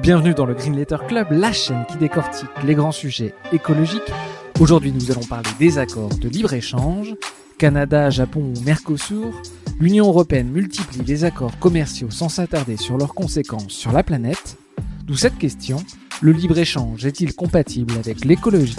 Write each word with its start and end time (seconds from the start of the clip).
Bienvenue 0.00 0.32
dans 0.32 0.46
le 0.46 0.54
Green 0.54 0.76
Letter 0.76 0.98
Club, 1.08 1.26
la 1.32 1.52
chaîne 1.52 1.84
qui 1.90 1.96
décortique 1.96 2.48
les 2.64 2.76
grands 2.76 2.92
sujets 2.92 3.34
écologiques. 3.52 4.12
Aujourd'hui, 4.60 4.92
nous 4.92 5.10
allons 5.10 5.24
parler 5.24 5.50
des 5.58 5.76
accords 5.76 6.14
de 6.14 6.28
libre-échange. 6.28 7.16
Canada, 7.58 8.08
Japon 8.08 8.52
ou 8.56 8.60
Mercosur, 8.60 9.42
l'Union 9.80 10.06
européenne 10.06 10.50
multiplie 10.50 11.02
les 11.04 11.24
accords 11.24 11.58
commerciaux 11.58 12.10
sans 12.10 12.28
s'attarder 12.28 12.76
sur 12.76 12.96
leurs 12.96 13.12
conséquences 13.12 13.72
sur 13.72 13.90
la 13.90 14.04
planète. 14.04 14.56
D'où 15.04 15.16
cette 15.16 15.36
question, 15.36 15.78
le 16.20 16.30
libre-échange 16.30 17.04
est-il 17.04 17.34
compatible 17.34 17.94
avec 17.98 18.24
l'écologie? 18.24 18.76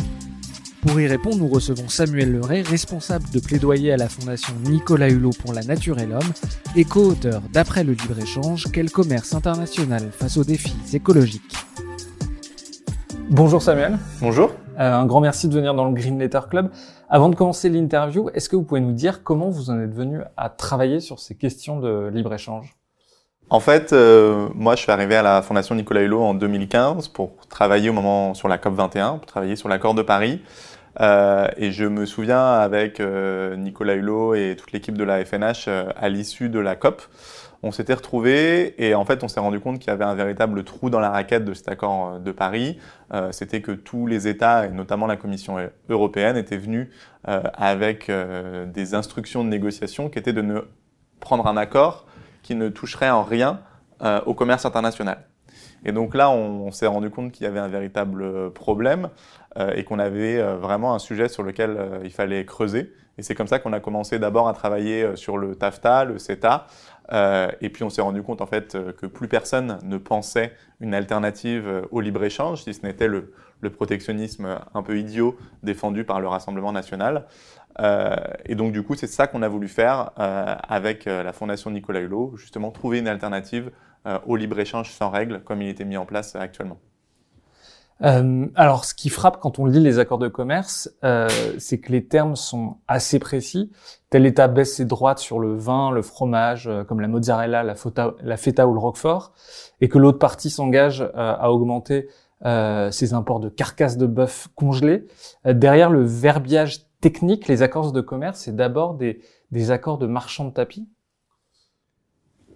Pour 0.81 0.99
y 0.99 1.07
répondre, 1.07 1.37
nous 1.37 1.47
recevons 1.47 1.89
Samuel 1.89 2.31
Leray, 2.31 2.61
responsable 2.61 3.25
de 3.33 3.39
plaidoyer 3.39 3.91
à 3.91 3.97
la 3.97 4.07
Fondation 4.07 4.53
Nicolas 4.63 5.09
Hulot 5.09 5.31
pour 5.41 5.53
la 5.53 5.61
nature 5.61 5.99
et 5.99 6.05
l'homme 6.05 6.31
et 6.75 6.85
co-auteur 6.85 7.41
d'Après 7.51 7.83
le 7.83 7.93
libre-échange, 7.93 8.65
quel 8.71 8.89
commerce 8.89 9.33
international 9.33 10.09
face 10.11 10.37
aux 10.37 10.43
défis 10.43 10.77
écologiques. 10.93 11.55
Bonjour 13.29 13.61
Samuel. 13.61 13.97
Bonjour. 14.21 14.51
Euh, 14.79 14.93
un 14.93 15.05
grand 15.05 15.19
merci 15.21 15.49
de 15.49 15.53
venir 15.53 15.73
dans 15.73 15.85
le 15.85 15.93
Green 15.93 16.17
Letter 16.17 16.41
Club. 16.49 16.69
Avant 17.09 17.29
de 17.29 17.35
commencer 17.35 17.69
l'interview, 17.69 18.29
est-ce 18.33 18.47
que 18.47 18.55
vous 18.55 18.63
pouvez 18.63 18.81
nous 18.81 18.93
dire 18.93 19.23
comment 19.23 19.49
vous 19.49 19.69
en 19.69 19.79
êtes 19.79 19.93
venu 19.93 20.21
à 20.37 20.49
travailler 20.49 21.01
sur 21.01 21.19
ces 21.19 21.35
questions 21.35 21.79
de 21.79 22.09
libre-échange 22.13 22.75
en 23.51 23.59
fait, 23.59 23.93
euh, 23.93 24.47
moi, 24.53 24.75
je 24.75 24.81
suis 24.81 24.91
arrivé 24.91 25.15
à 25.15 25.23
la 25.23 25.41
Fondation 25.41 25.73
Nicolas 25.73 26.01
Hulot 26.03 26.21
en 26.21 26.33
2015 26.35 27.07
pour 27.07 27.31
travailler 27.49 27.89
au 27.89 27.93
moment 27.93 28.35
sur 28.35 28.47
la 28.47 28.59
COP 28.59 28.75
21, 28.75 29.17
pour 29.17 29.25
travailler 29.25 29.55
sur 29.55 29.67
l'accord 29.69 29.95
de 29.95 30.03
Paris. 30.03 30.39
Euh, 30.99 31.47
et 31.57 31.71
je 31.71 31.85
me 31.85 32.05
souviens 32.05 32.45
avec 32.45 32.99
euh, 32.99 33.55
Nicolas 33.55 33.95
Hulot 33.95 34.35
et 34.35 34.55
toute 34.57 34.71
l'équipe 34.71 34.97
de 34.97 35.03
la 35.03 35.23
FNH 35.23 35.65
euh, 35.67 35.85
à 35.95 36.09
l'issue 36.09 36.49
de 36.49 36.59
la 36.59 36.75
COP, 36.75 37.01
on 37.61 37.71
s'était 37.71 37.93
retrouvés 37.93 38.75
et 38.83 38.95
en 38.95 39.05
fait 39.05 39.23
on 39.23 39.27
s'est 39.27 39.39
rendu 39.39 39.59
compte 39.59 39.79
qu'il 39.79 39.89
y 39.89 39.93
avait 39.93 40.05
un 40.05 40.15
véritable 40.15 40.63
trou 40.63 40.89
dans 40.89 40.99
la 40.99 41.09
raquette 41.09 41.43
de 41.45 41.53
cet 41.53 41.67
accord 41.67 42.19
de 42.19 42.31
Paris. 42.31 42.79
C'était 43.31 43.61
que 43.61 43.73
tous 43.73 44.07
les 44.07 44.29
États 44.29 44.65
et 44.65 44.69
notamment 44.69 45.07
la 45.07 45.17
Commission 45.17 45.57
européenne 45.89 46.37
étaient 46.37 46.55
venus 46.55 46.87
avec 47.25 48.09
des 48.73 48.95
instructions 48.95 49.43
de 49.43 49.49
négociation 49.49 50.07
qui 50.07 50.19
étaient 50.19 50.31
de 50.31 50.41
ne 50.41 50.61
prendre 51.19 51.47
un 51.47 51.57
accord 51.57 52.05
qui 52.43 52.55
ne 52.55 52.69
toucherait 52.69 53.09
en 53.09 53.23
rien 53.23 53.59
au 54.25 54.33
commerce 54.33 54.65
international. 54.65 55.25
Et 55.83 55.91
donc 55.91 56.15
là, 56.15 56.29
on, 56.29 56.71
s'est 56.71 56.87
rendu 56.87 57.09
compte 57.09 57.33
qu'il 57.33 57.43
y 57.43 57.47
avait 57.47 57.59
un 57.59 57.67
véritable 57.67 58.51
problème 58.51 59.09
et 59.75 59.83
qu'on 59.83 59.99
avait 59.99 60.39
euh, 60.39 60.55
vraiment 60.55 60.93
un 60.93 60.99
sujet 60.99 61.27
sur 61.27 61.43
lequel 61.43 61.77
il 62.03 62.11
fallait 62.11 62.45
creuser. 62.45 62.93
Et 63.17 63.21
c'est 63.21 63.35
comme 63.35 63.47
ça 63.47 63.59
qu'on 63.59 63.73
a 63.73 63.79
commencé 63.79 64.17
d'abord 64.17 64.47
à 64.47 64.53
travailler 64.53 65.15
sur 65.15 65.37
le 65.37 65.55
TAFTA, 65.55 66.05
le 66.05 66.17
CETA, 66.17 66.67
et 67.11 67.69
puis 67.69 67.83
on 67.83 67.89
s'est 67.89 68.01
rendu 68.01 68.23
compte 68.23 68.39
en 68.39 68.45
fait 68.45 68.77
que 68.95 69.07
plus 69.07 69.27
personne 69.27 69.77
ne 69.83 69.97
pensait 69.97 70.53
une 70.79 70.93
alternative 70.93 71.85
au 71.91 71.99
libre-échange, 71.99 72.63
si 72.63 72.73
ce 72.73 72.85
n'était 72.85 73.09
le, 73.09 73.33
protectionnisme 73.75 74.57
un 74.73 74.83
peu 74.83 74.97
idiot 74.97 75.35
défendu 75.63 76.05
par 76.05 76.21
le 76.21 76.29
Rassemblement 76.29 76.71
national. 76.71 77.25
et 78.45 78.55
donc 78.55 78.71
du 78.71 78.83
coup, 78.83 78.95
c'est 78.95 79.07
ça 79.07 79.27
qu'on 79.27 79.41
a 79.41 79.49
voulu 79.49 79.67
faire 79.67 80.11
avec 80.15 81.03
la 81.03 81.33
Fondation 81.33 81.71
Nicolas 81.71 81.99
Hulot, 81.99 82.37
justement 82.37 82.71
trouver 82.71 82.99
une 82.99 83.09
alternative 83.09 83.69
euh, 84.05 84.17
au 84.25 84.37
libre-échange 84.37 84.91
sans 84.91 85.09
règles, 85.09 85.41
comme 85.43 85.61
il 85.61 85.67
était 85.67 85.83
mis 85.83 85.97
en 85.97 86.05
place 86.05 86.33
actuellement. 86.35 86.79
Euh, 88.03 88.47
alors, 88.55 88.85
ce 88.85 88.93
qui 88.93 89.09
frappe 89.09 89.39
quand 89.39 89.59
on 89.59 89.65
lit 89.65 89.79
les 89.79 89.99
accords 89.99 90.17
de 90.19 90.27
commerce, 90.27 90.91
euh, 91.03 91.27
c'est 91.57 91.79
que 91.79 91.91
les 91.91 92.05
termes 92.05 92.35
sont 92.35 92.77
assez 92.87 93.19
précis. 93.19 93.71
Tel 94.09 94.25
État 94.25 94.47
baisse 94.47 94.75
ses 94.75 94.85
droites 94.85 95.19
sur 95.19 95.39
le 95.39 95.55
vin, 95.55 95.91
le 95.91 96.01
fromage, 96.01 96.67
euh, 96.67 96.83
comme 96.83 97.01
la 97.01 97.07
mozzarella, 97.07 97.63
la, 97.63 97.75
feta 97.75 98.67
ou 98.67 98.73
le 98.73 98.79
roquefort, 98.79 99.33
et 99.81 99.89
que 99.89 99.97
l'autre 99.97 100.19
partie 100.19 100.49
s'engage 100.49 101.01
euh, 101.01 101.09
à 101.15 101.51
augmenter 101.51 102.07
ses 102.91 103.13
imports 103.13 103.41
de 103.41 103.49
carcasses 103.49 103.97
de 103.97 104.05
bœuf 104.05 104.47
congelées. 104.55 105.05
derrière 105.43 105.89
le 105.89 106.05
verbiage 106.05 106.85
technique, 107.01 107.49
les 107.49 107.63
accords 107.63 107.91
de 107.91 107.99
commerce, 107.99 108.39
c'est 108.39 108.55
d'abord 108.55 108.93
des, 108.93 109.19
des 109.51 109.71
accords 109.71 109.97
de 109.97 110.07
marchands 110.07 110.45
de 110.45 110.51
tapis 110.51 110.87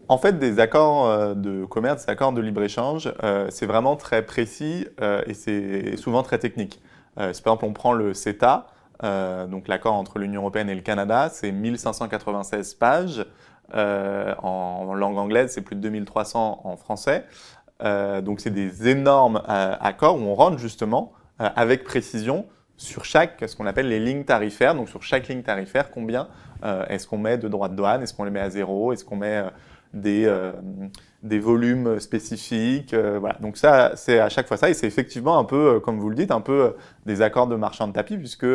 en 0.08 0.18
fait, 0.18 0.38
des 0.38 0.60
accords 0.60 1.06
euh, 1.06 1.34
de 1.34 1.66
commerce, 1.66 2.06
des 2.06 2.12
accords 2.12 2.34
de 2.34 2.42
libre-échange, 2.42 3.14
euh, 3.24 3.48
c'est 3.50 3.66
vraiment 3.66 3.96
très 3.96 4.26
précis 4.26 4.88
euh, 5.02 5.22
et 5.28 5.34
c'est 5.34 5.98
souvent 5.98 6.24
très 6.24 6.40
technique. 6.40 6.82
par 7.16 7.28
exemple, 7.28 7.66
on 7.66 7.74
prend 7.74 7.94
le 7.94 8.14
CETA, 8.14 8.68
donc 9.50 9.68
l'accord 9.68 9.94
entre 9.94 10.18
l'Union 10.18 10.42
européenne 10.42 10.70
et 10.70 10.76
le 10.76 10.82
Canada, 10.82 11.30
c'est 11.32 11.52
1596 11.52 12.74
pages. 12.76 13.26
en, 13.74 14.94
langue 14.96 15.18
anglaise, 15.18 15.52
c'est 15.52 15.62
plus 15.62 15.76
de 15.76 15.82
2300 15.82 16.62
en 16.64 16.78
français. 16.78 17.26
donc, 17.82 18.40
c'est 18.40 18.50
des 18.50 18.88
énormes 18.88 19.42
accords 19.48 20.16
où 20.16 20.22
on 20.22 20.36
rentre 20.36 20.58
justement 20.58 21.12
avec 21.38 21.84
précision 21.84 22.46
sur 22.78 23.04
chaque, 23.04 23.44
ce 23.46 23.56
qu'on 23.56 23.66
appelle 23.68 23.90
les 23.90 24.00
lignes 24.00 24.24
tarifaires. 24.24 24.74
Donc, 24.74 24.88
sur 24.90 25.04
chaque 25.04 25.28
ligne 25.28 25.44
tarifaire, 25.44 25.92
combien 25.92 26.30
est-ce 26.88 27.06
qu'on 27.06 27.18
met 27.18 27.38
de 27.38 27.50
droits 27.50 27.68
de 27.68 27.76
douane 27.76 28.02
Est-ce 28.04 28.14
qu'on 28.14 28.24
les 28.24 28.32
met 28.32 28.40
à 28.40 28.50
zéro 28.50 28.94
Est-ce 28.94 29.04
qu'on 29.04 29.18
met 29.18 29.44
des, 29.94 30.26
euh, 30.26 30.52
des 31.22 31.40
volumes 31.40 32.00
spécifiques. 32.00 32.94
Euh, 32.94 33.18
voilà. 33.20 33.36
Donc 33.40 33.58
ça, 33.58 33.92
c'est 33.96 34.20
à 34.20 34.30
chaque 34.30 34.48
fois 34.48 34.58
ça, 34.58 34.70
et 34.70 34.74
c'est 34.74 34.88
effectivement 34.88 35.38
un 35.38 35.44
peu, 35.44 35.76
euh, 35.76 35.80
comme 35.80 36.00
vous 36.00 36.10
le 36.10 36.16
dites, 36.16 36.32
un 36.32 36.42
peu 36.42 36.76
des 37.06 37.22
accords 37.22 37.48
de 37.48 37.56
marchand 37.56 37.88
de 37.88 37.94
tapis, 37.94 38.18
puisque 38.18 38.48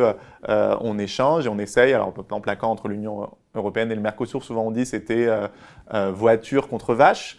on 0.49 0.99
échange 0.99 1.47
et 1.47 1.49
on 1.49 1.59
essaye. 1.59 1.93
Alors, 1.93 2.13
par 2.13 2.25
exemple, 2.25 2.49
l'accord 2.49 2.71
entre 2.71 2.89
l'Union 2.89 3.31
européenne 3.55 3.91
et 3.93 3.95
le 3.95 4.01
Mercosur, 4.01 4.43
souvent 4.43 4.63
on 4.63 4.71
dit 4.71 4.87
c'était 4.87 5.29
voiture 6.13 6.69
contre 6.69 6.95
vache. 6.95 7.39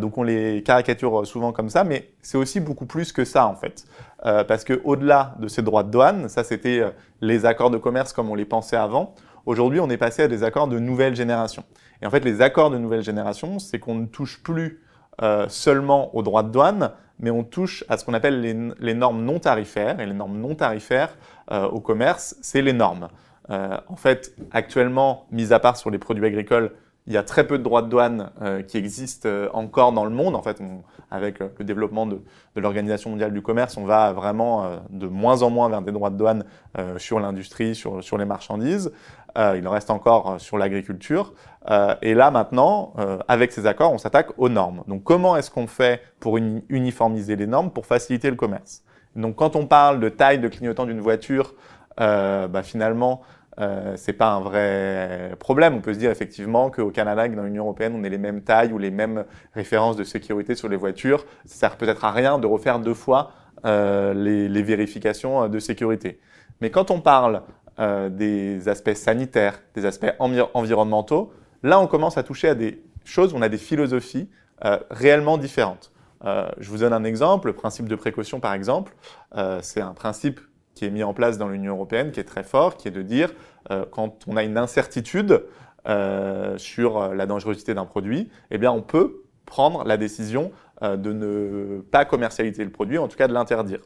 donc 0.00 0.18
on 0.18 0.22
les 0.22 0.62
caricature 0.62 1.26
souvent 1.26 1.52
comme 1.52 1.70
ça, 1.70 1.84
mais 1.84 2.10
c'est 2.22 2.38
aussi 2.38 2.60
beaucoup 2.60 2.86
plus 2.86 3.12
que 3.12 3.24
ça 3.24 3.46
en 3.46 3.54
fait, 3.54 3.86
parce 4.22 4.64
que 4.64 4.80
au-delà 4.84 5.34
de 5.40 5.48
ces 5.48 5.62
droits 5.62 5.82
de 5.82 5.90
douane, 5.90 6.28
ça 6.28 6.44
c'était 6.44 6.82
les 7.20 7.46
accords 7.46 7.70
de 7.70 7.78
commerce 7.78 8.12
comme 8.12 8.30
on 8.30 8.34
les 8.34 8.44
pensait 8.44 8.76
avant. 8.76 9.14
Aujourd'hui, 9.46 9.78
on 9.78 9.88
est 9.88 9.96
passé 9.96 10.22
à 10.22 10.28
des 10.28 10.42
accords 10.42 10.68
de 10.68 10.78
nouvelle 10.78 11.14
génération. 11.14 11.64
Et 12.02 12.06
en 12.06 12.10
fait, 12.10 12.24
les 12.24 12.40
accords 12.40 12.70
de 12.70 12.78
nouvelle 12.78 13.02
génération, 13.02 13.58
c'est 13.58 13.78
qu'on 13.78 13.94
ne 13.94 14.06
touche 14.06 14.42
plus 14.42 14.82
euh, 15.22 15.46
seulement 15.48 16.14
aux 16.14 16.22
droits 16.22 16.42
de 16.42 16.50
douane, 16.50 16.92
mais 17.18 17.30
on 17.30 17.42
touche 17.42 17.84
à 17.88 17.96
ce 17.96 18.04
qu'on 18.04 18.14
appelle 18.14 18.40
les, 18.78 18.94
normes 18.94 19.24
non 19.24 19.38
tarifaires. 19.38 20.00
Et 20.00 20.06
les 20.06 20.12
normes 20.12 20.38
non 20.38 20.54
tarifaires 20.54 21.16
euh, 21.50 21.66
au 21.66 21.80
commerce, 21.80 22.36
c'est 22.42 22.62
les 22.62 22.74
normes. 22.74 23.08
Euh, 23.50 23.78
en 23.88 23.96
fait, 23.96 24.34
actuellement, 24.50 25.26
mis 25.30 25.52
à 25.52 25.58
part 25.58 25.76
sur 25.76 25.90
les 25.90 25.98
produits 25.98 26.26
agricoles, 26.26 26.72
il 27.06 27.12
y 27.12 27.16
a 27.16 27.22
très 27.22 27.46
peu 27.46 27.58
de 27.58 27.62
droits 27.62 27.82
de 27.82 27.88
douane 27.88 28.30
euh, 28.42 28.62
qui 28.62 28.78
existent 28.78 29.28
euh, 29.28 29.48
encore 29.52 29.92
dans 29.92 30.04
le 30.04 30.10
monde. 30.10 30.34
En 30.34 30.42
fait, 30.42 30.60
avec 31.10 31.38
le 31.38 31.64
développement 31.64 32.04
de, 32.06 32.20
de 32.56 32.60
l'Organisation 32.60 33.10
mondiale 33.10 33.32
du 33.32 33.42
commerce, 33.42 33.76
on 33.76 33.84
va 33.84 34.12
vraiment 34.12 34.64
euh, 34.64 34.76
de 34.90 35.06
moins 35.06 35.42
en 35.42 35.50
moins 35.50 35.68
vers 35.68 35.82
des 35.82 35.92
droits 35.92 36.10
de 36.10 36.16
douane 36.16 36.44
sur 36.98 37.20
l'industrie, 37.20 37.74
sur, 37.74 38.02
sur 38.02 38.18
les 38.18 38.26
marchandises. 38.26 38.92
il 39.36 39.66
en 39.66 39.70
reste 39.70 39.90
encore 39.90 40.38
sur 40.38 40.58
l'agriculture. 40.58 41.32
et 42.02 42.12
là, 42.12 42.30
maintenant, 42.30 42.92
avec 43.28 43.52
ces 43.52 43.66
accords, 43.66 43.92
on 43.92 43.98
s'attaque 43.98 44.28
aux 44.36 44.50
normes. 44.50 44.82
Donc, 44.88 45.04
comment 45.04 45.36
est-ce 45.36 45.50
qu'on 45.50 45.66
fait 45.66 46.02
pour 46.20 46.36
uniformiser 46.36 47.34
les 47.34 47.46
normes 47.46 47.70
pour 47.70 47.86
faciliter 47.86 48.28
le 48.28 48.36
commerce? 48.36 48.82
Donc, 49.14 49.36
quand 49.36 49.56
on 49.56 49.66
parle 49.66 50.00
de 50.00 50.10
taille 50.10 50.38
de 50.38 50.48
clignotant 50.48 50.84
d'une 50.84 51.00
voiture, 51.00 51.54
bah, 51.96 52.62
finalement, 52.62 53.22
euh, 53.58 53.94
c'est 53.96 54.12
pas 54.12 54.32
un 54.32 54.40
vrai 54.40 55.34
problème. 55.38 55.74
On 55.74 55.80
peut 55.80 55.94
se 55.94 55.98
dire 55.98 56.10
effectivement 56.10 56.70
qu'au 56.70 56.90
Canada, 56.90 57.28
que 57.28 57.34
dans 57.34 57.44
l'Union 57.44 57.64
européenne, 57.64 57.94
on 57.96 58.04
ait 58.04 58.10
les 58.10 58.18
mêmes 58.18 58.42
tailles 58.42 58.72
ou 58.72 58.78
les 58.78 58.90
mêmes 58.90 59.24
références 59.54 59.96
de 59.96 60.04
sécurité 60.04 60.54
sur 60.54 60.68
les 60.68 60.76
voitures. 60.76 61.24
Ça 61.44 61.68
sert 61.68 61.76
peut-être 61.76 62.04
à 62.04 62.12
rien 62.12 62.38
de 62.38 62.46
refaire 62.46 62.78
deux 62.78 62.94
fois 62.94 63.32
euh, 63.64 64.12
les, 64.12 64.48
les, 64.48 64.62
vérifications 64.62 65.44
euh, 65.44 65.48
de 65.48 65.58
sécurité. 65.58 66.20
Mais 66.60 66.70
quand 66.70 66.90
on 66.90 67.00
parle 67.00 67.42
euh, 67.78 68.08
des 68.08 68.68
aspects 68.68 68.94
sanitaires, 68.94 69.60
des 69.74 69.84
aspects 69.84 70.10
environnementaux, 70.18 71.30
là, 71.62 71.78
on 71.78 71.86
commence 71.86 72.16
à 72.16 72.22
toucher 72.22 72.48
à 72.48 72.54
des 72.54 72.82
choses, 73.04 73.34
on 73.34 73.42
a 73.42 73.50
des 73.50 73.58
philosophies 73.58 74.30
euh, 74.64 74.78
réellement 74.90 75.36
différentes. 75.36 75.92
Euh, 76.24 76.48
je 76.56 76.70
vous 76.70 76.78
donne 76.78 76.94
un 76.94 77.04
exemple, 77.04 77.48
le 77.48 77.52
principe 77.52 77.86
de 77.86 77.94
précaution 77.94 78.40
par 78.40 78.54
exemple, 78.54 78.94
c'est 79.60 79.82
un 79.82 79.92
principe 79.92 80.40
qui 80.76 80.84
est 80.84 80.90
mis 80.90 81.02
en 81.02 81.14
place 81.14 81.38
dans 81.38 81.48
l'Union 81.48 81.74
européenne, 81.74 82.12
qui 82.12 82.20
est 82.20 82.24
très 82.24 82.44
fort, 82.44 82.76
qui 82.76 82.86
est 82.86 82.92
de 82.92 83.02
dire, 83.02 83.32
euh, 83.72 83.84
quand 83.90 84.18
on 84.28 84.36
a 84.36 84.44
une 84.44 84.56
incertitude, 84.56 85.42
sur 86.56 87.14
la 87.14 87.26
dangerosité 87.26 87.72
d'un 87.72 87.84
produit, 87.84 88.28
eh 88.50 88.58
bien, 88.58 88.72
on 88.72 88.82
peut 88.82 89.22
prendre 89.44 89.84
la 89.84 89.96
décision 89.96 90.50
de 90.82 91.12
ne 91.12 91.80
pas 91.80 92.04
commercialiser 92.04 92.64
le 92.64 92.72
produit, 92.72 92.98
en 92.98 93.06
tout 93.06 93.16
cas 93.16 93.28
de 93.28 93.32
l'interdire. 93.32 93.78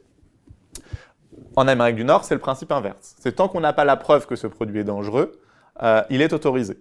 En 1.57 1.69
Amérique 1.69 1.97
du 1.97 2.05
Nord, 2.05 2.25
c'est 2.25 2.33
le 2.33 2.41
principe 2.41 2.73
inverse. 2.73 3.17
C'est 3.19 3.37
tant 3.37 3.49
qu'on 3.49 3.61
n'a 3.61 3.75
pas 3.75 3.85
la 3.85 3.99
preuve 3.99 4.27
que 4.27 4.35
ce 4.35 4.47
produit 4.47 4.81
est 4.81 4.85
dangereux, 4.85 5.33
il 6.09 6.23
est 6.23 6.33
autorisé. 6.33 6.79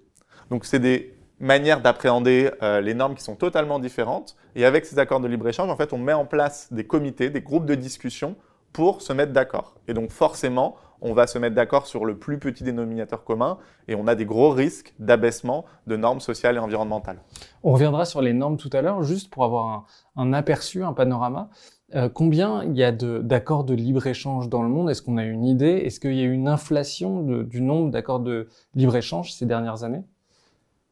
Donc, 0.51 0.63
c'est 0.63 0.79
des 0.79 1.17
manières 1.41 1.81
d'appréhender 1.81 2.51
les 2.81 2.93
normes 2.93 3.15
qui 3.15 3.23
sont 3.23 3.35
totalement 3.35 3.79
différentes. 3.79 4.37
Et 4.55 4.63
avec 4.63 4.85
ces 4.85 4.99
accords 4.99 5.19
de 5.19 5.27
libre-échange, 5.27 5.69
en 5.69 5.75
fait, 5.75 5.91
on 5.91 5.97
met 5.97 6.13
en 6.13 6.25
place 6.25 6.71
des 6.71 6.87
comités, 6.87 7.29
des 7.29 7.41
groupes 7.41 7.65
de 7.65 7.75
discussion 7.75 8.37
pour 8.73 9.01
se 9.01 9.13
mettre 9.13 9.33
d'accord. 9.33 9.75
Et 9.87 9.93
donc 9.93 10.11
forcément, 10.11 10.75
on 11.01 11.13
va 11.13 11.27
se 11.27 11.37
mettre 11.37 11.55
d'accord 11.55 11.87
sur 11.87 12.05
le 12.05 12.17
plus 12.17 12.39
petit 12.39 12.63
dénominateur 12.63 13.23
commun 13.23 13.57
et 13.87 13.95
on 13.95 14.07
a 14.07 14.15
des 14.15 14.25
gros 14.25 14.49
risques 14.49 14.93
d'abaissement 14.99 15.65
de 15.87 15.95
normes 15.95 16.19
sociales 16.19 16.57
et 16.57 16.59
environnementales. 16.59 17.21
On 17.63 17.71
reviendra 17.71 18.05
sur 18.05 18.21
les 18.21 18.33
normes 18.33 18.57
tout 18.57 18.69
à 18.73 18.81
l'heure, 18.81 19.03
juste 19.03 19.31
pour 19.31 19.45
avoir 19.45 19.85
un, 20.15 20.33
aperçu, 20.33 20.83
un 20.83 20.93
panorama. 20.93 21.49
Euh, 21.95 22.09
combien 22.09 22.63
il 22.63 22.77
y 22.77 22.83
a 22.83 22.91
d'accords 22.91 23.63
de, 23.63 23.73
libre-échange 23.73 24.49
dans 24.49 24.61
le 24.61 24.69
monde? 24.69 24.89
Est-ce 24.89 25.01
qu'on 25.01 25.17
a 25.17 25.23
une 25.23 25.45
idée? 25.45 25.81
Est-ce 25.85 25.99
qu'il 25.99 26.13
y 26.13 26.21
a 26.21 26.25
eu 26.25 26.33
une 26.33 26.47
inflation 26.47 27.21
du 27.23 27.61
nombre 27.61 27.91
d'accords 27.91 28.19
de 28.19 28.49
libre-échange 28.75 29.33
ces 29.33 29.45
dernières 29.45 29.83
années? 29.83 30.03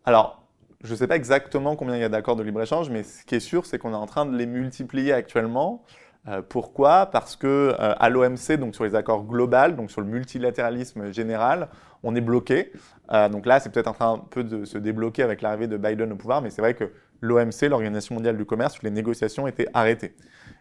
Alors, 0.05 0.41
je 0.83 0.91
ne 0.91 0.95
sais 0.95 1.07
pas 1.07 1.15
exactement 1.15 1.75
combien 1.75 1.95
il 1.95 2.01
y 2.01 2.05
a 2.05 2.09
d'accords 2.09 2.35
de 2.35 2.43
libre-échange, 2.43 2.89
mais 2.89 3.03
ce 3.03 3.25
qui 3.25 3.35
est 3.35 3.39
sûr, 3.39 3.65
c'est 3.65 3.77
qu'on 3.77 3.91
est 3.91 3.95
en 3.95 4.05
train 4.05 4.25
de 4.25 4.35
les 4.35 4.45
multiplier 4.45 5.11
actuellement. 5.11 5.83
Euh, 6.27 6.41
pourquoi? 6.47 7.05
Parce 7.07 7.35
que 7.35 7.47
euh, 7.47 7.73
à 7.97 8.09
l'OMC, 8.09 8.57
donc 8.59 8.75
sur 8.75 8.83
les 8.83 8.95
accords 8.95 9.23
globaux, 9.23 9.71
donc 9.75 9.91
sur 9.91 10.01
le 10.01 10.07
multilatéralisme 10.07 11.11
général, 11.11 11.69
on 12.03 12.15
est 12.15 12.21
bloqué. 12.21 12.71
Euh, 13.11 13.29
donc 13.29 13.45
là, 13.45 13.59
c'est 13.59 13.71
peut-être 13.71 13.87
en 13.87 13.93
train 13.93 14.13
un 14.13 14.17
peu 14.17 14.43
de 14.43 14.65
se 14.65 14.77
débloquer 14.77 15.23
avec 15.23 15.41
l'arrivée 15.41 15.67
de 15.67 15.77
Biden 15.77 16.11
au 16.11 16.15
pouvoir, 16.15 16.41
mais 16.41 16.49
c'est 16.49 16.61
vrai 16.61 16.73
que 16.73 16.91
l'OMC, 17.21 17.69
l'Organisation 17.69 18.15
mondiale 18.15 18.37
du 18.37 18.45
commerce, 18.45 18.81
les 18.83 18.91
négociations 18.91 19.47
étaient 19.47 19.67
arrêtées. 19.73 20.15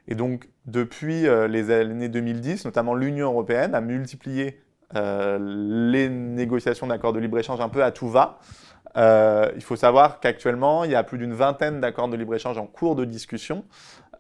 Et 0.08 0.14
donc, 0.14 0.48
depuis 0.66 1.26
les 1.48 1.70
années 1.70 2.08
2010, 2.08 2.64
notamment 2.64 2.94
l'Union 2.94 3.26
européenne 3.26 3.74
a 3.74 3.80
multiplié 3.80 4.62
les 4.94 6.08
négociations 6.08 6.86
d'accords 6.86 7.12
de 7.12 7.18
libre-échange 7.18 7.60
un 7.60 7.68
peu 7.68 7.84
à 7.84 7.90
tout 7.90 8.08
va. 8.08 8.38
il 8.96 9.62
faut 9.62 9.76
savoir 9.76 10.20
qu'actuellement, 10.20 10.84
il 10.84 10.92
y 10.92 10.94
a 10.94 11.02
plus 11.02 11.18
d'une 11.18 11.34
vingtaine 11.34 11.80
d'accords 11.80 12.08
de 12.08 12.16
libre-échange 12.16 12.56
en 12.56 12.66
cours 12.66 12.94
de 12.94 13.04
discussion. 13.04 13.64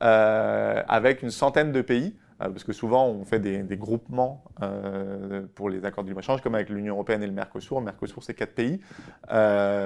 Euh, 0.02 0.82
avec 0.88 1.22
une 1.22 1.30
centaine 1.30 1.72
de 1.72 1.80
pays, 1.80 2.14
euh, 2.42 2.50
parce 2.50 2.64
que 2.64 2.74
souvent 2.74 3.06
on 3.06 3.24
fait 3.24 3.38
des, 3.38 3.76
groupements 3.76 4.44
euh, 4.62 5.46
pour 5.54 5.70
les 5.70 5.84
accords 5.86 6.04
de 6.04 6.08
libre-échange, 6.10 6.42
comme 6.42 6.54
avec 6.54 6.68
l'Union 6.68 6.94
européenne 6.94 7.22
et 7.22 7.26
le 7.26 7.32
Mercosur. 7.32 7.78
Le 7.78 7.86
Mercosur, 7.86 8.22
c'est 8.22 8.34
quatre 8.34 8.54
pays. 8.54 8.80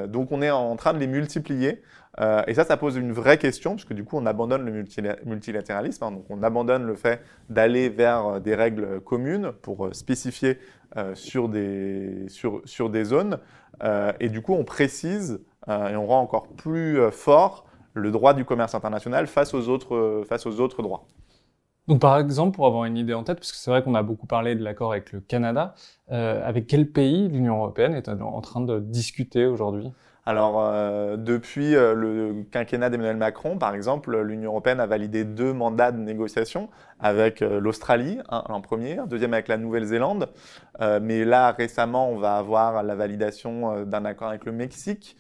donc 0.08 0.32
on 0.32 0.42
est 0.42 0.50
en 0.50 0.74
train 0.76 0.94
de 0.94 0.98
les 0.98 1.06
multiplier. 1.06 1.82
et 2.46 2.54
ça, 2.54 2.64
ça 2.64 2.76
pose 2.76 2.96
une 2.96 3.12
vraie 3.12 3.38
question, 3.38 3.72
parce 3.72 3.84
que 3.84 3.94
du 3.94 4.04
coup, 4.04 4.16
on 4.16 4.26
abandonne 4.26 4.64
le 4.64 4.84
multilatéralisme. 5.24 6.04
Hein. 6.04 6.10
donc 6.12 6.24
on 6.28 6.42
abandonne 6.42 6.84
le 6.84 6.96
fait 6.96 7.22
d'aller 7.48 7.88
vers 7.88 8.40
des 8.40 8.56
règles 8.56 9.00
communes 9.00 9.52
pour 9.62 9.94
spécifier 9.94 10.58
sur, 11.14 11.48
des, 11.48 12.24
sur, 12.28 12.62
sur 12.64 12.90
des 12.90 13.04
zones. 13.04 13.38
et 14.18 14.28
du 14.28 14.42
coup, 14.42 14.54
on 14.54 14.64
précise 14.64 15.40
et 15.68 15.94
on 15.94 16.06
rend 16.06 16.20
encore 16.20 16.48
plus 16.48 16.98
fort 17.12 17.69
le 17.94 18.10
droit 18.10 18.34
du 18.34 18.44
commerce 18.44 18.74
international 18.74 19.26
face 19.26 19.54
aux 19.54 19.68
autres, 19.68 19.94
euh, 19.94 20.24
face 20.24 20.46
aux 20.46 20.60
autres 20.60 20.82
droits. 20.82 21.06
Donc 21.88 22.00
par 22.00 22.18
exemple, 22.18 22.54
pour 22.54 22.66
avoir 22.66 22.84
une 22.84 22.96
idée 22.96 23.14
en 23.14 23.24
tête, 23.24 23.38
parce 23.38 23.50
que 23.50 23.58
c'est 23.58 23.70
vrai 23.70 23.82
qu'on 23.82 23.94
a 23.94 24.02
beaucoup 24.02 24.26
parlé 24.26 24.54
de 24.54 24.62
l'accord 24.62 24.92
avec 24.92 25.12
le 25.12 25.20
Canada, 25.20 25.74
euh, 26.12 26.46
avec 26.46 26.66
quel 26.66 26.90
pays 26.90 27.28
l'Union 27.28 27.56
européenne 27.56 27.94
est 27.94 28.08
en 28.08 28.40
train 28.40 28.60
de 28.60 28.78
discuter 28.78 29.46
aujourd'hui? 29.46 29.90
Alors, 30.26 30.60
euh, 30.60 31.16
depuis 31.16 31.72
le 31.72 32.44
quinquennat 32.52 32.90
d'Emmanuel 32.90 33.16
Macron, 33.16 33.58
par 33.58 33.74
exemple, 33.74 34.16
l'Union 34.20 34.50
européenne 34.50 34.78
a 34.78 34.86
validé 34.86 35.24
deux 35.24 35.52
mandats 35.52 35.90
de 35.90 35.98
négociation 35.98 36.68
avec 37.00 37.40
l'Australie, 37.40 38.18
un, 38.28 38.44
en 38.48 38.60
premier, 38.60 38.98
un 38.98 39.06
deuxième 39.06 39.32
avec 39.32 39.48
la 39.48 39.56
Nouvelle-Zélande. 39.56 40.28
mais 40.78 41.24
là, 41.24 41.50
récemment, 41.50 42.10
on 42.10 42.18
va 42.18 42.36
avoir 42.36 42.84
la 42.84 42.94
validation 42.94 43.84
d'un 43.84 44.04
accord 44.04 44.28
avec 44.28 44.44
le 44.44 44.52
Mexique. 44.52 45.16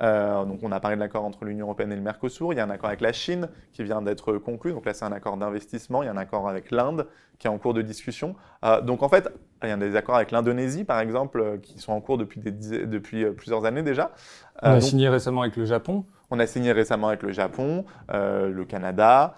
Euh, 0.00 0.44
donc 0.44 0.60
on 0.62 0.72
a 0.72 0.80
parlé 0.80 0.96
de 0.96 1.00
l'accord 1.00 1.24
entre 1.24 1.44
l'Union 1.44 1.66
européenne 1.66 1.92
et 1.92 1.96
le 1.96 2.02
Mercosur. 2.02 2.52
Il 2.52 2.56
y 2.56 2.60
a 2.60 2.64
un 2.64 2.70
accord 2.70 2.88
avec 2.88 3.00
la 3.00 3.12
Chine 3.12 3.48
qui 3.72 3.84
vient 3.84 4.02
d'être 4.02 4.34
conclu. 4.34 4.72
Donc 4.72 4.86
là, 4.86 4.94
c'est 4.94 5.04
un 5.04 5.12
accord 5.12 5.36
d'investissement. 5.36 6.02
Il 6.02 6.06
y 6.06 6.08
a 6.08 6.12
un 6.12 6.16
accord 6.16 6.48
avec 6.48 6.70
l'Inde 6.70 7.06
qui 7.38 7.46
est 7.46 7.50
en 7.50 7.58
cours 7.58 7.74
de 7.74 7.82
discussion. 7.82 8.34
Euh, 8.64 8.80
donc 8.80 9.02
en 9.02 9.08
fait, 9.08 9.28
il 9.62 9.68
y 9.68 9.72
a 9.72 9.76
des 9.76 9.96
accords 9.96 10.16
avec 10.16 10.30
l'Indonésie, 10.30 10.84
par 10.84 11.00
exemple, 11.00 11.40
euh, 11.40 11.56
qui 11.58 11.78
sont 11.78 11.92
en 11.92 12.00
cours 12.00 12.18
depuis, 12.18 12.40
depuis 12.40 13.24
plusieurs 13.32 13.64
années 13.64 13.82
déjà. 13.82 14.10
on 14.62 14.70
a 14.70 14.80
signé 14.80 15.08
récemment 15.08 15.42
avec 15.42 15.56
le 15.56 15.64
Japon. 15.64 16.04
On 16.30 16.38
a 16.38 16.46
signé 16.46 16.72
récemment 16.72 17.08
avec 17.08 17.22
le 17.22 17.32
Japon, 17.32 17.84
le 18.10 18.64
Canada. 18.64 19.36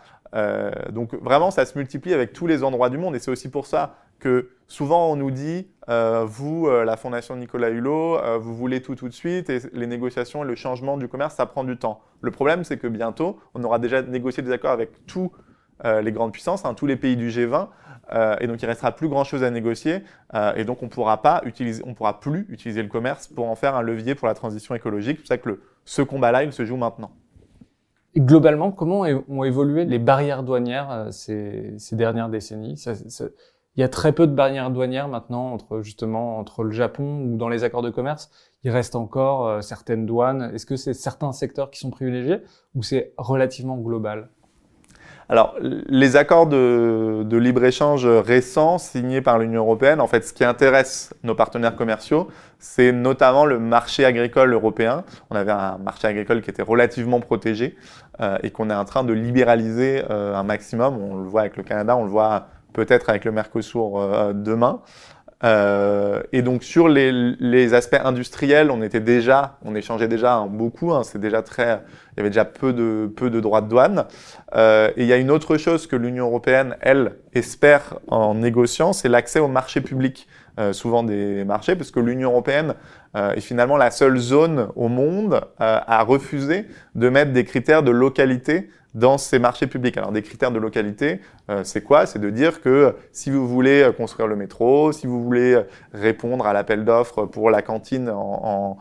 donc 0.90 1.14
vraiment, 1.14 1.50
ça 1.50 1.66
se 1.66 1.76
multiplie 1.76 2.14
avec 2.14 2.32
tous 2.32 2.46
les 2.46 2.64
endroits 2.64 2.88
du 2.88 2.96
monde. 2.96 3.16
Et 3.16 3.18
c'est 3.18 3.30
aussi 3.30 3.50
pour 3.50 3.66
ça 3.66 3.96
que 4.18 4.50
souvent 4.68 5.10
on 5.12 5.16
nous 5.16 5.30
dit, 5.30 5.68
euh, 5.88 6.24
vous, 6.26 6.66
euh, 6.66 6.84
la 6.84 6.96
Fondation 6.96 7.36
Nicolas 7.36 7.70
Hulot, 7.70 8.18
euh, 8.18 8.38
vous 8.38 8.54
voulez 8.54 8.82
tout 8.82 8.94
tout 8.94 9.08
de 9.08 9.14
suite 9.14 9.50
et 9.50 9.60
les 9.72 9.86
négociations 9.86 10.42
et 10.42 10.46
le 10.46 10.54
changement 10.54 10.96
du 10.96 11.08
commerce, 11.08 11.34
ça 11.34 11.46
prend 11.46 11.64
du 11.64 11.76
temps. 11.76 12.00
Le 12.20 12.30
problème, 12.30 12.64
c'est 12.64 12.76
que 12.76 12.88
bientôt, 12.88 13.38
on 13.54 13.62
aura 13.62 13.78
déjà 13.78 14.02
négocié 14.02 14.42
des 14.42 14.52
accords 14.52 14.72
avec 14.72 15.06
tous 15.06 15.30
les 15.84 16.10
grandes 16.10 16.32
puissances, 16.32 16.64
hein, 16.64 16.72
tous 16.72 16.86
les 16.86 16.96
pays 16.96 17.16
du 17.16 17.28
G20, 17.28 17.68
et 18.40 18.46
donc 18.46 18.62
il 18.62 18.66
restera 18.66 18.92
plus 18.92 19.08
grand-chose 19.08 19.44
à 19.44 19.50
négocier, 19.50 20.04
et 20.56 20.64
donc 20.64 20.82
on 20.82 20.88
pourra 20.88 21.20
pourra 21.20 22.18
plus 22.18 22.46
utiliser 22.48 22.82
le 22.82 22.88
commerce 22.88 23.28
pour 23.28 23.46
en 23.46 23.54
faire 23.56 23.76
un 23.76 23.82
levier 23.82 24.14
pour 24.14 24.26
la 24.26 24.32
transition 24.32 24.74
écologique. 24.74 25.18
C'est 25.18 25.36
pour 25.36 25.50
ça 25.50 25.56
que 25.58 25.60
ce 25.84 26.00
combat-là, 26.00 26.44
il 26.44 26.52
se 26.54 26.64
joue 26.64 26.78
maintenant. 26.78 27.10
Et 28.14 28.20
globalement, 28.20 28.72
comment 28.72 29.00
ont 29.28 29.44
évolué 29.44 29.84
les 29.84 29.98
barrières 29.98 30.42
douanières 30.42 31.08
ces, 31.10 31.76
dernières 31.92 32.30
décennies? 32.30 32.82
Il 33.76 33.80
y 33.80 33.84
a 33.84 33.88
très 33.88 34.12
peu 34.12 34.26
de 34.26 34.32
barrières 34.32 34.70
douanières 34.70 35.08
maintenant 35.08 35.52
entre 35.52 35.82
justement 35.82 36.38
entre 36.38 36.62
le 36.62 36.70
Japon 36.70 37.20
ou 37.20 37.36
dans 37.36 37.48
les 37.48 37.64
accords 37.64 37.82
de 37.82 37.90
commerce. 37.90 38.30
Il 38.64 38.70
reste 38.70 38.96
encore 38.96 39.46
euh, 39.46 39.60
certaines 39.60 40.06
douanes. 40.06 40.50
Est-ce 40.54 40.66
que 40.66 40.76
c'est 40.76 40.94
certains 40.94 41.32
secteurs 41.32 41.70
qui 41.70 41.78
sont 41.78 41.90
privilégiés 41.90 42.38
ou 42.74 42.82
c'est 42.82 43.12
relativement 43.18 43.76
global? 43.76 44.30
Alors, 45.28 45.56
les 45.60 46.14
accords 46.14 46.46
de, 46.46 47.26
libre-échange 47.36 48.06
récents 48.06 48.78
signés 48.78 49.20
par 49.20 49.40
l'Union 49.40 49.62
européenne, 49.62 50.00
en 50.00 50.06
fait, 50.06 50.24
ce 50.24 50.32
qui 50.32 50.44
intéresse 50.44 51.12
nos 51.24 51.34
partenaires 51.34 51.74
commerciaux, 51.74 52.28
c'est 52.60 52.92
notamment 52.92 53.44
le 53.44 53.58
marché 53.58 54.04
agricole 54.04 54.52
européen. 54.52 55.02
On 55.30 55.36
avait 55.36 55.50
un 55.50 55.78
marché 55.78 56.06
agricole 56.06 56.42
qui 56.42 56.50
était 56.50 56.62
relativement 56.62 57.18
protégé 57.18 57.76
euh, 58.20 58.38
et 58.44 58.50
qu'on 58.50 58.70
est 58.70 58.74
en 58.74 58.84
train 58.84 59.02
de 59.02 59.12
libéraliser 59.12 60.04
euh, 60.10 60.36
un 60.36 60.44
maximum. 60.44 60.96
On 60.96 61.16
le 61.16 61.24
voit 61.28 61.40
avec 61.40 61.56
le 61.56 61.64
Canada, 61.64 61.96
on 61.96 62.04
le 62.04 62.10
voit 62.10 62.46
peut-être 62.76 63.08
avec 63.08 63.24
le 63.24 63.32
Mercosur 63.32 63.98
euh, 63.98 64.32
demain. 64.34 64.82
Euh, 65.44 66.22
et 66.32 66.40
donc 66.42 66.62
sur 66.62 66.88
les, 66.88 67.74
aspects 67.74 68.00
industriels, 68.02 68.70
on 68.70 68.78
déjà, 68.78 69.58
échangeait 69.74 70.08
déjà 70.08 70.46
beaucoup. 70.48 70.92
Hein, 70.92 71.02
c'est 71.02 71.20
déjà 71.20 71.42
très, 71.42 71.82
il 72.12 72.18
y 72.18 72.20
avait 72.20 72.30
déjà 72.30 72.44
peu 72.44 72.72
de 72.74 73.40
droits 73.40 73.62
de 73.62 73.68
douane. 73.68 74.04
Euh, 74.54 74.90
et 74.96 75.02
il 75.02 75.08
y 75.08 75.12
a 75.12 75.16
une 75.16 75.30
autre 75.30 75.56
chose 75.56 75.86
que 75.86 75.96
l'Union 75.96 76.26
européenne, 76.26 76.76
elle, 76.80 77.16
espère 77.32 77.98
en 78.08 78.34
négociant, 78.34 78.92
c'est 78.92 79.08
l'accès 79.08 79.40
au 79.40 79.48
marché 79.48 79.80
public, 79.80 80.28
souvent 80.72 81.02
des 81.02 81.44
marchés, 81.44 81.76
parce 81.76 81.90
que 81.90 82.00
l'Union 82.00 82.30
européenne 82.30 82.76
est 83.14 83.42
finalement 83.42 83.76
la 83.76 83.90
seule 83.90 84.16
zone 84.16 84.68
au 84.74 84.88
monde 84.88 85.42
à 85.58 86.02
refuser 86.02 86.64
de 86.94 87.10
mettre 87.10 87.32
des 87.32 87.44
critères 87.44 87.82
de 87.82 87.90
localité 87.90 88.70
dans 88.96 89.18
ces 89.18 89.38
marchés 89.38 89.66
publics. 89.66 89.96
Alors 89.98 90.10
des 90.10 90.22
critères 90.22 90.50
de 90.50 90.58
localité, 90.58 91.20
euh, 91.50 91.62
c'est 91.64 91.82
quoi? 91.82 92.06
C'est 92.06 92.18
de 92.18 92.30
dire 92.30 92.62
que 92.62 92.96
si 93.12 93.30
vous 93.30 93.46
voulez 93.46 93.82
euh, 93.82 93.92
construire 93.92 94.26
le 94.26 94.36
métro, 94.36 94.90
si 94.90 95.06
vous 95.06 95.22
voulez 95.22 95.52
euh, 95.52 95.62
répondre 95.92 96.46
à 96.46 96.54
l'appel 96.54 96.84
d'offres 96.84 97.26
pour 97.26 97.50
la 97.50 97.60
cantine 97.62 98.10
en, 98.10 98.76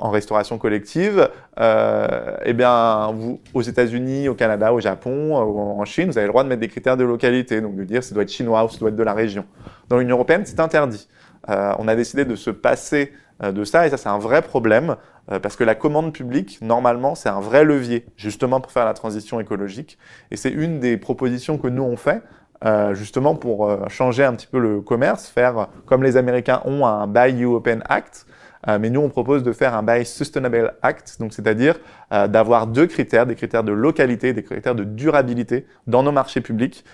restauration 0.00 0.58
collective, 0.58 1.30
euh, 1.58 2.36
eh 2.44 2.52
bien, 2.52 3.14
aux 3.54 3.62
États-Unis, 3.62 4.28
au 4.28 4.34
Canada, 4.34 4.72
au 4.72 4.80
Japon, 4.80 5.34
en 5.34 5.84
Chine, 5.84 6.10
vous 6.10 6.18
avez 6.18 6.26
le 6.26 6.32
droit 6.32 6.44
de 6.44 6.48
mettre 6.48 6.60
des 6.60 6.68
critères 6.68 6.96
de 6.98 7.04
localité, 7.04 7.60
donc 7.60 7.76
de 7.76 7.84
dire 7.84 8.04
ça 8.04 8.14
doit 8.14 8.22
être 8.22 8.32
chinois 8.32 8.64
ou 8.64 8.68
ça 8.68 8.78
doit 8.78 8.90
être 8.90 8.96
de 8.96 9.02
la 9.02 9.14
région. 9.14 9.44
Dans 9.88 9.98
l'Union 9.98 10.16
européenne, 10.16 10.42
c'est 10.44 10.60
interdit. 10.60 11.08
Euh, 11.48 11.72
on 11.78 11.88
a 11.88 11.94
décidé 11.96 12.24
de 12.24 12.36
se 12.36 12.50
passer 12.50 13.12
de 13.42 13.64
ça, 13.64 13.86
et 13.86 13.90
ça, 13.90 13.96
c'est 13.96 14.08
un 14.08 14.18
vrai 14.18 14.42
problème. 14.42 14.96
Euh, 15.30 15.38
parce 15.38 15.56
que 15.56 15.64
la 15.64 15.74
commande 15.74 16.12
publique, 16.12 16.58
normalement, 16.62 17.14
c'est 17.14 17.28
un 17.28 17.40
vrai 17.40 17.64
levier, 17.64 18.06
justement 18.16 18.60
pour 18.60 18.72
faire 18.72 18.84
la 18.84 18.94
transition 18.94 19.38
écologique. 19.38 19.98
Et 20.30 20.36
c'est 20.36 20.50
une 20.50 20.80
des 20.80 20.96
propositions 20.96 21.58
que 21.58 21.68
nous, 21.68 21.84
on 21.84 21.96
fait, 21.96 22.22
euh, 22.64 22.94
justement 22.94 23.34
pour 23.34 23.68
euh, 23.68 23.88
changer 23.88 24.24
un 24.24 24.34
petit 24.34 24.48
peu 24.48 24.58
le 24.58 24.80
commerce, 24.80 25.28
faire 25.28 25.68
comme 25.86 26.02
les 26.02 26.16
Américains 26.16 26.60
ont 26.64 26.86
un 26.86 27.06
Buy 27.06 27.42
European 27.42 27.78
Act, 27.88 28.26
mais 28.78 28.90
nous, 28.90 29.00
on 29.00 29.08
propose 29.08 29.42
de 29.42 29.52
faire 29.52 29.74
un 29.74 29.82
Buy 29.82 30.06
Sustainable 30.06 30.74
Act, 30.82 31.16
donc 31.18 31.32
c'est-à-dire 31.32 31.80
d'avoir 32.12 32.68
deux 32.68 32.86
critères, 32.86 33.26
des 33.26 33.34
critères 33.34 33.64
de 33.64 33.72
localité, 33.72 34.34
des 34.34 34.44
critères 34.44 34.76
de 34.76 34.84
durabilité 34.84 35.66
dans 35.88 36.04
nos 36.04 36.12
marchés 36.12 36.40
publics, 36.40 36.84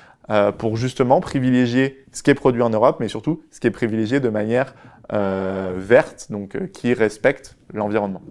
pour 0.57 0.79
justement 0.79 1.21
privilégier 1.21 2.07
ce 2.11 2.23
qui 2.23 2.31
est 2.31 2.35
produit 2.35 2.63
en 2.63 2.71
Europe, 2.71 2.97
mais 3.01 3.09
surtout 3.09 3.43
ce 3.51 3.61
qui 3.61 3.67
est 3.67 3.71
privilégié 3.71 4.19
de 4.19 4.31
manière 4.31 4.73
verte, 5.11 6.31
donc 6.31 6.71
qui 6.73 6.95
respecte 6.95 7.57
l'environnement. 7.73 8.23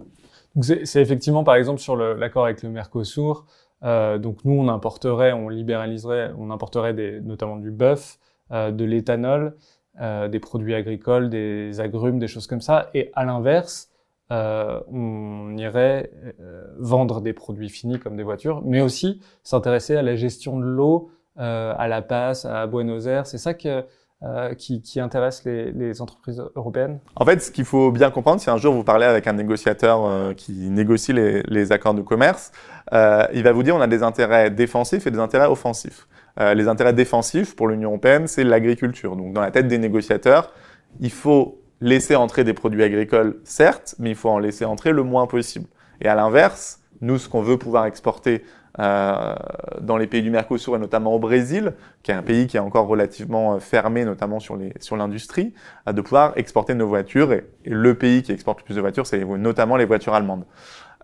C'est 0.60 1.00
effectivement, 1.00 1.44
par 1.44 1.54
exemple, 1.54 1.80
sur 1.80 1.96
l'accord 1.96 2.44
avec 2.44 2.62
le 2.62 2.70
Mercosur, 2.70 3.46
euh, 3.84 4.18
donc 4.18 4.44
nous, 4.44 4.52
on 4.52 4.68
importerait, 4.68 5.32
on 5.32 5.48
libéraliserait, 5.48 6.32
on 6.36 6.50
importerait 6.50 7.20
notamment 7.22 7.56
du 7.56 7.70
bœuf, 7.70 8.18
euh, 8.50 8.72
de 8.72 8.84
l'éthanol, 8.84 9.54
euh, 10.00 10.28
des 10.28 10.40
produits 10.40 10.74
agricoles, 10.74 11.28
des 11.30 11.80
agrumes, 11.80 12.18
des 12.18 12.28
choses 12.28 12.46
comme 12.46 12.60
ça. 12.60 12.90
Et 12.94 13.10
à 13.14 13.24
l'inverse, 13.24 13.90
euh, 14.32 14.80
on 14.90 15.56
irait 15.56 16.10
euh, 16.40 16.64
vendre 16.78 17.20
des 17.20 17.32
produits 17.32 17.68
finis 17.68 17.98
comme 17.98 18.16
des 18.16 18.22
voitures, 18.22 18.62
mais 18.64 18.80
aussi 18.80 19.20
s'intéresser 19.42 19.96
à 19.96 20.02
la 20.02 20.16
gestion 20.16 20.58
de 20.58 20.64
l'eau, 20.64 21.10
à 21.36 21.86
la 21.86 22.02
passe, 22.02 22.46
à 22.46 22.66
Buenos 22.66 23.06
Aires. 23.06 23.24
C'est 23.24 23.38
ça 23.38 23.54
que 23.54 23.84
euh, 24.24 24.54
qui, 24.54 24.82
qui, 24.82 24.98
intéresse 24.98 25.44
les, 25.44 26.02
entreprises 26.02 26.42
européennes 26.56 26.98
En 27.14 27.24
fait, 27.24 27.40
ce 27.40 27.52
qu'il 27.52 27.64
faut 27.64 27.92
bien 27.92 28.10
comprendre, 28.10 28.40
si 28.40 28.50
un 28.50 28.56
jour 28.56 28.74
vous 28.74 28.82
parlez 28.82 29.06
avec 29.06 29.28
un 29.28 29.34
négociateur 29.34 30.04
euh, 30.04 30.34
qui 30.34 30.52
négocie 30.70 31.12
les, 31.12 31.70
accords 31.70 31.94
de 31.94 32.02
commerce, 32.02 32.50
euh, 32.92 33.24
il 33.32 33.44
va 33.44 33.52
vous 33.52 33.62
dire 33.62 33.76
on 33.76 33.80
a 33.80 33.86
des 33.86 34.02
intérêts 34.02 34.50
défensifs 34.50 35.06
et 35.06 35.12
des 35.12 35.20
intérêts 35.20 35.46
offensifs. 35.46 36.08
Les 36.54 36.68
intérêts 36.68 36.92
défensifs 36.92 37.54
pour 37.56 37.66
l'Union 37.66 37.90
européenne, 37.90 38.28
c'est 38.28 38.44
l'agriculture. 38.44 39.16
Donc, 39.16 39.32
dans 39.32 39.40
la 39.40 39.50
tête 39.50 39.66
des 39.66 39.78
négociateurs, 39.78 40.52
il 41.00 41.10
faut 41.10 41.60
laisser 41.80 42.14
entrer 42.14 42.44
des 42.44 42.54
produits 42.54 42.84
agricoles, 42.84 43.40
certes, 43.42 43.96
mais 43.98 44.10
il 44.10 44.16
faut 44.16 44.30
en 44.30 44.38
laisser 44.38 44.64
entrer 44.64 44.92
le 44.92 45.02
moins 45.02 45.26
possible. 45.26 45.66
Et 46.00 46.06
à 46.06 46.14
l'inverse, 46.14 46.80
nous, 47.00 47.18
ce 47.18 47.28
qu'on 47.28 47.42
veut 47.42 47.56
pouvoir 47.56 47.86
exporter 47.86 48.44
euh, 48.78 49.34
dans 49.80 49.96
les 49.96 50.06
pays 50.06 50.22
du 50.22 50.30
Mercosur 50.30 50.76
et 50.76 50.78
notamment 50.78 51.14
au 51.14 51.18
Brésil, 51.18 51.74
qui 52.02 52.10
est 52.10 52.14
un 52.14 52.22
pays 52.22 52.46
qui 52.46 52.56
est 52.56 52.60
encore 52.60 52.86
relativement 52.86 53.54
euh, 53.54 53.58
fermé, 53.58 54.04
notamment 54.04 54.40
sur 54.40 54.56
l'industrie, 54.96 55.54
de 55.86 56.00
pouvoir 56.00 56.32
exporter 56.36 56.74
nos 56.74 56.86
voitures. 56.86 57.32
Et, 57.32 57.44
le 57.64 57.94
pays 57.94 58.22
qui 58.22 58.32
exporte 58.32 58.60
le 58.60 58.64
plus 58.64 58.76
de 58.76 58.80
voitures, 58.80 59.06
c'est 59.06 59.24
notamment 59.24 59.76
les 59.76 59.84
voitures 59.84 60.14
allemandes. 60.14 60.44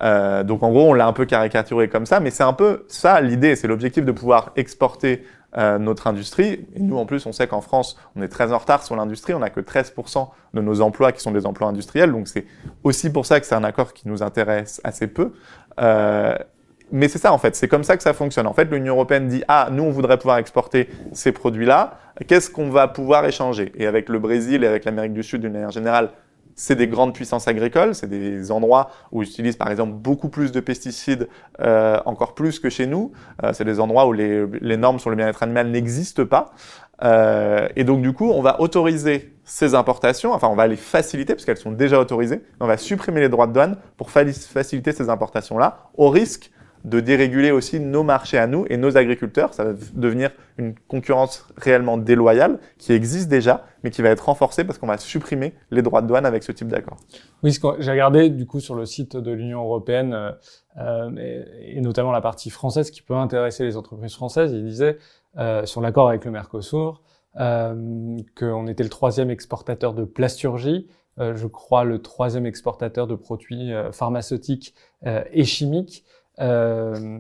Euh, 0.02 0.42
donc 0.42 0.62
en 0.62 0.70
gros, 0.70 0.90
on 0.90 0.92
l'a 0.92 1.06
un 1.06 1.12
peu 1.12 1.24
caricaturé 1.24 1.88
comme 1.88 2.06
ça, 2.06 2.20
mais 2.20 2.30
c'est 2.30 2.42
un 2.42 2.52
peu 2.52 2.84
ça 2.88 3.20
l'idée, 3.20 3.54
c'est 3.54 3.68
l'objectif 3.68 4.04
de 4.04 4.12
pouvoir 4.12 4.50
exporter 4.56 5.24
euh, 5.56 5.78
notre 5.78 6.08
industrie. 6.08 6.66
Et 6.74 6.80
nous, 6.80 6.96
en 6.96 7.06
plus, 7.06 7.26
on 7.26 7.32
sait 7.32 7.46
qu'en 7.46 7.60
France, 7.60 7.96
on 8.16 8.22
est 8.22 8.28
très 8.28 8.52
en 8.52 8.58
retard 8.58 8.82
sur 8.82 8.96
l'industrie. 8.96 9.34
On 9.34 9.38
n'a 9.38 9.50
que 9.50 9.60
13% 9.60 10.28
de 10.54 10.60
nos 10.60 10.80
emplois 10.80 11.12
qui 11.12 11.20
sont 11.20 11.30
des 11.30 11.46
emplois 11.46 11.68
industriels. 11.68 12.10
Donc 12.10 12.26
c'est 12.26 12.44
aussi 12.82 13.12
pour 13.12 13.24
ça 13.24 13.38
que 13.38 13.46
c'est 13.46 13.54
un 13.54 13.62
accord 13.62 13.92
qui 13.92 14.08
nous 14.08 14.22
intéresse 14.22 14.80
assez 14.82 15.06
peu. 15.06 15.32
Euh, 15.80 16.36
mais 17.04 17.08
c'est 17.08 17.18
ça 17.18 17.34
en 17.34 17.38
fait, 17.38 17.54
c'est 17.54 17.68
comme 17.68 17.84
ça 17.84 17.98
que 17.98 18.02
ça 18.02 18.14
fonctionne. 18.14 18.46
En 18.46 18.54
fait, 18.54 18.64
l'Union 18.64 18.94
européenne 18.94 19.28
dit 19.28 19.44
ah 19.46 19.68
nous 19.70 19.82
on 19.82 19.90
voudrait 19.90 20.16
pouvoir 20.16 20.38
exporter 20.38 20.88
ces 21.12 21.32
produits-là. 21.32 21.98
Qu'est-ce 22.26 22.48
qu'on 22.48 22.70
va 22.70 22.88
pouvoir 22.88 23.26
échanger? 23.26 23.72
Et 23.74 23.86
avec 23.86 24.08
le 24.08 24.18
Brésil 24.18 24.64
et 24.64 24.66
avec 24.66 24.86
l'Amérique 24.86 25.12
du 25.12 25.22
Sud 25.22 25.42
d'une 25.42 25.52
manière 25.52 25.70
générale, 25.70 26.12
c'est 26.54 26.76
des 26.76 26.88
grandes 26.88 27.12
puissances 27.12 27.46
agricoles, 27.46 27.94
c'est 27.94 28.06
des 28.06 28.50
endroits 28.50 28.88
où 29.12 29.22
ils 29.22 29.28
utilisent 29.28 29.56
par 29.56 29.70
exemple 29.70 29.92
beaucoup 29.92 30.30
plus 30.30 30.50
de 30.50 30.60
pesticides, 30.60 31.28
euh, 31.60 32.00
encore 32.06 32.34
plus 32.34 32.58
que 32.58 32.70
chez 32.70 32.86
nous. 32.86 33.12
Euh, 33.42 33.52
c'est 33.52 33.66
des 33.66 33.80
endroits 33.80 34.06
où 34.06 34.14
les, 34.14 34.76
normes 34.78 34.98
sur 34.98 35.10
le 35.10 35.16
bien-être 35.16 35.42
animal 35.42 35.68
n'existent 35.68 36.24
pas. 36.24 36.54
Euh, 37.02 37.68
et 37.76 37.84
donc 37.84 38.00
du 38.00 38.14
coup, 38.14 38.30
on 38.30 38.40
va 38.40 38.62
autoriser 38.62 39.34
ces 39.44 39.74
importations, 39.74 40.32
enfin 40.32 40.48
on 40.48 40.54
va 40.54 40.66
les 40.66 40.76
faciliter 40.76 41.34
parce 41.34 41.44
qu'elles 41.44 41.58
sont 41.58 41.72
déjà 41.72 42.00
autorisées. 42.00 42.40
On 42.60 42.66
va 42.66 42.78
supprimer 42.78 43.20
les 43.20 43.28
droits 43.28 43.46
de 43.46 43.52
douane 43.52 43.76
pour 43.98 44.10
faciliter 44.10 44.92
ces 44.92 45.10
importations-là, 45.10 45.90
au 45.98 46.08
risque 46.08 46.50
de 46.84 47.00
déréguler 47.00 47.50
aussi 47.50 47.80
nos 47.80 48.02
marchés 48.02 48.38
à 48.38 48.46
nous 48.46 48.66
et 48.68 48.76
nos 48.76 48.96
agriculteurs. 48.96 49.54
Ça 49.54 49.64
va 49.64 49.72
devenir 49.94 50.30
une 50.58 50.74
concurrence 50.88 51.46
réellement 51.56 51.96
déloyale 51.96 52.58
qui 52.78 52.92
existe 52.92 53.28
déjà, 53.28 53.64
mais 53.82 53.90
qui 53.90 54.02
va 54.02 54.10
être 54.10 54.26
renforcée 54.26 54.64
parce 54.64 54.78
qu'on 54.78 54.86
va 54.86 54.98
supprimer 54.98 55.54
les 55.70 55.82
droits 55.82 56.02
de 56.02 56.06
douane 56.06 56.26
avec 56.26 56.42
ce 56.42 56.52
type 56.52 56.68
d'accord. 56.68 56.98
Oui, 57.42 57.58
j'ai 57.78 57.90
regardé 57.90 58.28
du 58.28 58.46
coup 58.46 58.60
sur 58.60 58.74
le 58.74 58.86
site 58.86 59.16
de 59.16 59.32
l'Union 59.32 59.62
européenne 59.62 60.12
euh, 60.12 60.30
euh 60.78 61.44
et, 61.60 61.80
notamment 61.80 62.12
la 62.12 62.20
partie 62.20 62.50
française 62.50 62.90
qui 62.90 63.02
peut 63.02 63.14
intéresser 63.14 63.64
les 63.64 63.76
entreprises 63.76 64.14
françaises. 64.14 64.52
Il 64.52 64.64
disait 64.64 64.98
euh, 65.38 65.64
sur 65.66 65.80
l'accord 65.80 66.08
avec 66.08 66.24
le 66.24 66.30
Mercosur 66.30 67.02
euh, 67.40 68.18
qu'on 68.36 68.68
était 68.68 68.84
le 68.84 68.88
troisième 68.88 69.30
exportateur 69.30 69.92
de 69.94 70.04
plasturgie. 70.04 70.86
Euh, 71.18 71.34
je 71.34 71.46
crois 71.46 71.84
le 71.84 72.00
troisième 72.00 72.46
exportateur 72.46 73.06
de 73.06 73.16
produits 73.16 73.72
euh, 73.72 73.90
pharmaceutiques 73.92 74.74
et 75.32 75.44
chimiques. 75.44 76.02
Euh, 76.40 77.18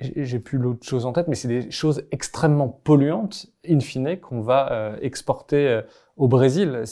j'ai 0.00 0.38
plus 0.40 0.58
l'autre 0.58 0.84
chose 0.84 1.06
en 1.06 1.12
tête, 1.12 1.28
mais 1.28 1.36
c'est 1.36 1.48
des 1.48 1.70
choses 1.70 2.04
extrêmement 2.10 2.68
polluantes, 2.68 3.46
in 3.68 3.80
fine, 3.80 4.18
qu'on 4.18 4.40
va 4.40 4.72
euh, 4.72 4.96
exporter 5.00 5.68
euh, 5.68 5.82
au 6.16 6.26
Brésil. 6.28 6.82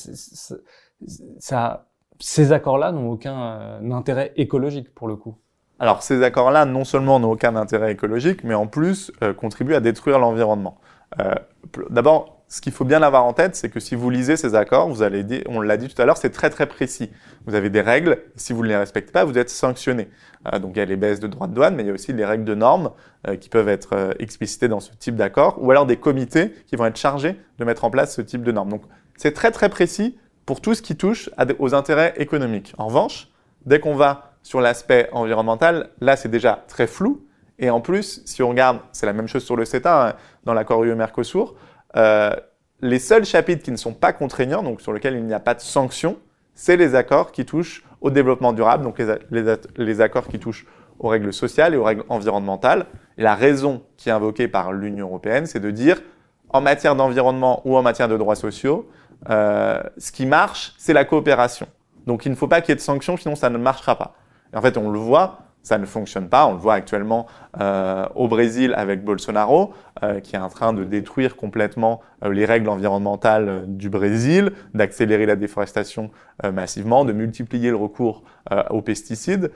ces 2.20 2.52
accords-là 2.52 2.92
n'ont 2.92 3.10
aucun 3.10 3.80
intérêt 3.90 4.32
écologique 4.36 4.94
pour 4.94 5.08
le 5.08 5.16
coup. 5.16 5.36
Alors 5.80 6.02
ces 6.02 6.22
accords-là, 6.22 6.66
non 6.66 6.84
seulement 6.84 7.18
n'ont 7.18 7.32
aucun 7.32 7.56
intérêt 7.56 7.92
écologique, 7.92 8.44
mais 8.44 8.54
en 8.54 8.66
plus 8.66 9.10
contribuent 9.38 9.74
à 9.74 9.80
détruire 9.80 10.18
l'environnement. 10.18 10.78
D'abord, 11.88 12.39
ce 12.50 12.60
qu'il 12.60 12.72
faut 12.72 12.84
bien 12.84 13.00
avoir 13.00 13.24
en 13.24 13.32
tête, 13.32 13.54
c'est 13.54 13.68
que 13.68 13.78
si 13.78 13.94
vous 13.94 14.10
lisez 14.10 14.36
ces 14.36 14.56
accords, 14.56 14.88
vous 14.88 15.02
allez 15.02 15.44
on 15.46 15.60
l'a 15.60 15.76
dit 15.76 15.86
tout 15.86 16.02
à 16.02 16.04
l'heure, 16.04 16.16
c'est 16.16 16.30
très 16.30 16.50
très 16.50 16.66
précis. 16.66 17.08
Vous 17.46 17.54
avez 17.54 17.70
des 17.70 17.80
règles, 17.80 18.18
si 18.34 18.52
vous 18.52 18.64
ne 18.64 18.68
les 18.68 18.76
respectez 18.76 19.12
pas, 19.12 19.24
vous 19.24 19.38
êtes 19.38 19.48
sanctionné. 19.48 20.08
Euh, 20.52 20.58
donc 20.58 20.72
il 20.74 20.80
y 20.80 20.82
a 20.82 20.84
les 20.84 20.96
baisses 20.96 21.20
de 21.20 21.28
droits 21.28 21.46
de 21.46 21.54
douane, 21.54 21.76
mais 21.76 21.84
il 21.84 21.86
y 21.86 21.90
a 21.90 21.92
aussi 21.92 22.12
les 22.12 22.24
règles 22.24 22.44
de 22.44 22.56
normes 22.56 22.90
euh, 23.28 23.36
qui 23.36 23.48
peuvent 23.48 23.68
être 23.68 23.94
euh, 23.94 24.12
explicitées 24.18 24.66
dans 24.66 24.80
ce 24.80 24.90
type 24.98 25.14
d'accord, 25.14 25.62
ou 25.62 25.70
alors 25.70 25.86
des 25.86 25.96
comités 25.96 26.52
qui 26.66 26.74
vont 26.74 26.86
être 26.86 26.96
chargés 26.96 27.40
de 27.60 27.64
mettre 27.64 27.84
en 27.84 27.90
place 27.90 28.16
ce 28.16 28.20
type 28.20 28.42
de 28.42 28.50
normes. 28.50 28.70
Donc 28.70 28.82
c'est 29.16 29.32
très 29.32 29.52
très 29.52 29.68
précis 29.68 30.18
pour 30.44 30.60
tout 30.60 30.74
ce 30.74 30.82
qui 30.82 30.96
touche 30.96 31.30
aux 31.60 31.74
intérêts 31.74 32.14
économiques. 32.16 32.74
En 32.78 32.88
revanche, 32.88 33.28
dès 33.64 33.78
qu'on 33.78 33.94
va 33.94 34.32
sur 34.42 34.60
l'aspect 34.60 35.08
environnemental, 35.12 35.90
là 36.00 36.16
c'est 36.16 36.28
déjà 36.28 36.64
très 36.66 36.88
flou. 36.88 37.24
Et 37.60 37.70
en 37.70 37.80
plus, 37.80 38.22
si 38.24 38.42
on 38.42 38.48
regarde, 38.48 38.80
c'est 38.90 39.06
la 39.06 39.12
même 39.12 39.28
chose 39.28 39.44
sur 39.44 39.54
le 39.54 39.66
CETA, 39.66 40.08
hein, 40.08 40.14
dans 40.44 40.54
l'accord 40.54 40.82
UE-Mercosur, 40.82 41.54
euh, 41.96 42.34
les 42.80 42.98
seuls 42.98 43.24
chapitres 43.24 43.62
qui 43.62 43.70
ne 43.70 43.76
sont 43.76 43.92
pas 43.92 44.12
contraignants, 44.12 44.62
donc 44.62 44.80
sur 44.80 44.92
lesquels 44.92 45.14
il 45.14 45.24
n'y 45.24 45.34
a 45.34 45.40
pas 45.40 45.54
de 45.54 45.60
sanctions, 45.60 46.18
c'est 46.54 46.76
les 46.76 46.94
accords 46.94 47.32
qui 47.32 47.44
touchent 47.44 47.84
au 48.00 48.10
développement 48.10 48.52
durable, 48.52 48.84
donc 48.84 48.98
les, 48.98 49.56
les, 49.76 50.00
accords 50.00 50.28
qui 50.28 50.38
touchent 50.38 50.66
aux 50.98 51.08
règles 51.08 51.32
sociales 51.32 51.74
et 51.74 51.76
aux 51.76 51.84
règles 51.84 52.04
environnementales. 52.08 52.86
Et 53.18 53.22
la 53.22 53.34
raison 53.34 53.82
qui 53.96 54.08
est 54.08 54.12
invoquée 54.12 54.48
par 54.48 54.72
l'Union 54.72 55.06
européenne, 55.06 55.46
c'est 55.46 55.60
de 55.60 55.70
dire, 55.70 56.00
en 56.48 56.60
matière 56.60 56.96
d'environnement 56.96 57.62
ou 57.64 57.76
en 57.76 57.82
matière 57.82 58.08
de 58.08 58.16
droits 58.16 58.36
sociaux, 58.36 58.88
euh, 59.28 59.82
ce 59.98 60.12
qui 60.12 60.26
marche, 60.26 60.74
c'est 60.78 60.92
la 60.92 61.04
coopération. 61.04 61.66
Donc 62.06 62.24
il 62.24 62.30
ne 62.30 62.36
faut 62.36 62.48
pas 62.48 62.60
qu'il 62.60 62.70
y 62.70 62.72
ait 62.72 62.76
de 62.76 62.80
sanctions, 62.80 63.16
sinon 63.16 63.36
ça 63.36 63.50
ne 63.50 63.58
marchera 63.58 63.96
pas. 63.96 64.14
Et 64.52 64.56
en 64.56 64.62
fait, 64.62 64.76
on 64.76 64.90
le 64.90 64.98
voit, 64.98 65.38
ça 65.62 65.78
ne 65.78 65.86
fonctionne 65.86 66.28
pas. 66.28 66.46
On 66.46 66.52
le 66.52 66.58
voit 66.58 66.74
actuellement 66.74 67.26
euh, 67.60 68.06
au 68.14 68.28
Brésil 68.28 68.74
avec 68.76 69.04
Bolsonaro, 69.04 69.72
euh, 70.02 70.20
qui 70.20 70.36
est 70.36 70.38
en 70.38 70.48
train 70.48 70.72
de 70.72 70.84
détruire 70.84 71.36
complètement 71.36 72.00
euh, 72.24 72.32
les 72.32 72.44
règles 72.44 72.68
environnementales 72.68 73.64
du 73.66 73.90
Brésil, 73.90 74.52
d'accélérer 74.74 75.26
la 75.26 75.36
déforestation 75.36 76.10
massivement, 76.54 77.04
de 77.04 77.12
multiplier 77.12 77.68
le 77.68 77.76
recours 77.76 78.22
aux 78.70 78.80
pesticides. 78.80 79.50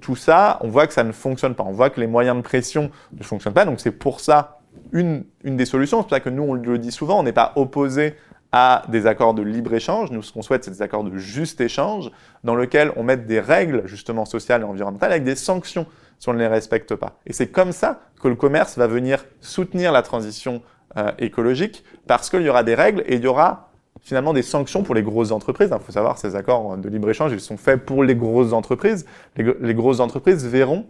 tout 0.00 0.14
ça, 0.14 0.58
on 0.60 0.68
voit 0.68 0.86
que 0.86 0.92
ça 0.92 1.02
ne 1.02 1.10
fonctionne 1.10 1.56
pas. 1.56 1.64
On 1.64 1.72
voit 1.72 1.90
que 1.90 2.00
les 2.00 2.06
moyens 2.06 2.36
de 2.36 2.42
pression 2.42 2.92
ne 3.18 3.24
fonctionnent 3.24 3.54
pas. 3.54 3.64
Donc 3.64 3.80
c'est 3.80 3.90
pour 3.90 4.20
ça 4.20 4.60
une, 4.92 5.24
une 5.42 5.56
des 5.56 5.64
solutions. 5.64 5.98
C'est 5.98 6.04
pour 6.04 6.10
ça 6.10 6.20
que 6.20 6.30
nous, 6.30 6.44
on 6.44 6.54
le 6.54 6.78
dit 6.78 6.92
souvent, 6.92 7.18
on 7.18 7.22
n'est 7.24 7.32
pas 7.32 7.52
opposé 7.56 8.14
à 8.56 8.84
des 8.88 9.08
accords 9.08 9.34
de 9.34 9.42
libre-échange. 9.42 10.12
Nous, 10.12 10.22
ce 10.22 10.32
qu'on 10.32 10.42
souhaite, 10.42 10.62
c'est 10.62 10.70
des 10.70 10.80
accords 10.80 11.02
de 11.02 11.16
juste 11.18 11.60
échange 11.60 12.12
dans 12.44 12.54
lesquels 12.54 12.92
on 12.94 13.02
met 13.02 13.16
des 13.16 13.40
règles, 13.40 13.82
justement, 13.86 14.24
sociales 14.24 14.60
et 14.60 14.64
environnementales 14.64 15.10
avec 15.10 15.24
des 15.24 15.34
sanctions 15.34 15.86
si 16.20 16.28
on 16.28 16.34
ne 16.34 16.38
les 16.38 16.46
respecte 16.46 16.94
pas. 16.94 17.18
Et 17.26 17.32
c'est 17.32 17.48
comme 17.48 17.72
ça 17.72 18.02
que 18.22 18.28
le 18.28 18.36
commerce 18.36 18.78
va 18.78 18.86
venir 18.86 19.24
soutenir 19.40 19.90
la 19.90 20.02
transition 20.02 20.62
euh, 20.96 21.10
écologique 21.18 21.82
parce 22.06 22.30
qu'il 22.30 22.42
y 22.42 22.48
aura 22.48 22.62
des 22.62 22.76
règles 22.76 23.02
et 23.06 23.16
il 23.16 23.24
y 23.24 23.26
aura 23.26 23.70
finalement 24.00 24.32
des 24.32 24.42
sanctions 24.42 24.84
pour 24.84 24.94
les 24.94 25.02
grosses 25.02 25.32
entreprises. 25.32 25.70
Il 25.72 25.84
faut 25.84 25.90
savoir, 25.90 26.18
ces 26.18 26.36
accords 26.36 26.76
de 26.76 26.88
libre-échange, 26.88 27.32
ils 27.32 27.40
sont 27.40 27.56
faits 27.56 27.84
pour 27.84 28.04
les 28.04 28.14
grosses 28.14 28.52
entreprises. 28.52 29.04
Les, 29.36 29.52
les 29.60 29.74
grosses 29.74 29.98
entreprises 29.98 30.46
verront 30.46 30.86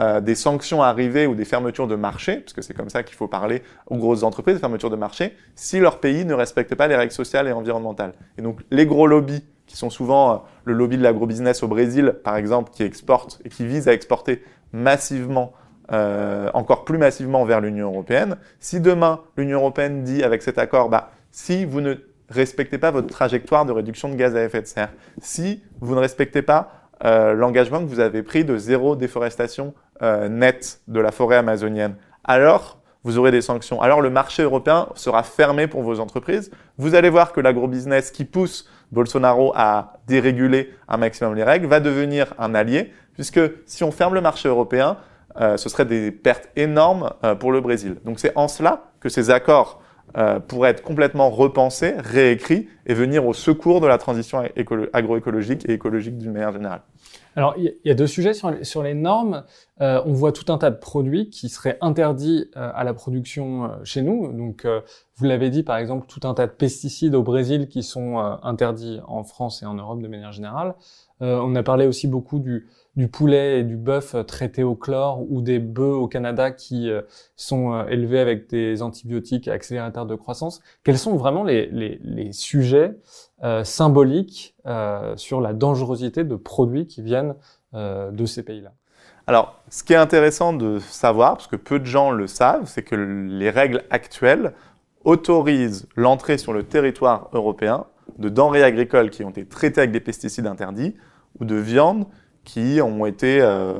euh, 0.00 0.20
des 0.20 0.34
sanctions 0.34 0.82
arrivées 0.82 1.26
ou 1.26 1.34
des 1.34 1.44
fermetures 1.44 1.86
de 1.86 1.96
marché, 1.96 2.36
parce 2.36 2.52
que 2.52 2.62
c'est 2.62 2.74
comme 2.74 2.90
ça 2.90 3.02
qu'il 3.02 3.16
faut 3.16 3.28
parler 3.28 3.62
aux 3.86 3.96
grosses 3.96 4.22
entreprises, 4.22 4.56
des 4.56 4.60
fermetures 4.60 4.90
de 4.90 4.96
marché, 4.96 5.34
si 5.54 5.78
leur 5.78 6.00
pays 6.00 6.24
ne 6.24 6.34
respecte 6.34 6.74
pas 6.74 6.86
les 6.86 6.96
règles 6.96 7.12
sociales 7.12 7.48
et 7.48 7.52
environnementales. 7.52 8.12
Et 8.36 8.42
donc 8.42 8.60
les 8.70 8.86
gros 8.86 9.06
lobbies, 9.06 9.44
qui 9.66 9.76
sont 9.76 9.90
souvent 9.90 10.32
euh, 10.32 10.36
le 10.64 10.74
lobby 10.74 10.96
de 10.98 11.02
l'agrobusiness 11.02 11.62
au 11.62 11.68
Brésil, 11.68 12.14
par 12.24 12.36
exemple, 12.36 12.70
qui 12.72 12.82
exporte 12.82 13.40
et 13.44 13.48
qui 13.48 13.66
vise 13.66 13.88
à 13.88 13.92
exporter 13.92 14.42
massivement, 14.72 15.52
euh, 15.92 16.50
encore 16.54 16.84
plus 16.84 16.98
massivement 16.98 17.44
vers 17.44 17.60
l'Union 17.60 17.88
européenne, 17.88 18.36
si 18.60 18.80
demain 18.80 19.20
l'Union 19.36 19.60
européenne 19.60 20.02
dit 20.04 20.22
avec 20.22 20.42
cet 20.42 20.58
accord, 20.58 20.88
bah, 20.88 21.10
si 21.30 21.64
vous 21.64 21.80
ne 21.80 21.94
respectez 22.28 22.78
pas 22.78 22.90
votre 22.90 23.08
trajectoire 23.08 23.64
de 23.64 23.72
réduction 23.72 24.08
de 24.08 24.14
gaz 24.14 24.36
à 24.36 24.44
effet 24.44 24.62
de 24.62 24.66
serre, 24.66 24.92
si 25.20 25.62
vous 25.80 25.94
ne 25.94 26.00
respectez 26.00 26.42
pas 26.42 26.90
euh, 27.04 27.34
l'engagement 27.34 27.80
que 27.80 27.84
vous 27.84 28.00
avez 28.00 28.22
pris 28.22 28.44
de 28.44 28.56
zéro 28.56 28.96
déforestation 28.96 29.74
euh, 30.02 30.28
nette 30.28 30.80
de 30.88 31.00
la 31.00 31.12
forêt 31.12 31.36
amazonienne. 31.36 31.96
Alors, 32.24 32.78
vous 33.06 33.18
aurez 33.18 33.30
des 33.30 33.40
sanctions. 33.40 33.80
Alors 33.80 34.00
le 34.00 34.10
marché 34.10 34.42
européen 34.42 34.88
sera 34.96 35.22
fermé 35.22 35.68
pour 35.68 35.82
vos 35.82 36.00
entreprises. 36.00 36.50
Vous 36.76 36.96
allez 36.96 37.08
voir 37.08 37.32
que 37.32 37.40
l'agrobusiness 37.40 38.10
qui 38.10 38.24
pousse 38.24 38.68
Bolsonaro 38.90 39.52
à 39.54 40.00
déréguler 40.08 40.74
un 40.88 40.96
maximum 40.96 41.36
les 41.36 41.44
règles 41.44 41.66
va 41.66 41.78
devenir 41.78 42.34
un 42.36 42.52
allié, 42.54 42.92
puisque 43.14 43.40
si 43.64 43.84
on 43.84 43.92
ferme 43.92 44.14
le 44.14 44.20
marché 44.20 44.48
européen, 44.48 44.96
euh, 45.40 45.56
ce 45.56 45.68
serait 45.68 45.84
des 45.84 46.10
pertes 46.10 46.48
énormes 46.56 47.12
euh, 47.22 47.36
pour 47.36 47.52
le 47.52 47.60
Brésil. 47.60 47.96
Donc 48.04 48.18
c'est 48.18 48.32
en 48.36 48.48
cela 48.48 48.90
que 48.98 49.08
ces 49.08 49.30
accords 49.30 49.80
euh, 50.16 50.40
pourraient 50.40 50.70
être 50.70 50.82
complètement 50.82 51.30
repensés, 51.30 51.94
réécrits 51.98 52.68
et 52.86 52.94
venir 52.94 53.26
au 53.26 53.34
secours 53.34 53.80
de 53.80 53.86
la 53.86 53.98
transition 53.98 54.42
agroécologique 54.92 55.68
et 55.68 55.74
écologique 55.74 56.18
d'une 56.18 56.32
manière 56.32 56.52
générale. 56.52 56.80
Alors, 57.36 57.54
il 57.58 57.74
y, 57.84 57.90
a 57.90 57.94
deux 57.94 58.06
sujets 58.06 58.32
sur 58.32 58.82
les, 58.82 58.94
normes. 58.94 59.44
Euh, 59.82 60.00
on 60.06 60.14
voit 60.14 60.32
tout 60.32 60.50
un 60.50 60.56
tas 60.56 60.70
de 60.70 60.78
produits 60.78 61.28
qui 61.28 61.50
seraient 61.50 61.76
interdits 61.82 62.50
euh, 62.56 62.70
à 62.74 62.82
la 62.82 62.94
production 62.94 63.64
euh, 63.64 63.68
chez 63.84 64.00
nous. 64.00 64.32
Donc, 64.32 64.66
vous 65.16 65.24
l'avez 65.26 65.50
dit, 65.50 65.62
par 65.62 65.76
exemple, 65.76 66.06
tout 66.06 66.26
un 66.26 66.32
tas 66.32 66.46
de 66.46 66.52
pesticides 66.52 67.14
au 67.14 67.22
Brésil 67.22 67.68
qui 67.68 67.82
sont 67.82 68.18
interdits 68.42 69.00
en 69.06 69.22
France 69.22 69.62
et 69.62 69.66
en 69.66 69.74
Europe 69.74 70.00
de 70.00 70.08
manière 70.08 70.32
générale. 70.32 70.74
on 71.20 71.54
a 71.54 71.62
parlé 71.62 71.86
aussi 71.86 72.06
beaucoup 72.06 72.38
du, 72.38 72.68
du 72.96 73.08
poulet 73.08 73.60
et 73.60 73.62
du 73.62 73.76
bœuf 73.76 74.16
traités 74.26 74.62
au 74.62 74.74
chlore 74.74 75.30
ou 75.30 75.42
des 75.42 75.58
bœufs 75.58 75.94
au 75.94 76.08
Canada 76.08 76.50
qui 76.50 76.90
sont 77.36 77.86
élevés 77.86 78.20
avec 78.20 78.48
des 78.48 78.80
antibiotiques 78.80 79.48
accélérateurs 79.48 80.06
de 80.06 80.14
croissance. 80.14 80.60
Quels 80.82 80.98
sont 80.98 81.16
vraiment 81.16 81.44
les, 81.44 81.66
les, 81.66 82.32
sujets 82.32 82.96
euh, 83.44 83.64
symbolique 83.64 84.54
euh, 84.66 85.14
sur 85.16 85.40
la 85.40 85.52
dangerosité 85.52 86.24
de 86.24 86.36
produits 86.36 86.86
qui 86.86 87.02
viennent 87.02 87.34
euh, 87.74 88.10
de 88.10 88.24
ces 88.24 88.42
pays-là? 88.42 88.72
Alors, 89.26 89.60
ce 89.68 89.82
qui 89.82 89.92
est 89.92 89.96
intéressant 89.96 90.52
de 90.52 90.78
savoir, 90.78 91.32
parce 91.32 91.48
que 91.48 91.56
peu 91.56 91.78
de 91.78 91.84
gens 91.84 92.10
le 92.10 92.26
savent, 92.26 92.64
c'est 92.66 92.82
que 92.82 92.94
les 92.94 93.50
règles 93.50 93.84
actuelles 93.90 94.54
autorisent 95.04 95.86
l'entrée 95.96 96.38
sur 96.38 96.52
le 96.52 96.62
territoire 96.62 97.28
européen 97.32 97.86
de 98.18 98.28
denrées 98.28 98.62
agricoles 98.62 99.10
qui 99.10 99.24
ont 99.24 99.30
été 99.30 99.44
traitées 99.46 99.80
avec 99.80 99.92
des 99.92 100.00
pesticides 100.00 100.46
interdits 100.46 100.94
ou 101.40 101.44
de 101.44 101.56
viandes 101.56 102.06
qui 102.46 102.80
ont 102.80 103.04
été 103.04 103.42
euh, 103.42 103.74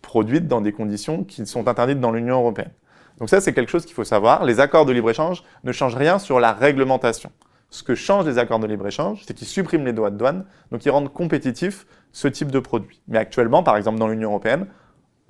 produites 0.00 0.46
dans 0.46 0.60
des 0.60 0.72
conditions 0.72 1.24
qui 1.24 1.44
sont 1.46 1.66
interdites 1.66 1.98
dans 1.98 2.12
l'Union 2.12 2.36
européenne. 2.36 2.70
Donc 3.18 3.28
ça, 3.28 3.40
c'est 3.40 3.52
quelque 3.52 3.70
chose 3.70 3.84
qu'il 3.84 3.94
faut 3.94 4.04
savoir. 4.04 4.44
Les 4.44 4.60
accords 4.60 4.86
de 4.86 4.92
libre-échange 4.92 5.42
ne 5.64 5.72
changent 5.72 5.96
rien 5.96 6.20
sur 6.20 6.38
la 6.38 6.52
réglementation 6.52 7.32
ce 7.72 7.82
que 7.82 7.94
changent 7.94 8.26
les 8.26 8.36
accords 8.36 8.58
de 8.58 8.66
libre-échange, 8.66 9.22
c'est 9.26 9.32
qu'ils 9.32 9.46
suppriment 9.46 9.86
les 9.86 9.94
droits 9.94 10.10
de 10.10 10.18
douane, 10.18 10.44
donc 10.70 10.84
ils 10.84 10.90
rendent 10.90 11.10
compétitif 11.10 11.86
ce 12.12 12.28
type 12.28 12.50
de 12.50 12.58
produit. 12.58 13.00
Mais 13.08 13.16
actuellement, 13.16 13.62
par 13.62 13.78
exemple, 13.78 13.98
dans 13.98 14.08
l'Union 14.08 14.28
européenne, 14.28 14.66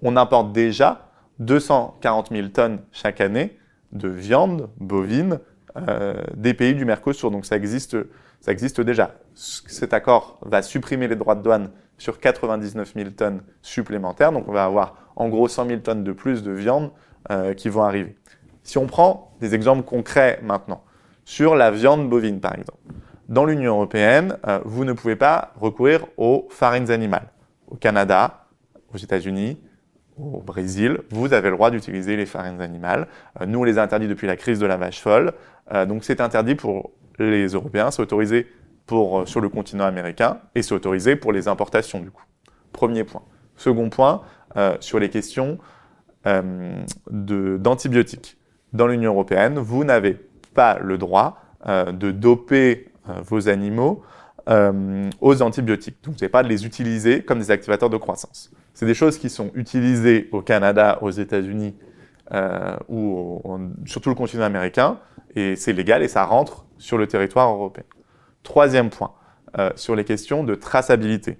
on 0.02 0.16
importe 0.16 0.52
déjà 0.52 1.08
240 1.38 2.30
000 2.32 2.48
tonnes 2.48 2.80
chaque 2.90 3.20
année 3.20 3.56
de 3.92 4.08
viande 4.08 4.68
bovine 4.78 5.38
euh, 5.76 6.20
des 6.34 6.52
pays 6.52 6.74
du 6.74 6.84
Mercosur. 6.84 7.30
Donc 7.30 7.46
ça 7.46 7.54
existe, 7.54 7.96
ça 8.40 8.50
existe 8.50 8.80
déjà. 8.80 9.14
Cet 9.34 9.94
accord 9.94 10.40
va 10.42 10.62
supprimer 10.62 11.06
les 11.06 11.16
droits 11.16 11.36
de 11.36 11.42
douane 11.42 11.70
sur 12.02 12.18
99 12.18 12.94
000 12.96 13.10
tonnes 13.10 13.42
supplémentaires. 13.62 14.32
Donc 14.32 14.48
on 14.48 14.52
va 14.52 14.64
avoir 14.64 14.96
en 15.14 15.28
gros 15.28 15.46
100 15.46 15.68
000 15.68 15.80
tonnes 15.80 16.02
de 16.02 16.10
plus 16.10 16.42
de 16.42 16.50
viande 16.50 16.90
euh, 17.30 17.54
qui 17.54 17.68
vont 17.68 17.82
arriver. 17.82 18.16
Si 18.64 18.76
on 18.76 18.86
prend 18.86 19.36
des 19.40 19.54
exemples 19.54 19.84
concrets 19.84 20.40
maintenant, 20.42 20.82
sur 21.24 21.54
la 21.54 21.70
viande 21.70 22.10
bovine, 22.10 22.40
par 22.40 22.54
exemple. 22.54 22.80
Dans 23.28 23.44
l'Union 23.44 23.74
européenne, 23.74 24.36
euh, 24.48 24.58
vous 24.64 24.84
ne 24.84 24.92
pouvez 24.92 25.14
pas 25.14 25.52
recourir 25.60 26.04
aux 26.16 26.48
farines 26.50 26.90
animales. 26.90 27.28
Au 27.68 27.76
Canada, 27.76 28.46
aux 28.92 28.98
États-Unis, 28.98 29.60
au 30.18 30.40
Brésil, 30.40 30.98
vous 31.10 31.32
avez 31.32 31.50
le 31.50 31.56
droit 31.56 31.70
d'utiliser 31.70 32.16
les 32.16 32.26
farines 32.26 32.60
animales. 32.60 33.06
Euh, 33.40 33.46
nous, 33.46 33.60
on 33.60 33.64
les 33.64 33.78
a 33.78 33.82
interdits 33.82 34.08
depuis 34.08 34.26
la 34.26 34.36
crise 34.36 34.58
de 34.58 34.66
la 34.66 34.76
vache 34.76 35.00
folle. 35.00 35.32
Donc, 35.88 36.04
c'est 36.04 36.20
interdit 36.20 36.54
pour 36.54 36.90
les 37.18 37.46
Européens, 37.46 37.90
c'est 37.90 38.02
autorisé 38.02 38.46
pour, 38.92 39.26
sur 39.26 39.40
le 39.40 39.48
continent 39.48 39.84
américain 39.84 40.38
et 40.54 40.60
c'est 40.60 40.74
autorisé 40.74 41.16
pour 41.16 41.32
les 41.32 41.48
importations, 41.48 42.00
du 42.00 42.10
coup. 42.10 42.24
Premier 42.72 43.04
point. 43.04 43.22
Second 43.56 43.88
point, 43.88 44.20
sur 44.80 44.98
les 44.98 45.08
questions 45.08 45.58
d'antibiotiques. 47.10 48.36
Dans 48.74 48.86
l'Union 48.86 49.12
européenne, 49.12 49.58
vous 49.58 49.84
n'avez 49.84 50.18
pas 50.52 50.78
le 50.78 50.98
droit 50.98 51.38
euh, 51.66 51.90
de 51.92 52.10
doper 52.10 52.88
euh, 53.08 53.14
vos 53.24 53.48
animaux 53.48 54.02
euh, 54.50 55.08
aux 55.22 55.40
antibiotiques. 55.40 55.96
Donc, 56.02 56.14
vous 56.14 56.20
n'avez 56.20 56.30
pas 56.30 56.42
de 56.42 56.48
les 56.48 56.66
utiliser 56.66 57.22
comme 57.22 57.38
des 57.38 57.50
activateurs 57.50 57.88
de 57.88 57.96
croissance. 57.96 58.50
C'est 58.74 58.84
des 58.84 58.94
choses 58.94 59.16
qui 59.16 59.30
sont 59.30 59.50
utilisées 59.54 60.28
au 60.32 60.42
Canada, 60.42 60.98
aux 61.00 61.10
États-Unis 61.10 61.74
ou 62.88 63.42
sur 63.84 64.00
tout 64.00 64.08
le 64.08 64.14
continent 64.14 64.44
américain, 64.44 64.98
et 65.36 65.54
c'est 65.54 65.74
légal 65.74 66.02
et 66.02 66.08
ça 66.08 66.24
rentre 66.24 66.64
sur 66.78 66.96
le 66.96 67.06
territoire 67.06 67.50
européen. 67.50 67.84
Troisième 68.42 68.90
point, 68.90 69.12
sur 69.76 69.94
les 69.94 70.04
questions 70.04 70.44
de 70.44 70.54
traçabilité. 70.54 71.38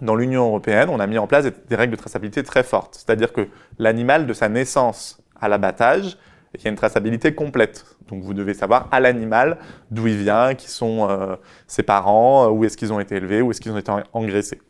Dans 0.00 0.14
l'Union 0.14 0.46
européenne, 0.46 0.88
on 0.90 1.00
a 1.00 1.06
mis 1.06 1.18
en 1.18 1.26
place 1.26 1.44
des 1.44 1.76
règles 1.76 1.92
de 1.92 2.00
traçabilité 2.00 2.42
très 2.42 2.62
fortes, 2.62 2.94
c'est-à-dire 2.94 3.32
que 3.32 3.48
l'animal 3.78 4.26
de 4.26 4.32
sa 4.32 4.48
naissance 4.48 5.22
à 5.40 5.48
l'abattage 5.48 6.18
il 6.54 6.64
y 6.64 6.68
a 6.68 6.70
une 6.70 6.76
traçabilité 6.76 7.34
complète. 7.34 7.84
Donc 8.08 8.22
vous 8.22 8.34
devez 8.34 8.54
savoir 8.54 8.88
à 8.90 9.00
l'animal 9.00 9.58
d'où 9.90 10.06
il 10.06 10.16
vient, 10.16 10.54
qui 10.54 10.70
sont 10.70 11.08
euh, 11.08 11.36
ses 11.66 11.82
parents, 11.82 12.46
euh, 12.46 12.50
où 12.50 12.64
est-ce 12.64 12.76
qu'ils 12.76 12.92
ont 12.92 13.00
été 13.00 13.16
élevés, 13.16 13.42
où 13.42 13.50
est-ce 13.50 13.60
qu'ils 13.60 13.72
ont 13.72 13.78
été 13.78 13.92
engraissés. 14.12 14.60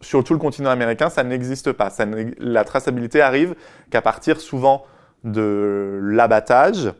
Sur 0.00 0.22
tout 0.22 0.34
le 0.34 0.38
continent 0.38 0.70
américain, 0.70 1.08
ça 1.08 1.24
n'existe 1.24 1.72
pas. 1.72 1.90
La 2.38 2.64
traçabilité 2.64 3.22
arrive 3.22 3.54
qu'à 3.90 4.02
partir 4.02 4.40
souvent 4.40 4.84
de 5.24 5.98
l'abattage 6.02 6.92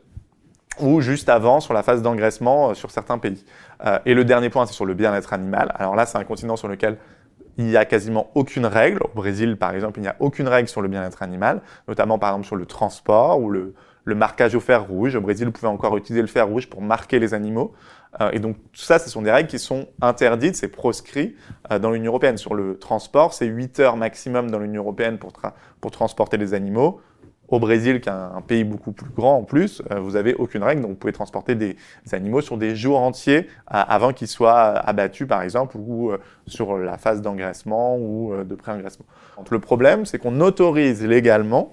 ou 0.81 1.01
juste 1.01 1.29
avant 1.29 1.61
sur 1.61 1.75
la 1.75 1.83
phase 1.83 2.03
d'engraissement 2.03 2.71
euh, 2.71 2.75
sur 2.75 2.91
certains 2.91 3.19
pays. 3.19 3.45
et 4.07 4.15
le 4.15 4.25
dernier 4.25 4.51
point, 4.51 4.67
c'est 4.67 4.73
sur 4.73 4.87
le 4.87 4.95
bien-être 4.95 5.33
animal. 5.33 5.73
Alors 5.79 5.95
là, 5.95 6.07
c'est 6.07 6.17
un 6.17 6.25
continent 6.25 6.57
sur 6.57 6.69
lequel 6.69 6.97
il 7.59 7.67
n'y 7.67 7.77
a 7.77 7.85
quasiment 7.85 8.31
aucune 8.35 8.67
règle. 8.67 9.01
Au 9.03 9.11
Brésil, 9.15 9.57
par 9.57 9.75
exemple, 9.75 9.99
il 9.99 10.03
n'y 10.03 10.09
a 10.09 10.17
aucune 10.21 10.49
règle 10.49 10.69
sur 10.69 10.83
le 10.83 10.89
bien-être 10.89 11.23
animal, 11.23 11.63
notamment 11.89 12.19
par 12.19 12.31
exemple 12.31 12.47
sur 12.47 12.57
le 12.57 12.67
transport 12.67 13.41
ou 13.41 13.51
le, 13.51 13.75
marquage 14.07 14.55
au 14.55 14.61
fer 14.61 14.87
rouge. 14.87 15.15
Au 15.15 15.21
Brésil, 15.21 15.47
vous 15.47 15.53
pouvez 15.53 15.69
encore 15.69 15.97
utiliser 15.97 16.21
le 16.21 16.29
fer 16.29 16.47
rouge 16.47 16.69
pour 16.69 16.83
marquer 16.83 17.19
les 17.19 17.33
animaux. 17.35 17.73
Euh, 18.21 18.31
et 18.33 18.39
donc, 18.39 18.57
tout 18.73 18.83
ça, 18.83 18.99
ce 18.99 19.09
sont 19.09 19.23
des 19.23 19.31
règles 19.31 19.49
qui 19.49 19.59
sont 19.59 19.87
interdites, 20.01 20.57
c'est 20.57 20.69
proscrit 20.69 21.35
euh, 21.73 21.79
dans 21.79 21.91
l'Union 21.91 22.13
européenne. 22.13 22.37
Sur 22.37 22.55
le 22.55 22.79
transport, 22.79 23.33
c'est 23.33 23.47
8 23.47 23.81
heures 23.81 23.97
maximum 23.97 24.51
dans 24.51 24.59
l'Union 24.59 24.83
européenne 24.83 25.19
pour, 25.19 25.33
pour 25.81 25.91
transporter 25.91 26.37
les 26.37 26.55
animaux. 26.55 27.01
Au 27.49 27.59
Brésil, 27.59 28.01
qui 28.01 28.09
est 28.09 28.13
un, 28.13 28.43
pays 28.47 28.65
beaucoup 28.65 28.93
plus 28.93 29.11
grand 29.11 29.37
en 29.37 29.43
plus, 29.43 29.83
euh, 29.91 30.01
vous 30.01 30.17
avez 30.17 30.35
aucune 30.35 30.63
règle, 30.63 30.81
donc 30.81 30.93
vous 30.93 30.97
pouvez 30.97 31.13
transporter 31.13 31.55
des, 31.55 31.77
animaux 32.13 32.41
sur 32.41 32.57
des 32.57 32.75
jours 32.75 32.99
entiers 32.99 33.39
euh, 33.39 33.83
avant 33.87 34.15
qu'ils 34.15 34.29
soient 34.29 34.79
abattus, 34.79 35.29
par 35.29 35.43
exemple, 35.43 35.77
ou 35.77 36.11
euh, 36.11 36.19
sur 36.47 36.79
la 36.79 36.97
phase 36.97 37.21
d'engraissement 37.21 37.99
ou 37.99 38.33
de 38.45 38.55
pré-engraissement. 38.55 39.05
Le 39.51 39.59
problème, 39.59 40.07
c'est 40.07 40.19
qu'on 40.19 40.41
autorise 40.41 41.05
légalement 41.05 41.73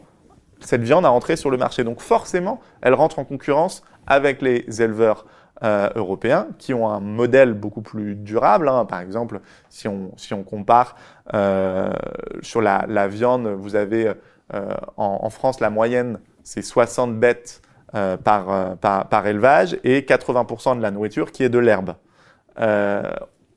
cette 0.60 0.82
viande 0.84 1.06
à 1.06 1.10
rentrer 1.10 1.38
sur 1.38 1.50
le 1.50 1.58
marché. 1.58 1.84
Donc 1.84 2.02
forcément, 2.02 2.60
elle 2.82 2.94
rentre 2.94 3.20
en 3.20 3.24
concurrence 3.24 3.84
avec 4.08 4.42
les 4.42 4.82
éleveurs 4.82 5.26
européens 5.64 6.48
qui 6.58 6.74
ont 6.74 6.90
un 6.90 7.00
modèle 7.00 7.54
beaucoup 7.54 7.82
plus 7.82 8.16
durable. 8.16 8.68
Hein. 8.68 8.86
Par 8.86 9.00
exemple, 9.00 9.42
si 9.70 9.88
on, 9.88 10.12
si 10.18 10.34
on 10.34 10.44
compare 10.44 10.96
sur 12.42 12.62
la, 12.62 13.08
viande, 13.08 13.48
vous 13.48 13.76
avez 13.76 14.12
euh, 14.54 14.76
en, 14.98 15.30
France, 15.30 15.60
la 15.60 15.70
moyenne, 15.70 16.20
c'est 16.44 16.62
60 16.62 17.20
bêtes 17.20 17.62
euh, 17.96 18.18
euh, 18.28 18.76
par, 18.76 19.10
par, 19.10 19.28
élevage 19.28 19.78
et 19.84 20.02
80% 20.02 20.78
de 20.78 20.82
la 20.82 20.92
nourriture 20.92 21.32
qui 21.32 21.44
est 21.44 21.50
de 21.50 21.60
l'herbe. 21.60 21.96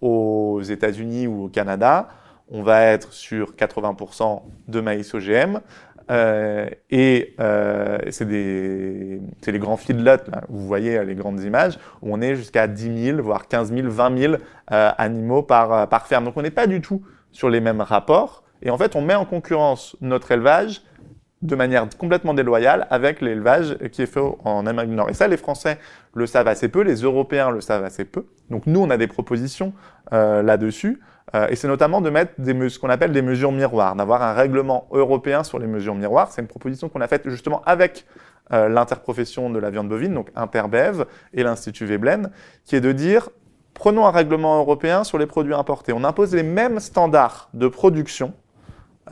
aux 0.00 0.60
États-Unis 0.62 1.26
ou 1.26 1.44
au 1.44 1.48
Canada, 1.48 2.08
on 2.50 2.62
va 2.62 2.82
être 2.82 3.12
sur 3.12 3.54
80% 3.54 4.42
de 4.68 4.80
maïs 4.80 5.14
OGM. 5.14 5.60
et 6.90 7.34
c'est 8.10 8.24
les 8.24 9.58
grands 9.58 9.76
feedlots, 9.76 10.30
vous 10.48 10.66
voyez 10.66 11.04
les 11.04 11.14
grandes 11.14 11.42
images, 11.42 11.78
où 12.02 12.12
on 12.14 12.20
est 12.20 12.36
jusqu'à 12.36 12.66
10 12.68 13.04
000, 13.04 13.22
voire 13.22 13.48
15 13.48 13.72
000, 13.72 13.88
20 13.88 14.18
000 14.18 14.34
animaux 14.68 15.42
par, 15.42 15.88
par 15.88 16.06
ferme. 16.06 16.24
Donc 16.24 16.36
on 16.36 16.42
n'est 16.42 16.50
pas 16.50 16.66
du 16.66 16.80
tout 16.80 17.02
sur 17.32 17.48
les 17.48 17.60
mêmes 17.60 17.80
rapports. 17.80 18.43
Et 18.64 18.70
en 18.70 18.78
fait, 18.78 18.96
on 18.96 19.02
met 19.02 19.14
en 19.14 19.24
concurrence 19.24 19.96
notre 20.00 20.32
élevage 20.32 20.82
de 21.42 21.54
manière 21.54 21.86
complètement 21.98 22.32
déloyale 22.32 22.86
avec 22.90 23.20
l'élevage 23.20 23.76
qui 23.92 24.00
est 24.02 24.06
fait 24.06 24.22
en 24.44 24.66
Amérique 24.66 24.90
du 24.90 24.96
Nord. 24.96 25.10
Et 25.10 25.14
ça, 25.14 25.28
les 25.28 25.36
Français 25.36 25.78
le 26.14 26.26
savent 26.26 26.48
assez 26.48 26.68
peu, 26.68 26.80
les 26.80 27.02
Européens 27.02 27.50
le 27.50 27.60
savent 27.60 27.84
assez 27.84 28.06
peu. 28.06 28.26
Donc 28.50 28.66
nous, 28.66 28.80
on 28.80 28.88
a 28.88 28.96
des 28.96 29.06
propositions 29.06 29.74
euh, 30.14 30.42
là-dessus. 30.42 31.00
Euh, 31.34 31.48
et 31.48 31.56
c'est 31.56 31.68
notamment 31.68 32.00
de 32.00 32.08
mettre 32.08 32.32
ce 32.38 32.78
qu'on 32.78 32.88
appelle 32.88 33.12
des 33.12 33.20
mesures 33.20 33.52
miroirs, 33.52 33.94
d'avoir 33.94 34.22
un 34.22 34.32
règlement 34.32 34.88
européen 34.90 35.44
sur 35.44 35.58
les 35.58 35.66
mesures 35.66 35.94
miroirs. 35.94 36.32
C'est 36.32 36.40
une 36.40 36.48
proposition 36.48 36.88
qu'on 36.88 37.02
a 37.02 37.08
faite 37.08 37.28
justement 37.28 37.62
avec 37.66 38.06
euh, 38.52 38.68
l'interprofession 38.68 39.50
de 39.50 39.58
la 39.58 39.70
viande 39.70 39.88
bovine, 39.88 40.14
donc 40.14 40.30
Interbev 40.36 41.04
et 41.34 41.42
l'Institut 41.42 41.84
Veblen, 41.84 42.30
qui 42.64 42.76
est 42.76 42.80
de 42.80 42.92
dire 42.92 43.28
prenons 43.74 44.06
un 44.06 44.10
règlement 44.10 44.58
européen 44.58 45.04
sur 45.04 45.18
les 45.18 45.26
produits 45.26 45.54
importés. 45.54 45.92
On 45.92 46.04
impose 46.04 46.34
les 46.34 46.42
mêmes 46.42 46.80
standards 46.80 47.50
de 47.52 47.68
production 47.68 48.32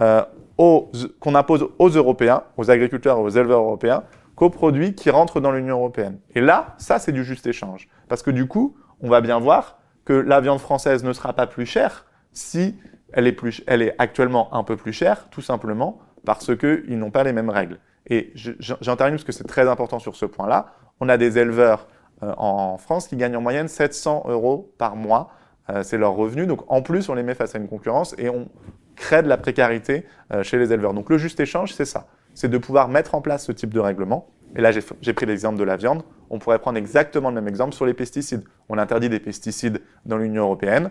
euh, 0.00 0.22
qu'on 0.57 1.35
impose 1.35 1.68
aux 1.78 1.88
Européens, 1.88 2.44
aux 2.57 2.70
agriculteurs 2.70 3.18
et 3.18 3.20
aux 3.20 3.31
éleveurs 3.31 3.62
européens, 3.62 4.05
qu'aux 4.35 4.50
produits 4.50 4.94
qui 4.94 5.11
rentrent 5.11 5.40
dans 5.40 5.52
l'Union 5.52 5.76
européenne. 5.76 6.18
Et 6.35 6.40
là, 6.40 6.74
ça, 6.78 6.98
c'est 6.98 7.12
du 7.12 7.24
juste 7.24 7.46
échange. 7.46 7.88
Parce 8.09 8.22
que 8.22 8.31
du 8.31 8.46
coup, 8.46 8.76
on 9.00 9.09
va 9.09 9.20
bien 9.20 9.38
voir 9.38 9.78
que 10.05 10.12
la 10.12 10.40
viande 10.40 10.61
française 10.61 11.05
ne 11.05 11.12
sera 11.12 11.33
pas 11.33 11.46
plus 11.46 11.66
chère 11.66 12.07
si 12.33 12.76
elle 13.12 13.26
est, 13.26 13.33
plus, 13.33 13.62
elle 13.66 13.83
est 13.83 13.94
actuellement 13.98 14.55
un 14.55 14.64
peu 14.64 14.76
plus 14.76 14.92
chère, 14.92 15.28
tout 15.31 15.42
simplement 15.42 15.98
parce 16.24 16.57
qu'ils 16.57 16.98
n'ont 16.98 17.11
pas 17.11 17.24
les 17.24 17.33
mêmes 17.33 17.50
règles. 17.50 17.78
Et 18.07 18.33
j'interviens 18.35 19.12
parce 19.12 19.24
que 19.24 19.33
c'est 19.33 19.46
très 19.46 19.68
important 19.68 19.98
sur 19.98 20.16
ce 20.16 20.26
point-là. 20.26 20.66
On 21.00 21.09
a 21.09 21.16
des 21.16 21.38
éleveurs 21.38 21.88
euh, 22.22 22.33
en 22.37 22.78
France 22.78 23.09
qui 23.09 23.16
gagnent 23.16 23.37
en 23.37 23.40
moyenne 23.40 23.68
700 23.68 24.24
euros 24.28 24.72
par 24.78 24.96
mois. 24.96 25.31
Euh, 25.70 25.83
c'est 25.83 25.98
leur 25.98 26.14
revenu. 26.14 26.46
Donc 26.46 26.61
en 26.68 26.83
plus, 26.83 27.09
on 27.09 27.14
les 27.14 27.22
met 27.22 27.35
face 27.35 27.55
à 27.55 27.59
une 27.59 27.68
concurrence 27.68 28.14
et 28.18 28.28
on 28.28 28.48
crée 28.96 29.22
de 29.22 29.28
la 29.28 29.37
précarité 29.37 30.07
euh, 30.33 30.42
chez 30.42 30.59
les 30.59 30.72
éleveurs. 30.72 30.94
Donc 30.94 31.11
le 31.11 31.18
juste 31.18 31.40
échange, 31.40 31.74
c'est 31.74 31.85
ça. 31.85 32.07
C'est 32.35 32.48
de 32.48 32.59
pouvoir 32.59 32.88
mettre 32.88 33.14
en 33.14 33.20
place 33.20 33.44
ce 33.44 33.52
type 33.52 33.74
de 33.74 33.81
règlement. 33.81 34.28
Et 34.57 34.61
là, 34.61 34.70
j'ai 34.72 35.12
pris 35.12 35.26
l'exemple 35.26 35.59
de 35.59 35.64
la 35.64 35.76
viande. 35.76 36.02
On 36.28 36.38
pourrait 36.38 36.59
prendre 36.59 36.78
exactement 36.78 37.31
le 37.31 37.35
même 37.35 37.48
exemple 37.48 37.74
sur 37.74 37.87
les 37.87 37.94
pesticides. 37.94 38.44
On 38.68 38.76
interdit 38.76 39.09
des 39.09 39.20
pesticides 39.20 39.81
dans 40.05 40.18
l'Union 40.18 40.42
européenne. 40.42 40.90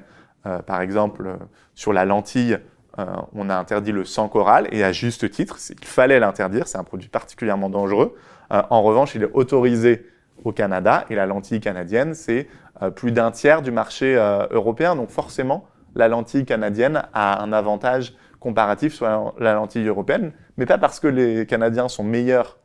par 0.66 0.82
exemple, 0.82 1.38
sur 1.76 1.94
la 1.94 2.06
lentille, 2.06 2.58
on 2.98 3.50
a 3.52 3.56
interdit 3.56 3.92
le 3.92 4.04
sang 4.04 4.30
choral, 4.30 4.68
et 4.72 4.84
à 4.84 4.92
juste 4.92 5.30
titre, 5.30 5.58
il 5.70 5.86
fallait 5.86 6.20
l'interdire, 6.20 6.68
c'est 6.68 6.80
un 6.80 6.84
produit 6.84 7.08
particulièrement 7.10 7.70
dangereux. 7.70 8.16
en 8.50 8.82
revanche, 8.82 9.14
il 9.14 9.22
est 9.22 9.32
autorisé 9.32 10.08
au 10.44 10.52
Canada, 10.52 11.06
et 11.12 11.16
la 11.16 11.28
lentille 11.28 11.60
canadienne, 11.60 12.16
c'est 12.16 12.48
euh, 12.82 12.90
plus 12.90 13.12
d'un 13.12 13.32
tiers 13.32 13.62
du 13.62 13.72
marché 13.72 14.16
euh, 14.18 14.48
européen. 14.50 14.96
Donc 14.96 15.10
forcément, 15.10 15.66
la 15.96 16.08
lentille 16.08 16.46
canadienne 16.46 17.04
a 17.14 17.42
un 17.44 17.54
avantage 17.54 18.14
comparatif 18.40 18.94
sur 18.94 19.34
la 19.40 19.54
lentille 19.54 19.86
européenne, 19.88 20.34
mais 20.58 20.66
pas 20.66 20.78
parce 20.78 21.00
que 21.00 21.08
les 21.08 21.46
Canadiens 21.46 21.88
sont 21.88 22.04
meilleurs 22.04 22.58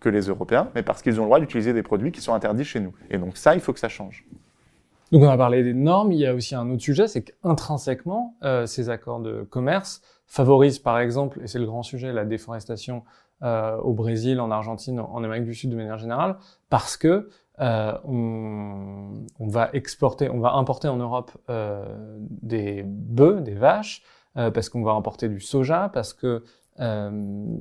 que 0.00 0.08
les 0.08 0.22
Européens, 0.22 0.68
mais 0.74 0.82
parce 0.82 1.00
qu'ils 1.00 1.18
ont 1.20 1.24
le 1.24 1.28
droit 1.28 1.40
d'utiliser 1.40 1.72
des 1.72 1.82
produits 1.82 2.12
qui 2.12 2.20
sont 2.20 2.34
interdits 2.34 2.64
chez 2.64 2.80
nous. 2.80 2.92
Et 3.10 3.18
donc 3.18 3.36
ça, 3.36 3.54
il 3.54 3.60
faut 3.60 3.72
que 3.72 3.78
ça 3.78 3.88
change. 3.88 4.26
Donc 5.10 5.22
on 5.22 5.28
a 5.28 5.36
parlé 5.36 5.62
des 5.62 5.74
normes, 5.74 6.12
il 6.12 6.18
y 6.18 6.26
a 6.26 6.34
aussi 6.34 6.54
un 6.54 6.70
autre 6.70 6.82
sujet, 6.82 7.06
c'est 7.06 7.22
qu'intrinsèquement, 7.22 8.34
euh, 8.42 8.66
ces 8.66 8.90
accords 8.90 9.20
de 9.20 9.42
commerce 9.42 10.02
favorisent 10.26 10.78
par 10.78 10.98
exemple, 10.98 11.40
et 11.42 11.46
c'est 11.46 11.58
le 11.58 11.66
grand 11.66 11.82
sujet, 11.82 12.12
la 12.12 12.24
déforestation 12.24 13.04
euh, 13.42 13.76
au 13.78 13.92
Brésil, 13.92 14.40
en 14.40 14.50
Argentine, 14.50 15.00
en 15.00 15.22
Amérique 15.22 15.44
du 15.44 15.54
Sud 15.54 15.70
de 15.70 15.76
manière 15.76 15.98
générale, 15.98 16.36
parce 16.70 16.96
que 16.96 17.28
euh, 17.62 17.96
on, 18.04 19.24
on, 19.38 19.48
va 19.48 19.70
exporter, 19.72 20.28
on 20.28 20.40
va 20.40 20.54
importer 20.54 20.88
en 20.88 20.96
Europe 20.96 21.30
euh, 21.48 21.84
des 22.18 22.82
bœufs, 22.84 23.40
des 23.40 23.54
vaches, 23.54 24.02
euh, 24.36 24.50
parce 24.50 24.68
qu'on 24.68 24.82
va 24.82 24.92
importer 24.92 25.28
du 25.28 25.40
soja, 25.40 25.90
parce 25.92 26.12
que 26.12 26.44
euh, 26.80 27.10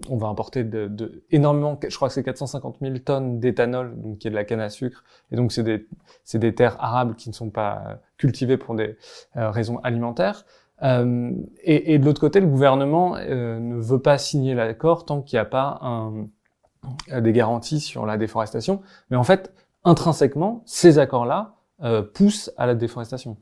on 0.09 0.17
va 0.17 0.27
importer 0.27 0.63
de, 0.63 0.87
de, 0.87 1.23
énormément, 1.31 1.77
je 1.87 1.95
crois 1.95 2.07
que 2.07 2.13
c'est 2.13 2.23
450 2.23 2.77
000 2.81 2.97
tonnes 2.99 3.39
d'éthanol, 3.39 3.93
donc 4.01 4.19
qui 4.19 4.27
est 4.27 4.31
de 4.31 4.35
la 4.35 4.45
canne 4.45 4.61
à 4.61 4.69
sucre, 4.69 5.03
et 5.31 5.35
donc 5.35 5.51
c'est 5.51 5.63
des, 5.63 5.87
des 6.33 6.55
terres 6.55 6.77
arables 6.79 7.15
qui 7.15 7.29
ne 7.29 7.33
sont 7.33 7.49
pas 7.49 7.99
cultivées 8.17 8.57
pour 8.57 8.75
des 8.75 8.97
raisons 9.35 9.79
alimentaires. 9.79 10.45
Euh, 10.83 11.31
et, 11.63 11.93
et, 11.93 11.99
de 11.99 12.05
l'autre 12.05 12.21
côté, 12.21 12.39
le 12.39 12.47
gouvernement 12.47 13.15
euh, 13.17 13.59
ne 13.59 13.75
veut 13.75 14.01
pas 14.01 14.17
signer 14.17 14.55
l'accord 14.55 15.05
tant 15.05 15.21
qu'il 15.21 15.37
n'y 15.37 15.41
a 15.41 15.45
pas 15.45 15.77
un, 15.81 16.27
euh, 17.11 17.21
des 17.21 17.33
garanties 17.33 17.79
sur 17.79 18.05
la 18.05 18.17
déforestation. 18.17 18.81
Mais 19.09 19.17
en 19.17 19.23
fait, 19.23 19.53
intrinsèquement, 19.83 20.63
ces 20.65 20.99
accords-là 20.99 21.55
euh, 21.83 22.01
poussent 22.01 22.51
à 22.57 22.65
la 22.65 22.75
déforestation. 22.75 23.37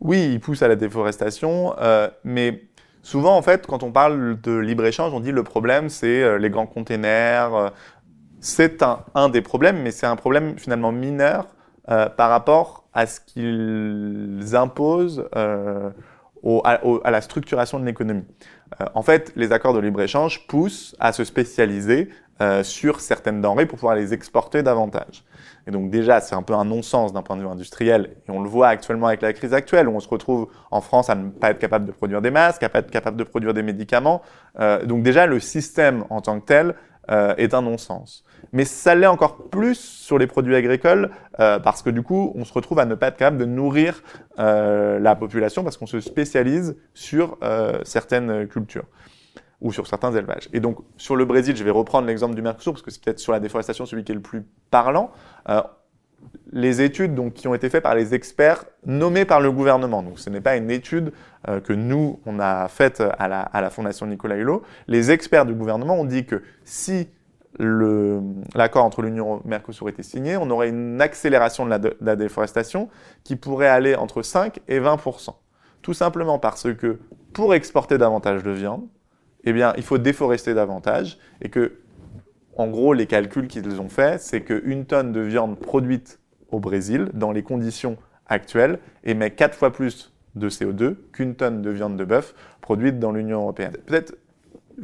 Oui, 0.00 0.30
ils 0.32 0.40
poussent 0.40 0.62
à 0.62 0.68
la 0.68 0.76
déforestation, 0.76 1.74
euh, 1.78 2.08
mais 2.24 2.62
souvent, 3.02 3.36
en 3.36 3.42
fait, 3.42 3.66
quand 3.66 3.82
on 3.82 3.92
parle 3.92 4.40
de 4.40 4.56
libre-échange, 4.56 5.12
on 5.12 5.20
dit 5.20 5.32
le 5.32 5.42
problème, 5.42 5.88
c'est 5.88 6.38
les 6.38 6.50
grands 6.50 6.66
containers. 6.66 7.72
c'est 8.40 8.82
un, 9.14 9.28
des 9.28 9.40
problèmes, 9.40 9.82
mais 9.82 9.92
c'est 9.92 10.06
un 10.06 10.16
problème 10.16 10.58
finalement 10.58 10.92
mineur 10.92 11.46
par 11.86 12.30
rapport 12.30 12.88
à 12.92 13.06
ce 13.06 13.20
qu'ils 13.20 14.56
imposent 14.56 15.24
à, 16.64 17.10
la 17.10 17.20
structuration 17.20 17.78
de 17.78 17.84
l'économie. 17.84 18.24
Euh, 18.80 18.86
en 18.94 19.02
fait, 19.02 19.32
les 19.36 19.52
accords 19.52 19.74
de 19.74 19.80
libre-échange 19.80 20.46
poussent 20.46 20.96
à 20.98 21.12
se 21.12 21.24
spécialiser 21.24 22.08
euh, 22.40 22.62
sur 22.62 23.00
certaines 23.00 23.40
denrées 23.40 23.66
pour 23.66 23.78
pouvoir 23.78 23.96
les 23.96 24.12
exporter 24.12 24.62
davantage. 24.62 25.24
Et 25.66 25.70
donc 25.70 25.90
déjà, 25.90 26.20
c'est 26.20 26.34
un 26.34 26.42
peu 26.42 26.54
un 26.54 26.64
non-sens 26.64 27.12
d'un 27.12 27.22
point 27.22 27.36
de 27.36 27.42
vue 27.42 27.48
industriel. 27.48 28.16
Et 28.28 28.30
on 28.30 28.42
le 28.42 28.48
voit 28.48 28.68
actuellement 28.68 29.06
avec 29.06 29.22
la 29.22 29.32
crise 29.32 29.54
actuelle, 29.54 29.88
où 29.88 29.92
on 29.92 30.00
se 30.00 30.08
retrouve 30.08 30.48
en 30.70 30.80
France 30.80 31.08
à 31.10 31.14
ne 31.14 31.30
pas 31.30 31.50
être 31.50 31.58
capable 31.58 31.86
de 31.86 31.92
produire 31.92 32.20
des 32.20 32.30
masques, 32.30 32.62
à 32.62 32.66
ne 32.66 32.72
pas 32.72 32.80
être 32.80 32.90
capable 32.90 33.16
de 33.16 33.24
produire 33.24 33.54
des 33.54 33.62
médicaments. 33.62 34.22
Euh, 34.60 34.84
donc 34.84 35.02
déjà, 35.02 35.26
le 35.26 35.40
système 35.40 36.04
en 36.10 36.20
tant 36.20 36.38
que 36.40 36.44
tel 36.44 36.74
euh, 37.10 37.34
est 37.36 37.52
un 37.52 37.60
non-sens. 37.60 38.24
Mais 38.54 38.64
ça 38.64 38.94
l'est 38.94 39.06
encore 39.06 39.50
plus 39.50 39.78
sur 39.78 40.16
les 40.16 40.26
produits 40.26 40.54
agricoles 40.54 41.10
euh, 41.38 41.58
parce 41.58 41.82
que 41.82 41.90
du 41.90 42.02
coup, 42.02 42.32
on 42.34 42.46
se 42.46 42.52
retrouve 42.52 42.78
à 42.78 42.86
ne 42.86 42.94
pas 42.94 43.08
être 43.08 43.18
capable 43.18 43.36
de 43.36 43.44
nourrir 43.44 44.02
euh, 44.38 44.98
la 44.98 45.14
population 45.14 45.62
parce 45.64 45.76
qu'on 45.76 45.86
se 45.86 46.00
spécialise 46.00 46.76
sur 46.94 47.36
certaines 47.84 48.46
cultures 48.48 48.86
ou 49.64 49.72
sur 49.72 49.86
certains 49.88 50.12
élevages. 50.12 50.48
Et 50.52 50.60
donc, 50.60 50.78
sur 50.98 51.16
le 51.16 51.24
Brésil, 51.24 51.56
je 51.56 51.64
vais 51.64 51.70
reprendre 51.70 52.06
l'exemple 52.06 52.34
du 52.34 52.42
Mercosur 52.42 52.74
parce 52.74 52.82
que 52.82 52.90
c'est 52.90 53.02
peut-être 53.02 53.18
sur 53.18 53.32
la 53.32 53.40
déforestation 53.40 53.86
celui 53.86 54.04
qui 54.04 54.12
est 54.12 54.14
le 54.14 54.20
plus 54.20 54.44
parlant. 54.70 55.10
Euh, 55.48 55.62
les 56.52 56.82
études 56.82 57.14
donc, 57.14 57.32
qui 57.32 57.48
ont 57.48 57.54
été 57.54 57.70
faites 57.70 57.82
par 57.82 57.94
les 57.94 58.14
experts 58.14 58.66
nommés 58.84 59.24
par 59.24 59.40
le 59.40 59.50
gouvernement. 59.50 60.02
Donc, 60.02 60.18
ce 60.18 60.28
n'est 60.28 60.42
pas 60.42 60.56
une 60.56 60.70
étude 60.70 61.12
euh, 61.48 61.60
que 61.60 61.72
nous, 61.72 62.20
on 62.26 62.38
a 62.40 62.68
faite 62.68 63.02
à 63.18 63.26
la, 63.26 63.40
à 63.40 63.62
la 63.62 63.70
Fondation 63.70 64.06
Nicolas 64.06 64.36
Hulot. 64.36 64.62
Les 64.86 65.10
experts 65.10 65.46
du 65.46 65.54
gouvernement 65.54 65.98
ont 65.98 66.04
dit 66.04 66.26
que 66.26 66.42
si 66.64 67.08
l'accord 67.58 68.84
entre 68.84 69.00
l'Union 69.00 69.38
et 69.38 69.48
Mercosur 69.48 69.88
était 69.88 70.02
signé, 70.02 70.36
on 70.36 70.50
aurait 70.50 70.68
une 70.68 71.00
accélération 71.00 71.64
de 71.64 71.70
la, 71.70 71.78
de 71.78 71.96
la, 72.00 72.16
déforestation 72.16 72.88
qui 73.22 73.36
pourrait 73.36 73.68
aller 73.68 73.94
entre 73.94 74.22
5 74.22 74.58
et 74.66 74.80
20% 74.80 75.28
Tout 75.80 75.94
simplement 75.94 76.40
parce 76.40 76.74
que 76.74 76.98
pour 77.32 77.54
exporter 77.54 77.96
davantage 77.96 78.42
de 78.42 78.50
viande, 78.50 78.88
eh 79.44 79.52
bien, 79.52 79.72
il 79.76 79.82
faut 79.82 79.98
déforester 79.98 80.54
davantage 80.54 81.18
et 81.40 81.48
que, 81.48 81.78
en 82.56 82.68
gros, 82.68 82.92
les 82.92 83.06
calculs 83.06 83.48
qu'ils 83.48 83.80
ont 83.80 83.88
faits, 83.88 84.20
c'est 84.20 84.42
qu'une 84.42 84.86
tonne 84.86 85.12
de 85.12 85.20
viande 85.20 85.58
produite 85.58 86.20
au 86.50 86.60
Brésil, 86.60 87.08
dans 87.14 87.32
les 87.32 87.42
conditions 87.42 87.96
actuelles, 88.26 88.78
émet 89.04 89.30
quatre 89.30 89.56
fois 89.56 89.72
plus 89.72 90.12
de 90.34 90.48
CO2 90.48 90.96
qu'une 91.12 91.34
tonne 91.34 91.62
de 91.62 91.70
viande 91.70 91.96
de 91.96 92.04
bœuf 92.04 92.34
produite 92.60 92.98
dans 92.98 93.12
l'Union 93.12 93.40
européenne. 93.42 93.76
Peut-être 93.86 94.16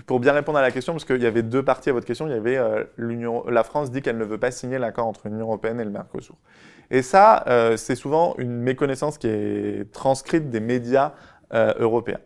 pour 0.07 0.20
bien 0.20 0.33
répondre 0.33 0.59
à 0.59 0.62
la 0.62 0.70
question, 0.70 0.92
parce 0.92 1.05
qu'il 1.05 1.20
y 1.20 1.27
avait 1.27 1.42
deux 1.42 1.64
parties 1.64 1.90
à 1.90 1.92
votre 1.92 2.07
question, 2.07 2.27
il 2.27 2.33
y 2.33 2.37
avait 2.37 2.57
euh, 2.57 2.85
l'Union, 2.96 3.44
la 3.49 3.64
France 3.64 3.90
dit 3.90 4.03
qu'elle 4.03 4.18
ne 4.18 4.25
veut 4.25 4.38
pas 4.38 4.51
signer 4.51 4.79
l'accord 4.79 5.07
entre 5.07 5.29
l'Union 5.29 5.46
européenne 5.46 5.81
et 5.81 5.85
le 5.85 5.90
Mercosur. 5.90 6.37
Et 6.90 7.03
ça, 7.03 7.44
euh, 7.49 7.77
c'est 7.77 7.94
souvent 7.94 8.35
une 8.38 8.61
méconnaissance 8.61 9.18
qui 9.18 9.29
est 9.29 9.90
transcrite 9.92 10.51
des 10.51 10.61
médias 10.61 11.12
euh, 11.55 11.73
européens. 11.79 12.20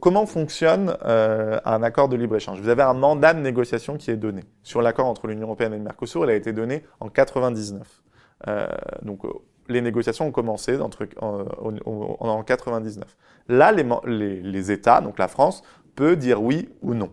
Comment 0.00 0.26
fonctionne 0.26 0.96
euh, 1.04 1.58
un 1.64 1.82
accord 1.82 2.08
de 2.08 2.16
libre-échange? 2.16 2.60
Vous 2.60 2.68
avez 2.68 2.82
un 2.82 2.94
mandat 2.94 3.34
de 3.34 3.40
négociation 3.40 3.96
qui 3.96 4.10
est 4.12 4.16
donné. 4.16 4.44
Sur 4.62 4.80
l'accord 4.80 5.06
entre 5.06 5.26
l'Union 5.26 5.46
européenne 5.46 5.74
et 5.74 5.78
le 5.78 5.82
Mercosur, 5.82 6.24
il 6.24 6.30
a 6.30 6.34
été 6.34 6.52
donné 6.52 6.84
en 7.00 7.08
99. 7.08 8.04
Euh, 8.46 8.68
donc 9.02 9.22
les 9.68 9.80
négociations 9.80 10.26
ont 10.26 10.32
commencé 10.32 10.78
en, 10.80 10.90
en, 11.20 12.16
en 12.20 12.42
99. 12.44 13.16
Là, 13.48 13.72
les, 13.72 14.70
États, 14.70 15.00
donc 15.00 15.18
la 15.18 15.28
France, 15.28 15.62
peut 15.96 16.16
dire 16.16 16.42
oui 16.42 16.68
ou 16.80 16.94
non. 16.94 17.10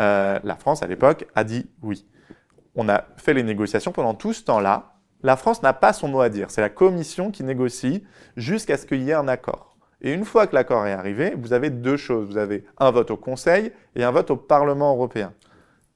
Euh, 0.00 0.38
la 0.42 0.56
France, 0.56 0.82
à 0.82 0.86
l'époque, 0.86 1.26
a 1.34 1.44
dit 1.44 1.70
oui. 1.82 2.06
On 2.76 2.88
a 2.88 3.04
fait 3.16 3.34
les 3.34 3.42
négociations 3.42 3.92
pendant 3.92 4.14
tout 4.14 4.32
ce 4.32 4.42
temps-là. 4.44 4.94
La 5.22 5.36
France 5.36 5.62
n'a 5.62 5.72
pas 5.72 5.92
son 5.92 6.08
mot 6.08 6.20
à 6.20 6.28
dire. 6.28 6.50
C'est 6.50 6.60
la 6.60 6.70
Commission 6.70 7.30
qui 7.30 7.44
négocie 7.44 8.04
jusqu'à 8.36 8.76
ce 8.76 8.86
qu'il 8.86 9.02
y 9.02 9.10
ait 9.10 9.14
un 9.14 9.28
accord. 9.28 9.73
Et 10.04 10.12
une 10.12 10.26
fois 10.26 10.46
que 10.46 10.54
l'accord 10.54 10.86
est 10.86 10.92
arrivé, 10.92 11.34
vous 11.34 11.54
avez 11.54 11.70
deux 11.70 11.96
choses. 11.96 12.28
Vous 12.28 12.36
avez 12.36 12.64
un 12.78 12.90
vote 12.90 13.10
au 13.10 13.16
Conseil 13.16 13.72
et 13.96 14.04
un 14.04 14.10
vote 14.10 14.30
au 14.30 14.36
Parlement 14.36 14.92
européen. 14.92 15.32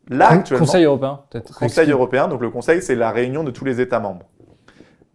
Là, 0.08 0.30
actuellement, 0.30 0.64
Conseil 0.64 0.84
européen, 0.84 1.20
peut-être. 1.28 1.54
Conseil 1.54 1.90
européen. 1.90 2.26
Donc 2.26 2.40
le 2.40 2.48
Conseil, 2.48 2.80
c'est 2.80 2.94
la 2.94 3.10
réunion 3.10 3.44
de 3.44 3.50
tous 3.50 3.66
les 3.66 3.82
États 3.82 4.00
membres. 4.00 4.26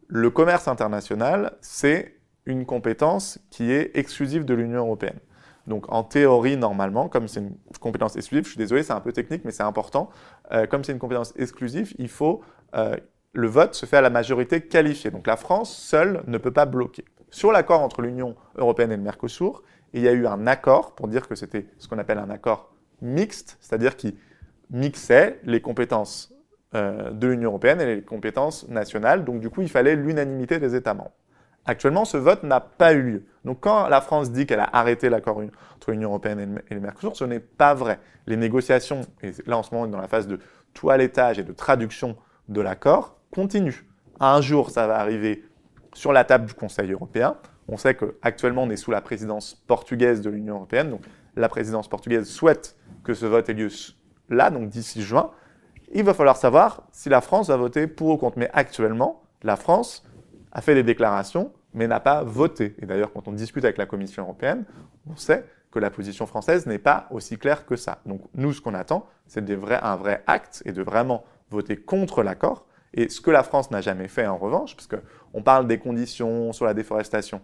Le 0.07 0.29
commerce 0.29 0.67
international, 0.67 1.53
c'est 1.59 2.19
une 2.45 2.67
compétence 2.67 3.39
qui 3.49 3.71
est 3.71 3.97
exclusive 3.97 4.45
de 4.45 4.53
l'Union 4.53 4.81
européenne. 4.81 5.17
Donc 5.65 5.91
en 5.91 6.03
théorie, 6.03 6.55
normalement, 6.55 7.09
comme 7.09 7.27
c'est 7.27 7.39
une 7.39 7.55
compétence 7.79 8.15
exclusive, 8.15 8.45
je 8.45 8.49
suis 8.49 8.57
désolé, 8.59 8.83
c'est 8.83 8.93
un 8.93 8.99
peu 8.99 9.11
technique, 9.11 9.43
mais 9.43 9.51
c'est 9.51 9.63
important, 9.63 10.11
euh, 10.51 10.67
comme 10.67 10.83
c'est 10.83 10.91
une 10.91 10.99
compétence 10.99 11.33
exclusive, 11.35 11.93
il 11.97 12.09
faut, 12.09 12.41
euh, 12.75 12.95
le 13.31 13.47
vote 13.47 13.73
se 13.73 13.87
fait 13.87 13.97
à 13.97 14.01
la 14.01 14.11
majorité 14.11 14.61
qualifiée. 14.61 15.09
Donc 15.09 15.25
la 15.25 15.37
France 15.37 15.75
seule 15.75 16.21
ne 16.27 16.37
peut 16.37 16.51
pas 16.51 16.65
bloquer. 16.65 17.05
Sur 17.33 17.51
l'accord 17.51 17.81
entre 17.81 18.03
l'Union 18.03 18.35
européenne 18.57 18.91
et 18.91 18.95
le 18.95 19.01
Mercosur, 19.01 19.63
il 19.93 20.03
y 20.03 20.07
a 20.07 20.11
eu 20.11 20.27
un 20.27 20.45
accord 20.45 20.93
pour 20.93 21.07
dire 21.07 21.27
que 21.27 21.33
c'était 21.33 21.65
ce 21.79 21.87
qu'on 21.87 21.97
appelle 21.97 22.19
un 22.19 22.29
accord 22.29 22.71
mixte, 23.01 23.57
c'est-à-dire 23.59 23.97
qui 23.97 24.15
mixait 24.69 25.39
les 25.43 25.59
compétences 25.59 26.31
euh, 26.75 27.09
de 27.09 27.25
l'Union 27.25 27.49
européenne 27.49 27.81
et 27.81 27.95
les 27.95 28.01
compétences 28.03 28.67
nationales. 28.69 29.25
Donc 29.25 29.39
du 29.39 29.49
coup, 29.49 29.63
il 29.63 29.67
fallait 29.67 29.95
l'unanimité 29.95 30.59
des 30.59 30.75
États 30.75 30.93
membres. 30.93 31.15
Actuellement, 31.65 32.05
ce 32.05 32.17
vote 32.17 32.43
n'a 32.43 32.59
pas 32.59 32.93
eu 32.93 33.01
lieu. 33.01 33.25
Donc 33.45 33.61
quand 33.61 33.87
la 33.87 34.01
France 34.01 34.31
dit 34.31 34.45
qu'elle 34.45 34.59
a 34.59 34.69
arrêté 34.71 35.09
l'accord 35.09 35.41
entre 35.75 35.89
l'Union 35.89 36.09
européenne 36.09 36.61
et 36.69 36.75
le 36.75 36.81
Mercosur, 36.81 37.17
ce 37.17 37.23
n'est 37.23 37.39
pas 37.39 37.73
vrai. 37.73 37.99
Les 38.27 38.37
négociations, 38.37 39.01
et 39.23 39.31
là 39.47 39.57
en 39.57 39.63
ce 39.63 39.73
moment 39.73 39.85
on 39.85 39.87
est 39.87 39.91
dans 39.91 39.97
la 39.97 40.07
phase 40.07 40.27
de 40.27 40.37
toilettage 40.75 41.39
et 41.39 41.43
de 41.43 41.51
traduction 41.51 42.15
de 42.47 42.61
l'accord, 42.61 43.17
continuent. 43.31 43.87
Un 44.19 44.39
jour, 44.39 44.69
ça 44.69 44.85
va 44.85 44.99
arriver 44.99 45.43
sur 45.93 46.13
la 46.13 46.23
table 46.23 46.45
du 46.45 46.53
Conseil 46.53 46.91
européen. 46.91 47.37
On 47.67 47.77
sait 47.77 47.95
qu'actuellement, 47.95 48.63
on 48.63 48.69
est 48.69 48.77
sous 48.77 48.91
la 48.91 49.01
présidence 49.01 49.55
portugaise 49.67 50.21
de 50.21 50.29
l'Union 50.29 50.55
européenne. 50.55 50.89
Donc, 50.89 51.01
la 51.35 51.49
présidence 51.49 51.87
portugaise 51.87 52.27
souhaite 52.27 52.75
que 53.03 53.13
ce 53.13 53.25
vote 53.25 53.49
ait 53.49 53.53
lieu 53.53 53.69
là, 54.29 54.49
donc 54.49 54.69
d'ici 54.69 55.01
juin. 55.01 55.31
Il 55.93 56.03
va 56.03 56.13
falloir 56.13 56.37
savoir 56.37 56.83
si 56.91 57.09
la 57.09 57.21
France 57.21 57.47
va 57.49 57.57
voter 57.57 57.87
pour 57.87 58.09
ou 58.09 58.17
contre. 58.17 58.37
Mais 58.37 58.49
actuellement, 58.53 59.23
la 59.43 59.55
France 59.55 60.05
a 60.51 60.61
fait 60.61 60.75
des 60.75 60.83
déclarations, 60.83 61.51
mais 61.73 61.87
n'a 61.87 61.99
pas 61.99 62.23
voté. 62.23 62.75
Et 62.81 62.85
d'ailleurs, 62.85 63.11
quand 63.13 63.27
on 63.27 63.31
discute 63.31 63.63
avec 63.63 63.77
la 63.77 63.85
Commission 63.85 64.23
européenne, 64.23 64.65
on 65.09 65.15
sait 65.15 65.45
que 65.71 65.79
la 65.79 65.89
position 65.89 66.25
française 66.27 66.67
n'est 66.67 66.79
pas 66.79 67.07
aussi 67.09 67.37
claire 67.37 67.65
que 67.65 67.75
ça. 67.75 67.99
Donc 68.05 68.21
nous, 68.35 68.53
ce 68.53 68.61
qu'on 68.61 68.75
attend, 68.75 69.07
c'est 69.27 69.43
un 69.49 69.95
vrai 69.95 70.23
acte 70.27 70.61
et 70.65 70.71
de 70.71 70.83
vraiment 70.83 71.23
voter 71.49 71.77
contre 71.77 72.23
l'accord. 72.23 72.65
Et 72.93 73.09
ce 73.09 73.21
que 73.21 73.31
la 73.31 73.41
France 73.41 73.71
n'a 73.71 73.81
jamais 73.81 74.07
fait 74.07 74.27
en 74.27 74.37
revanche, 74.37 74.75
parce 74.75 74.87
qu'on 75.33 75.41
parle 75.41 75.67
des 75.67 75.79
conditions 75.79 76.53
sur 76.53 76.65
la 76.65 76.73
déforestation, 76.73 77.41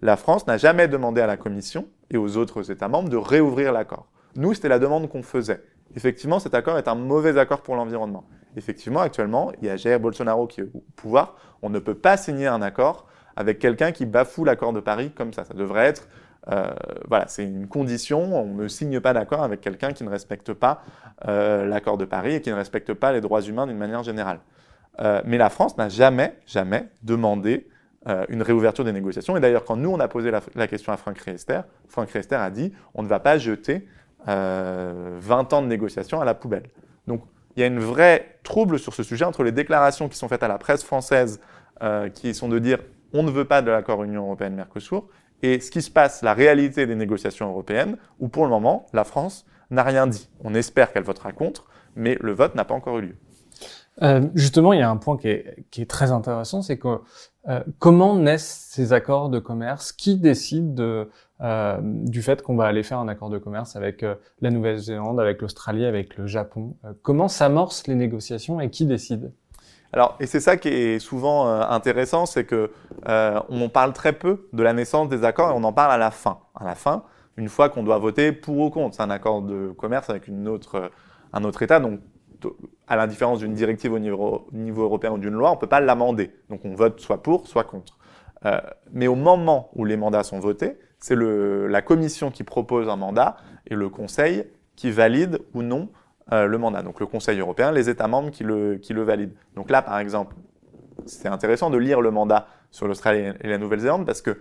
la 0.00 0.16
France 0.16 0.46
n'a 0.46 0.56
jamais 0.56 0.88
demandé 0.88 1.20
à 1.20 1.26
la 1.26 1.36
Commission 1.36 1.86
et 2.10 2.16
aux 2.16 2.36
autres 2.36 2.70
États 2.70 2.88
membres 2.88 3.08
de 3.08 3.16
réouvrir 3.16 3.72
l'accord. 3.72 4.06
Nous, 4.34 4.54
c'était 4.54 4.68
la 4.68 4.78
demande 4.78 5.08
qu'on 5.08 5.22
faisait. 5.22 5.62
Effectivement, 5.94 6.38
cet 6.38 6.54
accord 6.54 6.78
est 6.78 6.88
un 6.88 6.94
mauvais 6.94 7.38
accord 7.38 7.62
pour 7.62 7.76
l'environnement. 7.76 8.24
Effectivement, 8.56 9.00
actuellement, 9.00 9.52
il 9.60 9.66
y 9.66 9.70
a 9.70 9.76
Jair 9.76 10.00
Bolsonaro 10.00 10.46
qui 10.46 10.60
est 10.60 10.68
au 10.74 10.82
pouvoir. 10.96 11.36
On 11.60 11.70
ne 11.70 11.78
peut 11.78 11.94
pas 11.94 12.16
signer 12.16 12.46
un 12.46 12.62
accord 12.62 13.06
avec 13.36 13.58
quelqu'un 13.58 13.92
qui 13.92 14.06
bafoue 14.06 14.44
l'accord 14.44 14.72
de 14.72 14.80
Paris 14.80 15.10
comme 15.14 15.32
ça. 15.32 15.44
Ça 15.44 15.54
devrait 15.54 15.86
être, 15.86 16.08
euh, 16.50 16.70
voilà, 17.08 17.28
c'est 17.28 17.44
une 17.44 17.68
condition. 17.68 18.20
On 18.34 18.54
ne 18.54 18.68
signe 18.68 19.00
pas 19.00 19.12
d'accord 19.12 19.42
avec 19.42 19.60
quelqu'un 19.60 19.92
qui 19.92 20.04
ne 20.04 20.10
respecte 20.10 20.52
pas 20.52 20.82
euh, 21.28 21.66
l'accord 21.66 21.98
de 21.98 22.04
Paris 22.04 22.34
et 22.36 22.40
qui 22.40 22.50
ne 22.50 22.54
respecte 22.54 22.92
pas 22.94 23.12
les 23.12 23.20
droits 23.20 23.42
humains 23.42 23.66
d'une 23.66 23.78
manière 23.78 24.02
générale. 24.02 24.40
Euh, 25.00 25.22
mais 25.24 25.38
la 25.38 25.50
France 25.50 25.76
n'a 25.78 25.88
jamais, 25.88 26.36
jamais 26.46 26.88
demandé 27.02 27.68
une 28.28 28.42
réouverture 28.42 28.84
des 28.84 28.92
négociations. 28.92 29.36
Et 29.36 29.40
d'ailleurs, 29.40 29.64
quand 29.64 29.76
nous, 29.76 29.88
on 29.88 30.00
a 30.00 30.08
posé 30.08 30.32
la, 30.32 30.66
question 30.66 30.92
à 30.92 30.96
Franck 30.96 31.18
Riester, 31.18 31.60
Franck 31.86 32.10
Riester 32.10 32.34
a 32.34 32.50
dit 32.50 32.72
on 32.94 33.04
ne 33.04 33.06
va 33.06 33.20
pas 33.20 33.38
jeter 33.38 33.86
20 34.26 35.52
ans 35.52 35.62
de 35.62 35.68
négociations 35.68 36.20
à 36.20 36.24
la 36.24 36.34
poubelle. 36.34 36.64
Donc, 37.06 37.22
il 37.54 37.60
y 37.60 37.62
a 37.62 37.68
une 37.68 37.78
vraie 37.78 38.40
trouble 38.42 38.80
sur 38.80 38.92
ce 38.92 39.04
sujet 39.04 39.24
entre 39.24 39.44
les 39.44 39.52
déclarations 39.52 40.08
qui 40.08 40.18
sont 40.18 40.26
faites 40.26 40.42
à 40.42 40.48
la 40.48 40.58
presse 40.58 40.82
française, 40.82 41.38
qui 42.14 42.34
sont 42.34 42.48
de 42.48 42.58
dire 42.58 42.78
on 43.12 43.22
ne 43.22 43.30
veut 43.30 43.44
pas 43.44 43.62
de 43.62 43.70
l'accord 43.70 44.02
Union 44.02 44.24
européenne-Mercosur, 44.24 45.06
et 45.42 45.60
ce 45.60 45.70
qui 45.70 45.82
se 45.82 45.90
passe, 45.90 46.22
la 46.22 46.34
réalité 46.34 46.86
des 46.86 46.94
négociations 46.94 47.48
européennes, 47.48 47.96
où 48.20 48.28
pour 48.28 48.44
le 48.44 48.50
moment, 48.50 48.86
la 48.92 49.04
France 49.04 49.44
n'a 49.70 49.82
rien 49.82 50.06
dit. 50.06 50.30
On 50.44 50.54
espère 50.54 50.92
qu'elle 50.92 51.02
votera 51.02 51.32
contre, 51.32 51.66
mais 51.96 52.16
le 52.20 52.32
vote 52.32 52.54
n'a 52.54 52.64
pas 52.64 52.74
encore 52.74 52.98
eu 52.98 53.02
lieu. 53.02 53.16
Euh, 54.00 54.22
justement, 54.34 54.72
il 54.72 54.78
y 54.78 54.82
a 54.82 54.88
un 54.88 54.96
point 54.96 55.18
qui 55.18 55.28
est, 55.28 55.66
qui 55.70 55.82
est 55.82 55.90
très 55.90 56.12
intéressant, 56.12 56.62
c'est 56.62 56.78
que 56.78 57.00
euh, 57.48 57.60
comment 57.78 58.16
naissent 58.16 58.68
ces 58.70 58.94
accords 58.94 59.28
de 59.28 59.38
commerce? 59.38 59.92
Qui 59.92 60.16
décide 60.16 60.74
de, 60.74 61.10
euh, 61.42 61.78
du 61.82 62.22
fait 62.22 62.40
qu'on 62.40 62.56
va 62.56 62.64
aller 62.64 62.82
faire 62.82 63.00
un 63.00 63.08
accord 63.08 63.28
de 63.28 63.38
commerce 63.38 63.76
avec 63.76 64.02
euh, 64.02 64.14
la 64.40 64.50
Nouvelle-Zélande, 64.50 65.20
avec 65.20 65.42
l'Australie, 65.42 65.84
avec 65.84 66.16
le 66.16 66.26
Japon? 66.26 66.76
Euh, 66.84 66.92
Comment 67.02 67.28
s'amorcent 67.28 67.86
les 67.86 67.94
négociations 67.94 68.60
et 68.60 68.70
qui 68.70 68.86
décide? 68.86 69.32
Alors, 69.92 70.16
et 70.20 70.26
c'est 70.26 70.40
ça 70.40 70.56
qui 70.56 70.68
est 70.68 70.98
souvent 70.98 71.46
intéressant, 71.46 72.24
c'est 72.24 72.44
que 72.46 72.70
on 73.06 73.68
parle 73.68 73.92
très 73.92 74.14
peu 74.14 74.48
de 74.54 74.62
la 74.62 74.72
naissance 74.72 75.10
des 75.10 75.22
accords 75.22 75.50
et 75.50 75.52
on 75.54 75.64
en 75.64 75.72
parle 75.74 75.92
à 75.92 75.98
la 75.98 76.10
fin. 76.10 76.38
À 76.54 76.64
la 76.64 76.74
fin, 76.74 77.02
une 77.36 77.50
fois 77.50 77.68
qu'on 77.68 77.82
doit 77.82 77.98
voter 77.98 78.32
pour 78.32 78.56
ou 78.56 78.70
contre. 78.70 79.02
Un 79.02 79.10
accord 79.10 79.42
de 79.42 79.70
commerce 79.72 80.08
avec 80.08 80.28
une 80.28 80.48
autre, 80.48 80.90
un 81.34 81.44
autre 81.44 81.60
État. 81.60 81.78
Donc, 81.78 82.00
à 82.92 82.96
la 82.96 83.06
différence 83.06 83.38
d'une 83.38 83.54
directive 83.54 83.94
au 83.94 83.98
niveau, 83.98 84.44
européen 84.76 85.12
ou 85.12 85.18
d'une 85.18 85.32
loi, 85.32 85.50
on 85.50 85.54
ne 85.54 85.58
peut 85.58 85.66
pas 85.66 85.80
l'amender. 85.80 86.30
Donc, 86.50 86.66
on 86.66 86.74
vote 86.74 87.00
soit 87.00 87.22
pour, 87.22 87.48
soit 87.48 87.64
contre. 87.64 87.96
Euh, 88.44 88.60
mais 88.92 89.06
au 89.06 89.14
moment 89.14 89.70
où 89.74 89.86
les 89.86 89.96
mandats 89.96 90.22
sont 90.22 90.38
votés, 90.40 90.76
c'est 90.98 91.16
la 91.16 91.80
Commission 91.80 92.30
qui 92.30 92.44
propose 92.44 92.90
un 92.90 92.96
mandat 92.96 93.38
et 93.66 93.74
le 93.74 93.88
Conseil 93.88 94.44
qui 94.76 94.90
valide 94.90 95.38
ou 95.54 95.62
non 95.62 95.88
euh, 96.32 96.44
le 96.44 96.58
mandat. 96.58 96.82
Donc 96.82 97.00
le 97.00 97.06
Conseil 97.06 97.40
européen, 97.40 97.72
les 97.72 97.88
États 97.88 98.08
membres 98.08 98.30
qui 98.30 98.44
le, 98.44 98.76
qui 98.76 98.92
le 98.92 99.02
valident. 99.02 99.34
Donc 99.56 99.70
là, 99.70 99.80
par 99.80 99.98
exemple, 99.98 100.36
c'est 101.06 101.28
intéressant 101.28 101.70
de 101.70 101.78
lire 101.78 102.02
le 102.02 102.10
mandat 102.10 102.46
sur 102.70 102.86
l'Australie 102.86 103.32
et 103.40 103.48
la 103.48 103.56
Nouvelle-Zélande 103.56 104.04
parce 104.04 104.20
que 104.20 104.36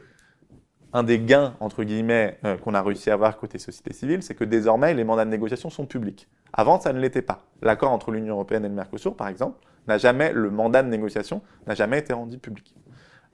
un 0.93 1.03
des 1.03 1.19
gains, 1.19 1.55
entre 1.59 1.83
guillemets, 1.83 2.37
euh, 2.45 2.57
qu'on 2.57 2.73
a 2.73 2.81
réussi 2.81 3.09
à 3.09 3.13
avoir 3.13 3.37
côté 3.37 3.57
société 3.59 3.93
civile, 3.93 4.23
c'est 4.23 4.35
que 4.35 4.43
désormais, 4.43 4.93
les 4.93 5.03
mandats 5.03 5.25
de 5.25 5.29
négociation 5.29 5.69
sont 5.69 5.85
publics. 5.85 6.27
Avant, 6.53 6.79
ça 6.79 6.93
ne 6.93 6.99
l'était 6.99 7.21
pas. 7.21 7.45
L'accord 7.61 7.91
entre 7.91 8.11
l'Union 8.11 8.35
européenne 8.35 8.65
et 8.65 8.69
le 8.69 8.75
Mercosur, 8.75 9.15
par 9.15 9.27
exemple, 9.27 9.59
n'a 9.87 9.97
jamais, 9.97 10.33
le 10.33 10.49
mandat 10.49 10.83
de 10.83 10.89
négociation 10.89 11.41
n'a 11.67 11.75
jamais 11.75 11.99
été 11.99 12.13
rendu 12.13 12.37
public. 12.37 12.75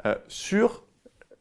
Euh, 0.06 0.16
sur 0.28 0.86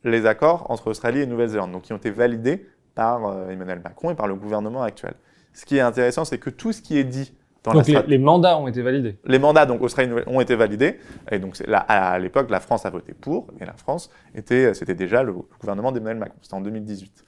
les 0.04 0.26
accords 0.26 0.70
entre 0.70 0.88
Australie 0.88 1.20
et 1.20 1.26
Nouvelle-Zélande, 1.26 1.72
donc 1.72 1.82
qui 1.82 1.92
ont 1.92 1.98
été 1.98 2.10
validés 2.10 2.66
par 2.94 3.50
Emmanuel 3.50 3.80
Macron 3.84 4.10
et 4.10 4.14
par 4.14 4.26
le 4.26 4.34
gouvernement 4.34 4.82
actuel 4.82 5.14
ce 5.56 5.64
qui 5.64 5.78
est 5.78 5.80
intéressant, 5.80 6.24
c'est 6.24 6.38
que 6.38 6.50
tout 6.50 6.72
ce 6.72 6.82
qui 6.82 6.98
est 6.98 7.04
dit 7.04 7.34
dans 7.66 7.80
donc 7.80 7.88
la 7.88 8.02
les, 8.02 8.06
les, 8.08 8.18
mandats 8.18 8.58
ont 8.58 8.68
été 8.68 8.82
validés. 8.82 9.18
Les 9.24 9.38
mandats 9.38 9.66
donc 9.66 9.82
Australie 9.82 10.12
ont 10.26 10.40
été 10.40 10.54
validés 10.54 10.98
et 11.30 11.38
donc 11.38 11.58
là, 11.66 11.78
à 11.78 12.18
l'époque 12.18 12.50
la 12.50 12.60
France 12.60 12.86
a 12.86 12.90
voté 12.90 13.12
pour 13.12 13.48
et 13.60 13.64
la 13.64 13.74
France 13.74 14.10
était 14.34 14.72
c'était 14.74 14.94
déjà 14.94 15.22
le 15.22 15.32
gouvernement 15.32 15.92
d'Emmanuel 15.92 16.18
Macron. 16.18 16.38
C'était 16.42 16.54
en 16.54 16.60
2018. 16.60 17.24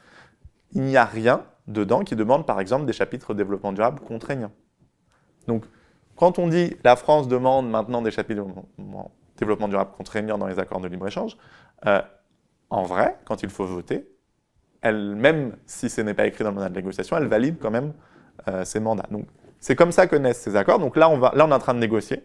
Il 0.73 0.83
n'y 0.83 0.97
a 0.97 1.05
rien 1.05 1.43
dedans 1.67 2.05
qui 2.05 2.17
demande 2.17 2.47
par 2.47 2.61
exemple 2.61 2.87
des 2.87 2.93
chapitres 2.93 3.35
développement 3.35 3.73
durable 3.73 4.01
contraignants. 4.01 4.53
Donc 5.47 5.65
quand 6.17 6.39
on 6.39 6.49
dit 6.49 6.77
la 6.85 6.97
France 6.97 7.29
demande 7.29 7.69
maintenant 7.69 8.03
des 8.03 8.11
chapitres 8.11 8.45
développement 9.37 9.69
durable 9.69 9.91
contraignants 9.97 10.39
dans 10.39 10.47
les 10.47 10.59
accords 10.59 10.81
de 10.81 10.89
libre 10.89 11.07
échange, 11.07 11.37
euh, 11.87 12.01
en 12.71 12.83
vrai, 12.83 13.17
quand 13.25 13.43
il 13.43 13.49
faut 13.49 13.65
voter, 13.65 14.09
elle, 14.83 15.15
même 15.17 15.57
si 15.67 15.89
ce 15.89 16.01
n'est 16.01 16.15
pas 16.15 16.27
écrit 16.27 16.45
dans 16.45 16.51
le 16.51 16.57
mandat 16.57 16.69
de 16.69 16.75
négociation, 16.75 17.17
elle 17.17 17.27
valide 17.27 17.57
quand 17.61 17.71
même 17.71 17.93
euh, 18.49 18.65
ces 18.65 18.81
mandats. 18.81 19.07
Donc, 19.11 19.27
c'est 19.61 19.77
comme 19.77 19.93
ça 19.93 20.07
que 20.07 20.17
naissent 20.17 20.41
ces 20.41 20.57
accords. 20.57 20.79
Donc 20.79 20.97
là 20.97 21.09
on, 21.09 21.21
est 21.21 21.41
en 21.41 21.59
train 21.59 21.75
de 21.75 21.81
négocier. 21.81 22.23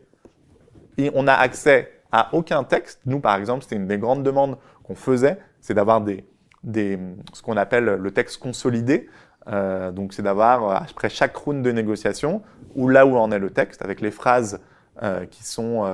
Et 0.97 1.11
on 1.13 1.27
a 1.27 1.33
accès 1.33 1.91
à 2.11 2.29
aucun 2.33 2.63
texte. 2.63 3.01
Nous, 3.05 3.19
par 3.19 3.35
exemple, 3.35 3.63
c'était 3.63 3.75
une 3.75 3.87
des 3.87 3.97
grandes 3.97 4.23
demandes 4.23 4.57
qu'on 4.83 4.95
faisait, 4.95 5.39
c'est 5.59 5.73
d'avoir 5.73 6.03
ce 6.05 7.41
qu'on 7.41 7.57
appelle 7.57 7.85
le 7.85 8.11
texte 8.11 8.37
consolidé. 8.37 9.09
Euh, 9.47 9.91
donc, 9.91 10.13
c'est 10.13 10.21
d'avoir, 10.21 10.63
euh, 10.63 10.75
après 10.75 11.09
chaque 11.09 11.35
round 11.35 11.63
de 11.63 11.71
négociation, 11.71 12.43
ou 12.75 12.87
là 12.87 13.05
où 13.05 13.17
en 13.17 13.31
est 13.31 13.39
le 13.39 13.49
texte, 13.49 13.81
avec 13.81 13.99
les 13.99 14.11
phrases 14.11 14.61
euh, 15.01 15.25
qui 15.25 15.43
sont 15.43 15.85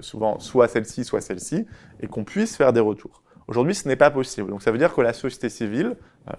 souvent 0.00 0.38
soit 0.38 0.68
celle-ci, 0.68 1.04
soit 1.04 1.22
celle-ci, 1.22 1.66
et 2.00 2.06
qu'on 2.06 2.24
puisse 2.24 2.56
faire 2.56 2.72
des 2.72 2.80
retours. 2.80 3.22
Aujourd'hui, 3.48 3.74
ce 3.74 3.88
n'est 3.88 3.96
pas 3.96 4.10
possible. 4.10 4.50
Donc, 4.50 4.62
ça 4.62 4.70
veut 4.70 4.78
dire 4.78 4.94
que 4.94 5.00
la 5.00 5.14
société 5.14 5.48
civile, 5.48 5.96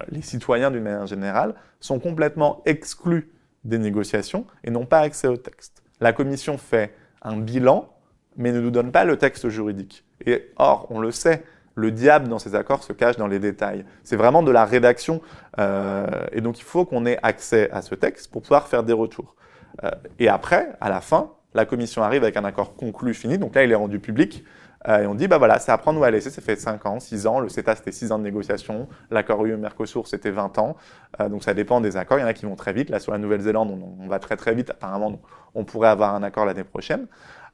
les 0.09 0.21
citoyens 0.21 0.71
d'une 0.71 0.83
manière 0.83 1.07
générale, 1.07 1.55
sont 1.79 1.99
complètement 1.99 2.61
exclus 2.65 3.31
des 3.65 3.77
négociations 3.77 4.45
et 4.63 4.71
n'ont 4.71 4.85
pas 4.85 4.99
accès 4.99 5.27
au 5.27 5.37
texte. 5.37 5.83
La 5.99 6.13
Commission 6.13 6.57
fait 6.57 6.95
un 7.21 7.37
bilan, 7.37 7.89
mais 8.37 8.51
ne 8.51 8.61
nous 8.61 8.71
donne 8.71 8.91
pas 8.91 9.03
le 9.03 9.17
texte 9.17 9.49
juridique. 9.49 10.05
Et 10.25 10.51
or, 10.57 10.87
on 10.89 10.99
le 10.99 11.11
sait, 11.11 11.43
le 11.75 11.91
diable 11.91 12.27
dans 12.27 12.39
ces 12.39 12.55
accords 12.55 12.83
se 12.83 12.93
cache 12.93 13.17
dans 13.17 13.27
les 13.27 13.39
détails. 13.39 13.85
C'est 14.03 14.15
vraiment 14.15 14.43
de 14.43 14.51
la 14.51 14.65
rédaction, 14.65 15.21
euh, 15.59 16.07
et 16.31 16.41
donc 16.41 16.59
il 16.59 16.63
faut 16.63 16.85
qu'on 16.85 17.05
ait 17.05 17.19
accès 17.21 17.69
à 17.71 17.81
ce 17.81 17.95
texte 17.95 18.31
pour 18.31 18.41
pouvoir 18.41 18.67
faire 18.67 18.83
des 18.83 18.93
retours. 18.93 19.35
Euh, 19.83 19.91
et 20.19 20.29
après, 20.29 20.69
à 20.79 20.89
la 20.89 21.01
fin, 21.01 21.31
la 21.53 21.65
Commission 21.65 22.03
arrive 22.03 22.23
avec 22.23 22.37
un 22.37 22.45
accord 22.45 22.75
conclu, 22.75 23.13
fini, 23.13 23.37
donc 23.37 23.55
là 23.55 23.63
il 23.63 23.71
est 23.71 23.75
rendu 23.75 23.99
public, 23.99 24.43
euh, 24.87 25.03
et 25.03 25.07
on 25.07 25.15
dit, 25.15 25.27
bah 25.27 25.37
voilà, 25.37 25.59
c'est 25.59 25.71
à 25.71 25.77
prendre 25.77 25.99
ou 25.99 26.03
à 26.03 26.11
laisser, 26.11 26.29
ça 26.29 26.41
fait 26.41 26.55
5 26.55 26.85
ans, 26.85 26.99
6 26.99 27.27
ans. 27.27 27.39
Le 27.39 27.49
CETA, 27.49 27.75
c'était 27.75 27.91
6 27.91 28.11
ans 28.11 28.19
de 28.19 28.23
négociation. 28.23 28.87
L'accord 29.09 29.45
UE-Mercosur, 29.45 30.07
c'était 30.07 30.31
20 30.31 30.57
ans. 30.59 30.75
Euh, 31.19 31.29
donc 31.29 31.43
ça 31.43 31.53
dépend 31.53 31.81
des 31.81 31.97
accords. 31.97 32.19
Il 32.19 32.21
y 32.21 32.23
en 32.23 32.27
a 32.27 32.33
qui 32.33 32.45
vont 32.45 32.55
très 32.55 32.73
vite. 32.73 32.89
Là, 32.89 32.99
sur 32.99 33.11
la 33.11 33.17
Nouvelle-Zélande, 33.17 33.71
on, 33.99 34.07
va 34.07 34.19
très 34.19 34.35
très 34.35 34.53
vite. 34.53 34.69
Apparemment, 34.69 35.19
on 35.55 35.63
pourrait 35.63 35.89
avoir 35.89 36.13
un 36.13 36.23
accord 36.23 36.45
l'année 36.45 36.63
prochaine. 36.63 37.07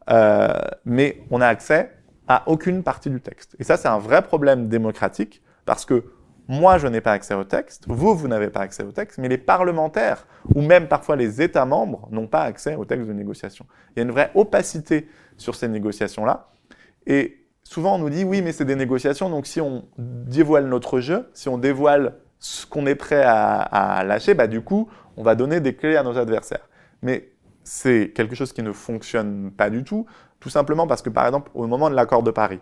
Euh, 0.09 0.49
mais 0.85 1.23
on 1.29 1.41
a 1.41 1.47
accès 1.47 1.91
à 2.27 2.43
aucune 2.47 2.83
partie 2.83 3.09
du 3.09 3.21
texte. 3.21 3.55
Et 3.59 3.63
ça, 3.63 3.77
c'est 3.77 3.87
un 3.87 3.99
vrai 3.99 4.21
problème 4.21 4.67
démocratique 4.67 5.41
parce 5.65 5.85
que 5.85 6.03
moi, 6.47 6.77
je 6.77 6.87
n'ai 6.87 6.99
pas 6.99 7.13
accès 7.13 7.33
au 7.33 7.45
texte, 7.45 7.85
vous, 7.87 8.13
vous 8.13 8.27
n'avez 8.27 8.49
pas 8.49 8.61
accès 8.61 8.83
au 8.83 8.91
texte, 8.91 9.19
mais 9.19 9.29
les 9.29 9.37
parlementaires, 9.37 10.25
ou 10.53 10.61
même 10.61 10.87
parfois 10.89 11.15
les 11.15 11.41
États 11.41 11.65
membres, 11.65 12.09
n'ont 12.11 12.27
pas 12.27 12.41
accès 12.41 12.75
au 12.75 12.83
texte 12.83 13.07
de 13.07 13.13
négociation. 13.13 13.65
Il 13.91 13.99
y 13.99 14.01
a 14.01 14.03
une 14.03 14.11
vraie 14.11 14.31
opacité 14.35 15.07
sur 15.37 15.55
ces 15.55 15.69
négociations-là, 15.69 16.49
et 17.07 17.45
souvent, 17.63 17.95
on 17.95 17.97
nous 17.99 18.09
dit, 18.09 18.23
oui, 18.23 18.41
mais 18.41 18.51
c'est 18.51 18.65
des 18.65 18.75
négociations, 18.75 19.29
donc 19.29 19.47
si 19.47 19.61
on 19.61 19.85
dévoile 19.97 20.67
notre 20.67 20.99
jeu, 20.99 21.29
si 21.33 21.49
on 21.49 21.57
dévoile 21.57 22.15
ce 22.39 22.65
qu'on 22.65 22.85
est 22.85 22.95
prêt 22.95 23.23
à, 23.23 24.03
lâcher, 24.05 24.33
bah, 24.33 24.47
du 24.47 24.61
coup, 24.61 24.89
on 25.17 25.23
va 25.23 25.35
donner 25.35 25.59
des 25.59 25.75
clés 25.75 25.95
à 25.95 26.03
nos 26.03 26.17
adversaires. 26.17 26.67
Mais 27.01 27.29
c'est 27.63 28.11
quelque 28.15 28.35
chose 28.35 28.53
qui 28.53 28.63
ne 28.63 28.71
fonctionne 28.71 29.51
pas 29.51 29.69
du 29.69 29.83
tout, 29.83 30.05
tout 30.39 30.49
simplement 30.49 30.87
parce 30.87 31.01
que, 31.01 31.09
par 31.09 31.25
exemple, 31.25 31.51
au 31.53 31.67
moment 31.67 31.89
de 31.89 31.95
l'accord 31.95 32.23
de 32.23 32.31
Paris, 32.31 32.59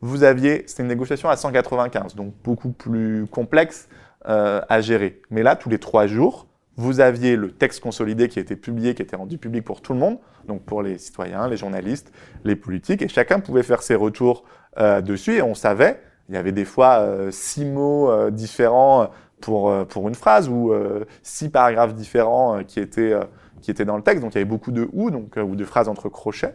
vous 0.00 0.22
aviez, 0.22 0.64
c'était 0.66 0.82
une 0.82 0.88
négociation 0.88 1.28
à 1.28 1.36
195, 1.36 2.14
donc 2.14 2.34
beaucoup 2.44 2.70
plus 2.70 3.26
complexe 3.26 3.88
euh, 4.28 4.60
à 4.68 4.80
gérer. 4.80 5.22
Mais 5.30 5.42
là, 5.42 5.56
tous 5.56 5.68
les 5.68 5.78
trois 5.78 6.06
jours, 6.06 6.46
vous 6.76 7.00
aviez 7.00 7.36
le 7.36 7.50
texte 7.50 7.80
consolidé 7.80 8.28
qui 8.28 8.40
était 8.40 8.56
publié, 8.56 8.94
qui 8.94 9.02
était 9.02 9.16
rendu 9.16 9.38
public 9.38 9.64
pour 9.64 9.80
tout 9.80 9.92
le 9.92 9.98
monde, 9.98 10.18
donc 10.46 10.62
pour 10.62 10.82
les 10.82 10.98
citoyens, 10.98 11.48
les 11.48 11.56
journalistes, 11.56 12.12
les 12.44 12.56
politiques, 12.56 13.02
et 13.02 13.08
chacun 13.08 13.40
pouvait 13.40 13.62
faire 13.62 13.82
ses 13.82 13.94
retours 13.94 14.44
euh, 14.78 15.00
dessus, 15.00 15.34
et 15.34 15.42
on 15.42 15.54
savait, 15.54 16.00
il 16.28 16.34
y 16.34 16.38
avait 16.38 16.52
des 16.52 16.64
fois 16.64 16.98
euh, 16.98 17.30
six 17.30 17.64
mots 17.64 18.10
euh, 18.10 18.30
différents 18.30 19.10
pour, 19.40 19.70
euh, 19.70 19.84
pour 19.84 20.08
une 20.08 20.14
phrase, 20.14 20.48
ou 20.48 20.72
euh, 20.72 21.04
six 21.22 21.48
paragraphes 21.48 21.94
différents 21.94 22.58
euh, 22.58 22.62
qui, 22.62 22.80
étaient, 22.80 23.12
euh, 23.12 23.24
qui 23.60 23.70
étaient 23.70 23.84
dans 23.84 23.96
le 23.96 24.02
texte, 24.02 24.22
donc 24.22 24.32
il 24.34 24.38
y 24.38 24.40
avait 24.40 24.44
beaucoup 24.50 24.72
de 24.72 24.88
ou, 24.92 25.10
donc, 25.10 25.38
euh, 25.38 25.42
ou 25.42 25.56
de 25.56 25.64
phrases 25.64 25.88
entre 25.88 26.08
crochets, 26.08 26.54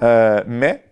Euh, 0.00 0.44
mais 0.46 0.87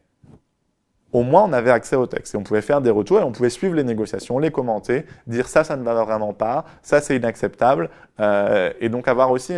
au 1.16 1.22
moins 1.22 1.44
on 1.44 1.52
avait 1.54 1.70
accès 1.70 1.96
au 1.96 2.06
texte 2.06 2.34
et 2.34 2.36
on 2.36 2.42
pouvait 2.42 2.60
faire 2.60 2.82
des 2.82 2.90
retours 2.90 3.20
et 3.20 3.22
on 3.22 3.32
pouvait 3.32 3.48
suivre 3.48 3.74
les 3.74 3.84
négociations, 3.84 4.38
les 4.38 4.50
commenter, 4.50 5.06
dire 5.26 5.48
ça, 5.48 5.64
ça 5.64 5.74
ne 5.74 5.82
va 5.82 6.04
vraiment 6.04 6.34
pas, 6.34 6.66
ça 6.82 7.00
c'est 7.00 7.16
inacceptable, 7.16 7.88
euh, 8.20 8.70
et 8.80 8.90
donc 8.90 9.08
avoir 9.08 9.30
aussi 9.30 9.54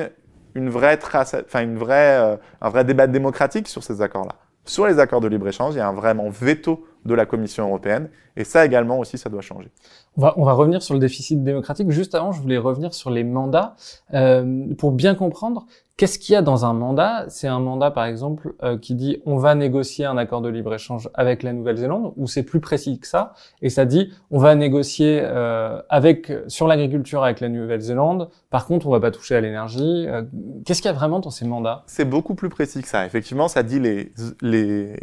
une 0.54 0.70
vraie 0.70 0.98
trace, 0.98 1.34
enfin 1.34 1.62
une 1.62 1.76
vraie, 1.76 2.16
euh, 2.16 2.36
un 2.60 2.68
vrai 2.68 2.84
débat 2.84 3.08
démocratique 3.08 3.66
sur 3.66 3.82
ces 3.82 4.00
accords-là. 4.02 4.36
Sur 4.66 4.86
les 4.86 5.00
accords 5.00 5.20
de 5.20 5.26
libre-échange, 5.26 5.74
il 5.74 5.78
y 5.78 5.80
a 5.80 5.88
un 5.88 5.94
vraiment 5.94 6.28
veto 6.30 6.86
de 7.08 7.14
la 7.14 7.26
Commission 7.26 7.66
européenne, 7.66 8.08
et 8.36 8.44
ça 8.44 8.64
également 8.64 9.00
aussi, 9.00 9.18
ça 9.18 9.28
doit 9.30 9.40
changer. 9.40 9.70
On 10.16 10.22
va, 10.22 10.34
on 10.36 10.44
va 10.44 10.52
revenir 10.52 10.80
sur 10.82 10.94
le 10.94 11.00
déficit 11.00 11.42
démocratique. 11.42 11.90
Juste 11.90 12.14
avant, 12.14 12.30
je 12.30 12.40
voulais 12.40 12.58
revenir 12.58 12.94
sur 12.94 13.10
les 13.10 13.24
mandats. 13.24 13.74
Euh, 14.14 14.66
pour 14.76 14.92
bien 14.92 15.16
comprendre, 15.16 15.66
qu'est-ce 15.96 16.20
qu'il 16.20 16.34
y 16.34 16.36
a 16.36 16.42
dans 16.42 16.64
un 16.64 16.72
mandat? 16.72 17.24
C'est 17.28 17.48
un 17.48 17.58
mandat, 17.58 17.90
par 17.90 18.04
exemple, 18.04 18.54
euh, 18.62 18.78
qui 18.78 18.94
dit 18.94 19.20
on 19.26 19.36
va 19.38 19.56
négocier 19.56 20.04
un 20.04 20.16
accord 20.16 20.40
de 20.40 20.48
libre-échange 20.48 21.08
avec 21.14 21.42
la 21.42 21.52
Nouvelle-Zélande, 21.52 22.12
ou 22.16 22.28
c'est 22.28 22.44
plus 22.44 22.60
précis 22.60 23.00
que 23.00 23.08
ça, 23.08 23.32
et 23.60 23.70
ça 23.70 23.84
dit 23.84 24.12
on 24.30 24.38
va 24.38 24.54
négocier 24.54 25.20
euh, 25.22 25.80
avec 25.88 26.32
sur 26.46 26.68
l'agriculture 26.68 27.24
avec 27.24 27.40
la 27.40 27.48
Nouvelle-Zélande, 27.48 28.28
par 28.50 28.66
contre 28.66 28.86
on 28.86 28.90
va 28.90 29.00
pas 29.00 29.10
toucher 29.10 29.34
à 29.34 29.40
l'énergie. 29.40 30.06
Euh, 30.06 30.22
qu'est-ce 30.64 30.80
qu'il 30.82 30.90
y 30.90 30.94
a 30.94 30.96
vraiment 30.96 31.18
dans 31.18 31.30
ces 31.30 31.44
mandats? 31.44 31.82
C'est 31.86 32.04
beaucoup 32.04 32.36
plus 32.36 32.48
précis 32.48 32.82
que 32.82 32.88
ça. 32.88 33.04
Effectivement, 33.04 33.48
ça 33.48 33.64
dit 33.64 33.80
les, 33.80 34.12
les, 34.42 34.94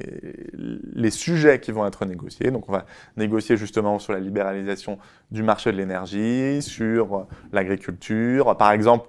les 0.94 1.12
sujets 1.12 1.60
qui 1.60 1.72
vont 1.72 1.86
être 1.86 1.95
négociés. 2.04 2.52
Donc, 2.52 2.68
on 2.68 2.72
va 2.74 2.86
négocier 3.16 3.56
justement 3.56 4.00
sur 4.00 4.12
la 4.12 4.20
libéralisation 4.20 4.98
du 5.32 5.44
marché 5.44 5.72
de 5.72 5.78
l'énergie, 5.78 6.62
sur 6.62 7.28
l'agriculture. 7.54 8.58
Par 8.58 8.72
exemple, 8.72 9.08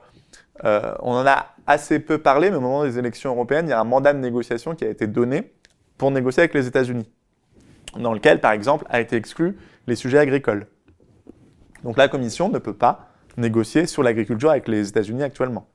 euh, 0.65 0.95
on 1.01 1.13
en 1.13 1.27
a 1.27 1.55
assez 1.67 1.99
peu 1.99 2.19
parlé, 2.19 2.51
mais 2.51 2.57
au 2.57 2.61
moment 2.61 2.85
des 2.85 2.99
élections 2.99 3.31
européennes, 3.31 3.67
il 3.67 3.71
y 3.71 3.73
a 3.73 3.81
un 3.81 3.85
mandat 3.85 4.13
de 4.13 4.19
négociation 4.19 4.75
qui 4.75 4.85
a 4.85 4.89
été 4.89 5.07
donné 5.07 5.53
pour 5.99 6.11
négocier 6.11 6.43
avec 6.43 6.55
les 6.55 6.67
États-Unis, 6.67 7.11
dans 7.99 8.13
lequel, 8.13 8.41
par 8.41 8.53
exemple, 8.53 8.85
a 8.89 9.01
été 9.01 9.17
exclu 9.17 9.57
les 9.87 9.97
sujets 9.97 10.19
agricoles. 10.19 10.67
Donc 11.83 11.97
la 11.97 12.09
Commission 12.09 12.49
ne 12.49 12.59
peut 12.59 12.75
pas 12.75 13.09
négocier 13.37 13.87
sur 13.87 14.03
l'agriculture 14.03 14.51
avec 14.51 14.69
les 14.69 14.89
États-Unis 14.89 15.23
actuellement. 15.23 15.69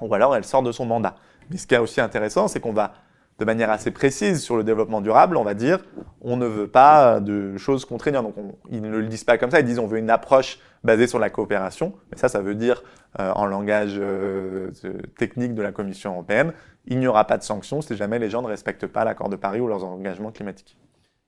Ou 0.00 0.12
alors 0.12 0.34
elle 0.36 0.44
sort 0.44 0.62
de 0.62 0.72
son 0.72 0.86
mandat. 0.86 1.14
Mais 1.50 1.56
ce 1.56 1.66
qui 1.66 1.74
est 1.74 1.78
aussi 1.78 2.00
intéressant, 2.00 2.48
c'est 2.48 2.60
qu'on 2.60 2.72
va, 2.72 2.94
de 3.38 3.44
manière 3.44 3.70
assez 3.70 3.90
précise 3.90 4.42
sur 4.42 4.56
le 4.56 4.62
développement 4.64 5.00
durable, 5.00 5.36
on 5.36 5.42
va 5.44 5.54
dire, 5.54 5.84
on 6.20 6.36
ne 6.36 6.46
veut 6.46 6.68
pas 6.68 7.20
de 7.20 7.56
choses 7.56 7.84
contraignantes. 7.84 8.26
Donc 8.26 8.38
on- 8.38 8.54
ils 8.70 8.80
ne 8.80 8.88
le 8.96 9.06
disent 9.06 9.24
pas 9.24 9.38
comme 9.38 9.50
ça, 9.50 9.60
ils 9.60 9.66
disent 9.66 9.78
on 9.80 9.86
veut 9.88 9.98
une 9.98 10.10
approche 10.10 10.60
basée 10.84 11.06
sur 11.06 11.18
la 11.18 11.30
coopération. 11.30 11.94
Mais 12.10 12.16
ça, 12.18 12.28
ça 12.28 12.40
veut 12.40 12.54
dire, 12.54 12.82
euh, 13.18 13.32
en 13.34 13.46
langage 13.46 13.96
euh, 13.98 14.70
de- 14.82 15.02
technique 15.18 15.54
de 15.54 15.62
la 15.62 15.72
Commission 15.72 16.12
européenne, 16.12 16.52
il 16.86 16.98
n'y 16.98 17.06
aura 17.06 17.26
pas 17.26 17.38
de 17.38 17.42
sanctions 17.42 17.80
si 17.80 17.96
jamais 17.96 18.18
les 18.18 18.30
gens 18.30 18.42
ne 18.42 18.46
respectent 18.46 18.86
pas 18.86 19.04
l'accord 19.04 19.28
de 19.28 19.36
Paris 19.36 19.60
ou 19.60 19.66
leurs 19.66 19.84
engagements 19.84 20.30
climatiques. 20.30 20.76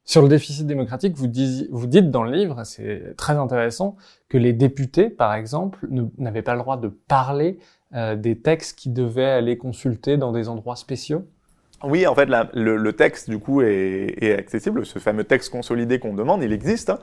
Sur 0.05 0.23
le 0.23 0.29
déficit 0.29 0.65
démocratique, 0.69 1.17
vous, 1.17 1.27
dites 1.27 2.11
dans 2.13 2.23
le 2.23 2.31
livre, 2.31 2.63
c'est 2.63 3.15
très 3.17 3.33
intéressant, 3.33 3.97
que 4.29 4.39
les 4.39 4.53
députés, 4.53 5.11
par 5.11 5.35
exemple, 5.35 5.89
n'avaient 6.19 6.43
pas 6.43 6.55
le 6.55 6.61
droit 6.61 6.77
de 6.77 6.87
parler 6.87 7.59
euh, 7.95 8.15
des 8.15 8.39
textes 8.41 8.79
qui 8.79 8.91
devaient 8.91 9.25
aller 9.25 9.59
consulter 9.59 10.17
dans 10.17 10.31
des 10.31 10.49
endroits 10.49 10.77
spéciaux. 10.77 11.25
Oui, 11.85 12.07
en 12.07 12.15
fait, 12.15 12.27
le, 12.55 12.77
le 12.77 12.93
texte, 12.95 13.29
du 13.29 13.39
coup, 13.39 13.61
est, 13.61 14.15
est 14.23 14.33
accessible. 14.33 14.87
Ce 14.87 14.99
fameux 14.99 15.25
texte 15.25 15.51
consolidé 15.53 15.99
qu'on 15.99 16.15
demande, 16.15 16.43
il 16.43 16.53
existe. 16.53 16.89
hein. 16.91 16.99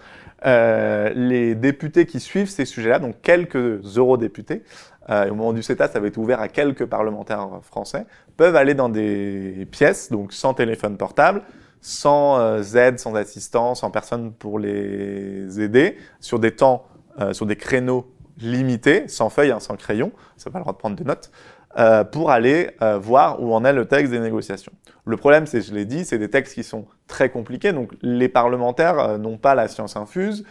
Euh, 0.46 1.12
les 1.16 1.54
députés 1.54 2.06
qui 2.08 2.20
suivent 2.20 2.50
ces 2.50 2.66
sujets-là, 2.66 2.98
donc 3.00 3.22
quelques 3.22 3.98
eurodéputés, 3.98 4.64
euh, 5.10 5.30
au 5.30 5.36
moment 5.36 5.54
du 5.54 5.62
CETA, 5.62 5.88
ça 5.90 6.00
avait 6.00 6.08
été 6.08 6.20
ouvert 6.20 6.42
à 6.42 6.48
quelques 6.48 6.86
parlementaires 6.86 7.60
français, 7.62 8.06
peuvent 8.36 8.56
aller 8.56 8.74
dans 8.74 8.90
des 8.90 9.68
pièces, 9.72 10.12
donc 10.12 10.34
sans 10.34 10.56
téléphone 10.56 10.98
portable, 10.98 11.44
sans 11.80 12.40
euh, 12.40 12.64
aide, 12.76 12.98
sans 12.98 13.14
assistance, 13.16 13.82
sans 13.82 13.92
personne 13.92 14.34
pour 14.34 14.58
les 14.58 15.62
aider, 15.62 15.98
sur 16.20 16.40
des 16.40 16.52
temps, 16.52 16.86
euh, 17.20 17.32
sur 17.34 17.46
des 17.46 17.58
créneaux 17.58 18.10
limités, 18.40 19.08
sans 19.08 19.30
feuille, 19.30 19.52
hein, 19.52 19.60
sans 19.60 19.76
crayon, 19.76 20.12
ça 20.36 20.50
n'a 20.50 20.54
pas 20.54 20.60
le 20.60 20.64
droit 20.64 20.74
de 20.74 20.80
prendre 20.80 20.96
de 20.96 21.04
notes, 21.04 21.32
euh, 21.76 22.04
pour 22.04 22.30
aller 22.30 22.70
euh, 22.84 23.00
voir 23.00 23.42
où 23.42 23.52
en 23.52 23.66
est 23.66 23.74
le 23.74 23.86
texte 23.86 24.12
des 24.12 24.20
négociations. 24.20 24.72
Le 25.06 25.18
problème, 25.18 25.48
c'est, 25.48 25.62
je 25.62 25.74
l'ai 25.74 25.86
dit, 25.86 26.06
c'est 26.06 26.20
des 26.20 26.30
textes 26.30 26.54
qui 26.54 26.64
sont 26.64 26.86
très 27.08 27.30
compliqués, 27.30 27.74
donc 27.74 27.94
les 28.04 28.30
parlementaires 28.30 29.00
euh, 29.00 29.18
n'ont 29.18 29.38
pas 29.38 29.56
la 29.56 29.68
science 29.68 29.98
infuse 29.98 30.46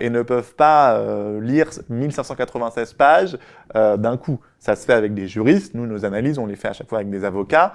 et 0.00 0.08
ne 0.08 0.22
peuvent 0.22 0.54
pas 0.54 0.98
lire 1.38 1.68
1596 1.90 2.94
pages 2.94 3.36
d'un 3.74 4.16
coup. 4.16 4.40
Ça 4.58 4.74
se 4.74 4.86
fait 4.86 4.94
avec 4.94 5.12
des 5.12 5.28
juristes, 5.28 5.74
nous, 5.74 5.86
nos 5.86 6.06
analyses, 6.06 6.38
on 6.38 6.46
les 6.46 6.56
fait 6.56 6.68
à 6.68 6.72
chaque 6.72 6.88
fois 6.88 7.00
avec 7.00 7.10
des 7.10 7.26
avocats, 7.26 7.74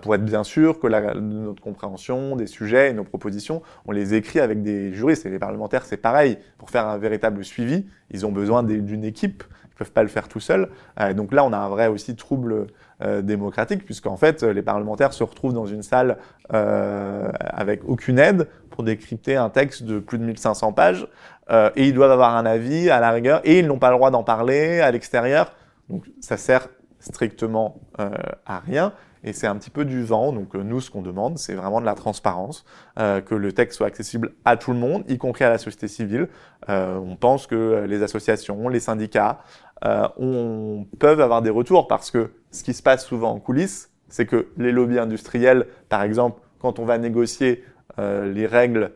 pour 0.00 0.14
être 0.14 0.24
bien 0.24 0.44
sûr 0.44 0.80
que 0.80 0.86
notre 0.86 1.60
compréhension 1.60 2.36
des 2.36 2.46
sujets 2.46 2.88
et 2.88 2.92
nos 2.94 3.04
propositions, 3.04 3.60
on 3.84 3.92
les 3.92 4.14
écrit 4.14 4.40
avec 4.40 4.62
des 4.62 4.94
juristes. 4.94 5.26
Et 5.26 5.28
les 5.28 5.38
parlementaires, 5.38 5.84
c'est 5.84 5.98
pareil. 5.98 6.38
Pour 6.56 6.70
faire 6.70 6.86
un 6.86 6.96
véritable 6.96 7.44
suivi, 7.44 7.84
ils 8.10 8.24
ont 8.24 8.32
besoin 8.32 8.62
d'une 8.62 9.04
équipe 9.04 9.44
ils 9.72 9.78
peuvent 9.78 9.92
pas 9.92 10.02
le 10.02 10.08
faire 10.08 10.28
tout 10.28 10.40
seuls. 10.40 10.68
Euh, 11.00 11.14
donc 11.14 11.32
là, 11.32 11.44
on 11.44 11.52
a 11.52 11.58
un 11.58 11.68
vrai 11.68 11.88
aussi 11.88 12.14
trouble 12.14 12.66
euh, 13.02 13.22
démocratique, 13.22 13.84
puisqu'en 13.84 14.16
fait, 14.16 14.42
les 14.42 14.62
parlementaires 14.62 15.12
se 15.12 15.24
retrouvent 15.24 15.54
dans 15.54 15.66
une 15.66 15.82
salle 15.82 16.18
euh, 16.52 17.30
avec 17.40 17.82
aucune 17.86 18.18
aide 18.18 18.48
pour 18.70 18.84
décrypter 18.84 19.36
un 19.36 19.50
texte 19.50 19.82
de 19.84 19.98
plus 19.98 20.18
de 20.18 20.24
1500 20.24 20.72
pages, 20.72 21.06
euh, 21.50 21.70
et 21.76 21.86
ils 21.88 21.94
doivent 21.94 22.10
avoir 22.10 22.36
un 22.36 22.46
avis 22.46 22.90
à 22.90 23.00
la 23.00 23.10
rigueur, 23.10 23.40
et 23.44 23.58
ils 23.58 23.66
n'ont 23.66 23.78
pas 23.78 23.90
le 23.90 23.96
droit 23.96 24.10
d'en 24.10 24.22
parler 24.22 24.80
à 24.80 24.90
l'extérieur. 24.90 25.52
Donc 25.88 26.04
ça 26.20 26.36
sert 26.36 26.68
strictement 27.00 27.80
euh, 28.00 28.10
à 28.46 28.60
rien. 28.60 28.92
Et 29.24 29.32
c'est 29.32 29.46
un 29.46 29.56
petit 29.56 29.70
peu 29.70 29.84
du 29.84 30.02
vent. 30.02 30.32
Donc 30.32 30.54
euh, 30.54 30.62
nous, 30.62 30.80
ce 30.80 30.90
qu'on 30.90 31.02
demande, 31.02 31.38
c'est 31.38 31.54
vraiment 31.54 31.80
de 31.80 31.86
la 31.86 31.94
transparence, 31.94 32.64
euh, 32.98 33.20
que 33.20 33.34
le 33.34 33.52
texte 33.52 33.78
soit 33.78 33.86
accessible 33.86 34.32
à 34.44 34.56
tout 34.56 34.72
le 34.72 34.78
monde, 34.78 35.04
y 35.08 35.18
compris 35.18 35.44
à 35.44 35.50
la 35.50 35.58
société 35.58 35.88
civile. 35.88 36.28
Euh, 36.68 36.96
on 36.96 37.16
pense 37.16 37.46
que 37.46 37.84
les 37.88 38.02
associations, 38.02 38.68
les 38.68 38.80
syndicats, 38.80 39.40
on, 39.84 40.86
peuvent 41.00 41.20
avoir 41.20 41.42
des 41.42 41.50
retours 41.50 41.88
parce 41.88 42.12
que 42.12 42.30
ce 42.52 42.62
qui 42.62 42.72
se 42.72 42.84
passe 42.84 43.04
souvent 43.04 43.32
en 43.32 43.40
coulisses, 43.40 43.90
c'est 44.08 44.26
que 44.26 44.48
les 44.56 44.70
lobbies 44.70 45.00
industriels, 45.00 45.66
par 45.88 46.02
exemple, 46.02 46.40
quand 46.60 46.78
on 46.78 46.84
va 46.84 46.98
négocier 46.98 47.64
les 47.98 48.46
règles 48.46 48.92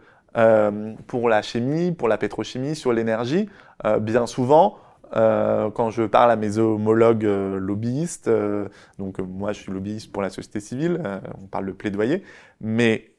pour 1.09 1.29
la 1.29 1.43
chimie, 1.43 1.91
pour 1.91 2.07
la 2.07 2.19
pétrochimie, 2.19 2.77
sur 2.77 2.93
l'énergie, 2.93 3.49
bien 4.01 4.29
souvent, 4.29 4.77
euh, 5.15 5.71
quand 5.71 5.91
je 5.91 6.03
parle 6.03 6.31
à 6.31 6.37
mes 6.37 6.59
homologues 6.59 7.25
euh, 7.25 7.59
lobbyistes, 7.59 8.29
euh, 8.29 8.69
donc 8.99 9.19
moi 9.19 9.53
je 9.53 9.61
suis 9.61 9.73
lobbyiste 9.73 10.13
pour 10.13 10.23
la 10.23 10.31
société 10.31 10.61
civile, 10.61 11.01
on 11.43 11.47
parle 11.47 11.67
de 11.67 11.73
plaidoyer, 11.73 12.23
mais 12.61 13.13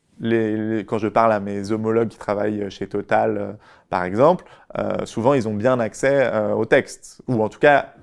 quand 0.87 0.97
je 0.97 1.07
parle 1.07 1.31
à 1.31 1.39
mes 1.39 1.71
homologues 1.71 2.07
qui 2.07 2.17
travaillent 2.17 2.71
chez 2.71 2.87
Total, 2.87 3.57
par 3.89 4.03
exemple, 4.03 4.45
souvent 5.03 5.35
ils 5.35 5.47
ont 5.47 5.53
bien 5.53 5.79
accès 5.79 6.31
au 6.53 6.65
texte, 6.65 7.21
ou 7.27 7.43
en 7.43 7.49
tout 7.49 7.59
cas 7.59 7.93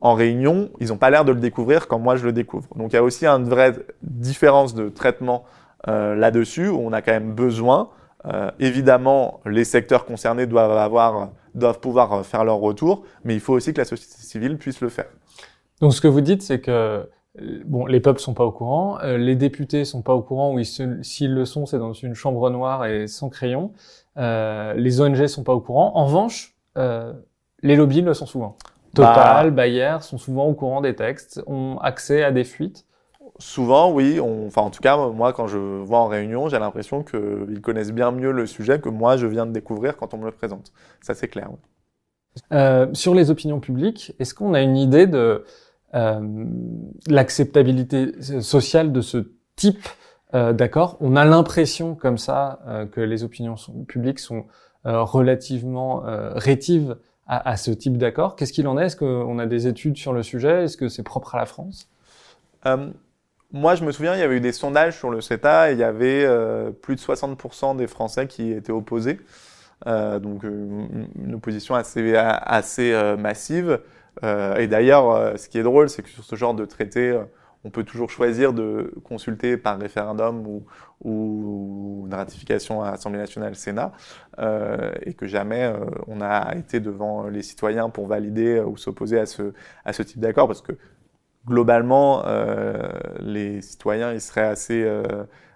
en 0.00 0.14
réunion, 0.14 0.70
ils 0.80 0.88
n'ont 0.88 0.96
pas 0.96 1.10
l'air 1.10 1.24
de 1.24 1.30
le 1.30 1.38
découvrir 1.38 1.86
quand 1.86 2.00
moi 2.00 2.16
je 2.16 2.24
le 2.24 2.32
découvre. 2.32 2.68
Donc 2.74 2.92
il 2.92 2.96
y 2.96 2.98
a 2.98 3.02
aussi 3.04 3.26
une 3.26 3.48
vraie 3.48 3.74
différence 4.02 4.74
de 4.74 4.88
traitement 4.88 5.44
là-dessus, 5.86 6.66
où 6.66 6.80
on 6.80 6.92
a 6.92 7.00
quand 7.00 7.12
même 7.12 7.32
besoin. 7.32 7.90
Euh, 8.26 8.50
évidemment, 8.60 9.40
les 9.46 9.64
secteurs 9.64 10.04
concernés 10.04 10.46
doivent 10.46 10.76
avoir, 10.76 11.30
doivent 11.54 11.80
pouvoir 11.80 12.12
euh, 12.12 12.22
faire 12.22 12.44
leur 12.44 12.58
retour, 12.58 13.04
mais 13.24 13.34
il 13.34 13.40
faut 13.40 13.54
aussi 13.54 13.72
que 13.72 13.78
la 13.78 13.84
société 13.84 14.22
civile 14.22 14.58
puisse 14.58 14.80
le 14.80 14.88
faire. 14.88 15.06
Donc 15.80 15.92
ce 15.92 16.00
que 16.00 16.08
vous 16.08 16.20
dites, 16.20 16.42
c'est 16.42 16.60
que 16.60 16.70
euh, 17.40 17.62
bon, 17.64 17.86
les 17.86 18.00
peuples 18.00 18.20
sont 18.20 18.34
pas 18.34 18.44
au 18.44 18.52
courant, 18.52 18.98
euh, 19.02 19.16
les 19.16 19.36
députés 19.36 19.84
sont 19.84 20.02
pas 20.02 20.14
au 20.14 20.22
courant, 20.22 20.54
ou 20.54 20.62
s'ils 20.62 21.34
le 21.34 21.44
sont, 21.44 21.66
c'est 21.66 21.78
dans 21.78 21.92
une 21.92 22.14
chambre 22.14 22.50
noire 22.50 22.86
et 22.86 23.06
sans 23.06 23.28
crayon. 23.28 23.72
Euh, 24.18 24.74
les 24.74 25.00
ONG 25.00 25.26
sont 25.26 25.42
pas 25.42 25.54
au 25.54 25.60
courant. 25.60 25.92
En 25.96 26.06
revanche, 26.06 26.54
euh, 26.76 27.12
les 27.62 27.76
lobbies 27.76 28.02
le 28.02 28.14
sont 28.14 28.26
souvent. 28.26 28.56
Total, 28.94 29.50
Bayer 29.50 29.96
sont 30.00 30.18
souvent 30.18 30.44
au 30.44 30.52
courant 30.52 30.82
des 30.82 30.94
textes, 30.94 31.42
ont 31.46 31.78
accès 31.78 32.22
à 32.22 32.30
des 32.30 32.44
fuites. 32.44 32.84
Souvent, 33.42 33.90
oui. 33.90 34.20
On, 34.20 34.46
enfin, 34.46 34.62
en 34.62 34.70
tout 34.70 34.80
cas, 34.80 34.96
moi, 34.96 35.32
quand 35.32 35.48
je 35.48 35.58
vois 35.58 35.98
en 35.98 36.06
réunion, 36.06 36.48
j'ai 36.48 36.60
l'impression 36.60 37.02
qu'ils 37.02 37.60
connaissent 37.60 37.90
bien 37.90 38.12
mieux 38.12 38.30
le 38.30 38.46
sujet 38.46 38.80
que 38.80 38.88
moi, 38.88 39.16
je 39.16 39.26
viens 39.26 39.46
de 39.46 39.50
découvrir 39.50 39.96
quand 39.96 40.14
on 40.14 40.18
me 40.18 40.26
le 40.26 40.30
présente. 40.30 40.72
Ça, 41.00 41.14
c'est 41.14 41.26
clair. 41.26 41.48
oui. 41.50 41.58
Euh, 42.52 42.86
sur 42.92 43.14
les 43.14 43.32
opinions 43.32 43.58
publiques, 43.58 44.14
est-ce 44.20 44.32
qu'on 44.32 44.54
a 44.54 44.62
une 44.62 44.76
idée 44.76 45.08
de 45.08 45.44
euh, 45.94 46.46
l'acceptabilité 47.08 48.12
sociale 48.40 48.92
de 48.92 49.00
ce 49.00 49.32
type 49.56 49.88
d'accord? 50.32 50.96
On 51.00 51.16
a 51.16 51.24
l'impression 51.24 51.94
comme 51.94 52.16
ça 52.16 52.60
que 52.92 53.00
les 53.02 53.22
opinions 53.24 53.56
publiques 53.86 54.20
sont 54.20 54.46
relativement 54.84 56.04
rétives 56.36 56.96
à, 57.26 57.56
ce 57.56 57.70
type 57.72 57.98
d'accord. 57.98 58.36
Qu'est-ce 58.36 58.52
qu'il 58.52 58.68
en 58.68 58.78
est? 58.78 58.86
Est-ce 58.86 58.96
qu'on 58.96 59.38
a 59.38 59.46
des 59.46 59.66
études 59.66 59.98
sur 59.98 60.12
le 60.12 60.22
sujet? 60.22 60.64
Est-ce 60.64 60.76
que 60.76 60.88
c'est 60.88 61.02
propre 61.02 61.34
à 61.34 61.38
la 61.38 61.46
France? 61.46 61.90
Moi, 63.52 63.74
je 63.74 63.84
me 63.84 63.92
souviens, 63.92 64.14
il 64.14 64.20
y 64.20 64.22
avait 64.22 64.36
eu 64.36 64.40
des 64.40 64.52
sondages 64.52 64.98
sur 64.98 65.10
le 65.10 65.20
CETA 65.20 65.70
et 65.70 65.74
il 65.74 65.78
y 65.78 65.84
avait 65.84 66.26
plus 66.82 66.96
de 66.96 67.00
60% 67.00 67.76
des 67.76 67.86
Français 67.86 68.26
qui 68.26 68.52
étaient 68.52 68.72
opposés. 68.72 69.18
Euh, 69.86 70.20
donc 70.20 70.44
euh, 70.44 70.86
une 71.16 71.34
opposition 71.34 71.74
assez, 71.74 72.14
euh, 72.14 73.16
massive. 73.16 73.80
et 74.22 74.66
d'ailleurs, 74.66 75.38
ce 75.38 75.48
qui 75.48 75.58
est 75.58 75.62
drôle, 75.62 75.88
c'est 75.88 76.02
que 76.02 76.08
sur 76.08 76.24
ce 76.24 76.36
genre 76.36 76.54
de 76.54 76.64
traité, 76.64 77.18
on 77.64 77.70
peut 77.70 77.84
toujours 77.84 78.10
choisir 78.10 78.52
de 78.52 78.92
consulter 79.04 79.56
par 79.56 79.78
référendum 79.78 80.46
ou, 80.46 80.64
une 82.06 82.14
ratification 82.14 82.82
à 82.82 82.92
l'Assemblée 82.92 83.18
nationale, 83.18 83.56
Sénat, 83.56 83.92
euh, 84.38 84.92
et 85.02 85.14
que 85.14 85.26
jamais 85.26 85.72
on 86.06 86.20
a 86.20 86.54
été 86.56 86.78
devant 86.78 87.26
les 87.26 87.42
citoyens 87.42 87.88
pour 87.90 88.06
valider 88.06 88.60
ou 88.60 88.76
s'opposer 88.76 89.18
à 89.18 89.26
ce, 89.26 89.52
à 89.84 89.92
ce 89.92 90.02
type 90.04 90.20
d'accord, 90.20 90.46
parce 90.46 90.62
que 90.62 90.72
globalement, 91.46 92.22
euh, 92.26 92.88
les 93.20 93.62
citoyens 93.62 94.12
ils 94.12 94.20
seraient 94.20 94.46
assez, 94.46 94.88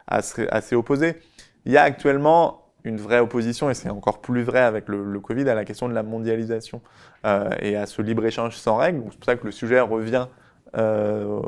assez, 0.07 0.47
assez 0.49 0.75
opposés. 0.77 1.17
Il 1.65 1.73
y 1.73 1.77
a 1.77 1.83
actuellement 1.83 2.67
une 2.87 2.99
vraie 2.99 3.19
opposition, 3.19 3.69
et 3.69 3.75
c'est 3.75 3.91
encore 3.91 4.21
plus 4.21 4.43
vrai 4.43 4.61
avec 4.61 4.89
le, 4.89 5.05
le, 5.05 5.21
Covid, 5.21 5.49
à 5.49 5.55
la 5.55 5.65
question 5.65 5.89
de 5.89 5.95
la 5.95 6.03
mondialisation 6.03 6.81
euh, 7.25 7.51
et 7.61 7.77
à 7.77 7.87
ce 7.87 8.01
libre-échange 8.01 8.57
sans 8.57 8.77
règles. 8.77 9.03
C'est 9.11 9.17
pour 9.17 9.25
ça 9.25 9.37
que 9.37 9.45
le 9.45 9.51
sujet 9.51 9.81
revient 9.81 10.29
euh, 10.77 11.41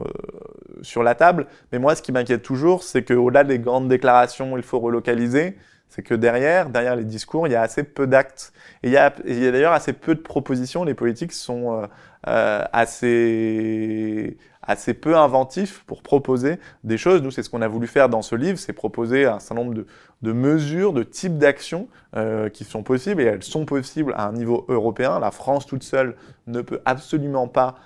sur 0.83 1.03
la 1.03 1.15
table. 1.15 1.47
Mais 1.73 1.79
moi, 1.79 1.95
ce 1.95 2.03
qui 2.03 2.13
m'inquiète 2.13 2.43
toujours, 2.43 2.83
c'est 2.83 3.05
qu'au-delà 3.05 3.45
des 3.45 3.61
grandes 3.61 3.89
déclarations, 3.89 4.57
il 4.57 4.65
faut 4.65 4.81
relocaliser, 4.81 5.57
c'est 5.89 6.03
que 6.03 6.15
derrière, 6.15 6.69
derrière 6.69 6.97
les 6.97 7.05
discours, 7.05 7.47
il 7.47 7.53
y 7.53 7.57
a 7.57 7.63
assez 7.63 7.83
peu 7.83 8.07
d'actes. 8.07 8.53
Et 8.83 8.89
il 8.89 8.93
y 8.93 8.97
a, 8.97 9.11
d'ailleurs 9.11 9.73
assez 9.73 9.93
peu 9.93 10.15
de 10.15 10.21
propositions. 10.21 10.85
Les 10.85 10.95
politiques 10.95 11.33
sont 11.33 11.73
euh, 11.73 11.87
euh 12.29 12.65
assez 12.73 14.37
assez 14.63 14.93
peu 14.93 15.17
inventifs 15.17 15.83
pour 15.87 16.03
proposer 16.03 16.59
des 16.85 16.99
choses. 16.99 17.23
Nous, 17.23 17.31
c'est 17.31 17.43
ce 17.43 17.49
qu'on 17.49 17.63
a 17.63 17.69
voulu 17.69 17.87
faire 17.87 18.11
dans 18.11 18.21
ce 18.21 18.35
livre, 18.35 18.59
c'est 18.59 18.75
proposer 18.75 19.25
un 19.25 19.39
certain 19.39 19.63
nombre 19.63 19.83
de, 20.21 20.33
mesures, 20.33 20.93
de 20.93 21.03
types 21.05 21.39
d'actions 21.39 21.89
euh, 22.17 22.51
qui 22.51 22.65
sont 22.65 22.83
possibles, 22.83 23.23
et 23.23 23.25
elles 23.25 23.43
sont 23.43 23.65
possibles 23.65 24.13
à 24.15 24.27
un 24.27 24.33
niveau 24.33 24.67
européen. 24.69 25.21
La 25.21 25.31
France 25.31 25.65
toute 25.65 25.85
seule 25.85 26.17
ne 26.47 26.61
peut 26.61 26.83
absolument 26.85 27.49
pas 27.49 27.77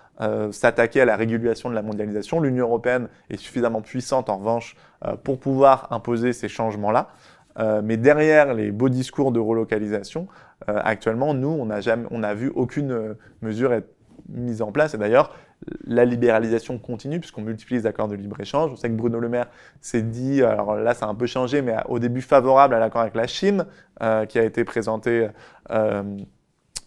s'attaquer 0.52 1.00
à 1.00 1.04
la 1.04 1.16
régulation 1.16 1.68
de 1.68 1.74
la 1.74 1.82
mondialisation. 1.82 2.38
L'Union 2.38 2.66
européenne 2.66 3.08
est 3.28 3.36
suffisamment 3.38 3.80
puissante, 3.80 4.28
en 4.28 4.38
revanche, 4.38 4.76
pour 5.24 5.40
pouvoir 5.40 5.88
imposer 5.90 6.32
ces 6.32 6.48
changements-là. 6.48 7.08
Euh, 7.58 7.82
mais 7.84 7.96
derrière 7.96 8.54
les 8.54 8.70
beaux 8.70 8.88
discours 8.88 9.32
de 9.32 9.40
relocalisation, 9.40 10.28
euh, 10.68 10.80
actuellement, 10.82 11.34
nous, 11.34 11.48
on 11.48 11.66
n'a 11.66 11.80
jamais, 11.80 12.06
on 12.10 12.20
n'a 12.20 12.34
vu 12.34 12.50
aucune 12.54 13.16
mesure 13.42 13.72
être 13.72 13.88
mise 14.28 14.62
en 14.62 14.72
place. 14.72 14.94
Et 14.94 14.98
d'ailleurs, 14.98 15.34
la 15.86 16.04
libéralisation 16.04 16.78
continue 16.78 17.20
puisqu'on 17.20 17.42
multiplie 17.42 17.76
les 17.76 17.86
accords 17.86 18.08
de 18.08 18.14
libre-échange. 18.14 18.72
On 18.72 18.76
sait 18.76 18.88
que 18.88 18.94
Bruno 18.94 19.20
Le 19.20 19.28
Maire 19.28 19.46
s'est 19.80 20.02
dit, 20.02 20.42
alors 20.42 20.76
là 20.76 20.94
ça 20.94 21.06
a 21.06 21.08
un 21.08 21.14
peu 21.14 21.26
changé, 21.26 21.62
mais 21.62 21.76
au 21.88 21.98
début 21.98 22.22
favorable 22.22 22.74
à 22.74 22.78
l'accord 22.78 23.02
avec 23.02 23.14
la 23.14 23.26
Chine 23.26 23.66
euh, 24.02 24.26
qui 24.26 24.38
a 24.38 24.42
été 24.42 24.64
présenté 24.64 25.28
euh, 25.70 26.02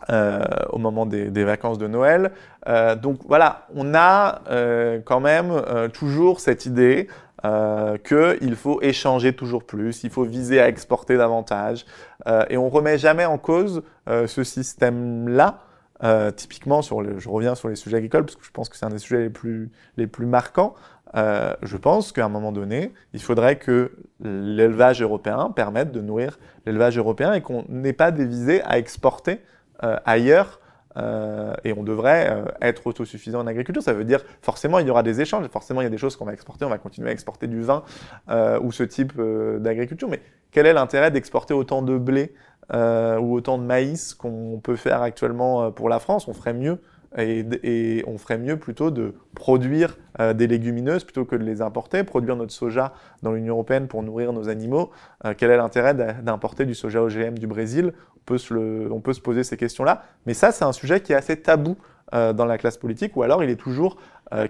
euh, 0.10 0.44
au 0.70 0.78
moment 0.78 1.06
des, 1.06 1.44
vacances 1.44 1.78
de 1.78 1.88
Noël. 1.88 2.32
Euh, 2.68 2.96
donc 2.96 3.20
voilà, 3.28 3.68
on 3.74 3.96
a 3.96 4.42
euh, 4.50 5.00
quand 5.04 5.20
même 5.20 5.52
euh, 5.52 5.88
toujours 5.88 6.40
cette 6.40 6.66
idée 6.66 7.08
qu'il 8.04 8.56
faut 8.56 8.82
échanger 8.82 9.34
toujours 9.34 9.64
plus, 9.64 10.04
il 10.04 10.10
faut 10.10 10.24
viser 10.24 10.60
à 10.60 10.68
exporter 10.68 11.18
davantage, 11.18 11.86
et 12.50 12.58
on 12.58 12.70
remet 12.70 12.98
jamais 12.98 13.26
en 13.26 13.38
cause 13.38 13.84
ce 14.08 14.44
système-là. 14.44 15.66
Euh, 16.04 16.32
typiquement, 16.32 16.82
sur 16.82 17.04
je 17.20 17.30
reviens 17.30 17.56
sur 17.56 17.70
les 17.70 17.76
sujets 17.76 17.98
agricoles 17.98 18.26
parce 18.26 18.36
que 18.36 18.44
je 18.46 18.52
pense 18.52 18.68
que 18.68 18.76
c'est 18.76 18.86
un 18.86 18.90
des 18.90 19.00
sujets 19.00 19.22
les 19.22 19.30
plus, 19.30 19.72
les 19.98 20.08
plus 20.08 20.26
marquants. 20.26 20.76
Euh, 21.16 21.54
je 21.62 21.78
pense 21.78 22.12
qu'à 22.12 22.26
un 22.26 22.30
moment 22.30 22.52
donné, 22.52 22.94
il 23.14 23.22
faudrait 23.22 23.58
que 23.58 23.92
l'élevage 24.20 25.02
européen 25.02 25.52
permette 25.56 25.92
de 25.92 26.02
nourrir 26.02 26.38
l'élevage 26.66 26.98
européen 26.98 27.34
et 27.34 27.42
qu'on 27.42 27.64
n'ait 27.70 27.94
pas 27.94 28.12
des 28.12 28.26
visées 28.26 28.62
à 28.64 28.78
exporter 28.78 29.42
euh, 29.84 29.98
ailleurs. 30.06 30.60
Euh, 30.98 31.54
et 31.64 31.74
on 31.74 31.84
devrait 31.84 32.30
euh, 32.30 32.46
être 32.62 32.88
autosuffisant 32.88 33.40
en 33.42 33.48
agriculture. 33.48 33.84
Ça 33.84 33.94
veut 33.94 34.06
dire 34.06 34.24
forcément 34.42 34.80
il 34.80 34.88
y 34.88 34.90
aura 34.90 35.04
des 35.04 35.22
échanges, 35.22 35.48
forcément 35.48 35.82
il 35.82 35.86
y 35.86 35.88
a 35.88 35.92
des 35.92 35.98
choses 35.98 36.16
qu'on 36.16 36.26
va 36.26 36.34
exporter, 36.34 36.66
on 36.66 36.70
va 36.70 36.78
continuer 36.78 37.10
à 37.10 37.12
exporter 37.12 37.48
du 37.48 37.62
vin 37.62 37.84
euh, 38.30 38.60
ou 38.62 38.72
ce 38.72 38.84
type 38.84 39.14
d'agriculture. 39.60 40.08
Mais 40.08 40.22
quel 40.52 40.66
est 40.66 40.74
l'intérêt 40.74 41.12
d'exporter 41.12 41.54
autant 41.54 41.82
de 41.82 41.98
blé 41.98 42.34
euh, 42.74 43.20
ou 43.20 43.36
autant 43.36 43.60
de 43.60 43.64
maïs 43.64 44.16
qu'on 44.16 44.60
peut 44.64 44.76
faire 44.76 45.04
actuellement 45.04 45.66
euh, 45.66 45.70
pour 45.70 45.88
la 45.88 46.00
France, 46.00 46.28
on 46.28 46.34
ferait 46.34 46.54
mieux 46.54 46.80
et, 47.18 48.04
on 48.08 48.18
ferait 48.18 48.38
mieux 48.38 48.58
plutôt 48.58 48.92
de 48.92 49.16
produire 49.36 49.98
euh, 50.20 50.34
des 50.34 50.48
légumineuses 50.48 51.04
plutôt 51.04 51.26
que 51.26 51.36
de 51.36 51.44
les 51.44 51.62
importer, 51.62 52.04
produire 52.04 52.36
notre 52.36 52.52
soja 52.52 52.94
dans 53.22 53.32
l'Union 53.32 53.54
européenne 53.54 53.88
pour 53.88 54.04
nourrir 54.04 54.34
nos 54.34 54.50
animaux. 54.50 54.92
Euh, 55.24 55.34
quel 55.38 55.52
est 55.52 55.58
l'intérêt 55.58 55.94
d'importer 55.94 56.66
du 56.66 56.76
soja 56.76 57.02
OGM 57.02 57.38
du 57.38 57.48
Brésil? 57.48 57.94
On 58.18 59.00
peut, 59.02 59.14
se 59.14 59.22
poser 59.22 59.44
ces 59.44 59.56
questions-là. 59.56 60.04
Mais 60.26 60.34
ça, 60.34 60.52
c'est 60.52 60.66
un 60.66 60.74
sujet 60.74 61.02
qui 61.02 61.14
est 61.14 61.16
assez 61.16 61.38
tabou 61.38 61.78
euh, 62.14 62.34
dans 62.34 62.46
la 62.46 62.58
classe 62.58 62.78
politique, 62.78 63.16
ou 63.16 63.24
alors 63.24 63.44
il 63.44 63.50
est 63.50 63.56
toujours 63.56 63.98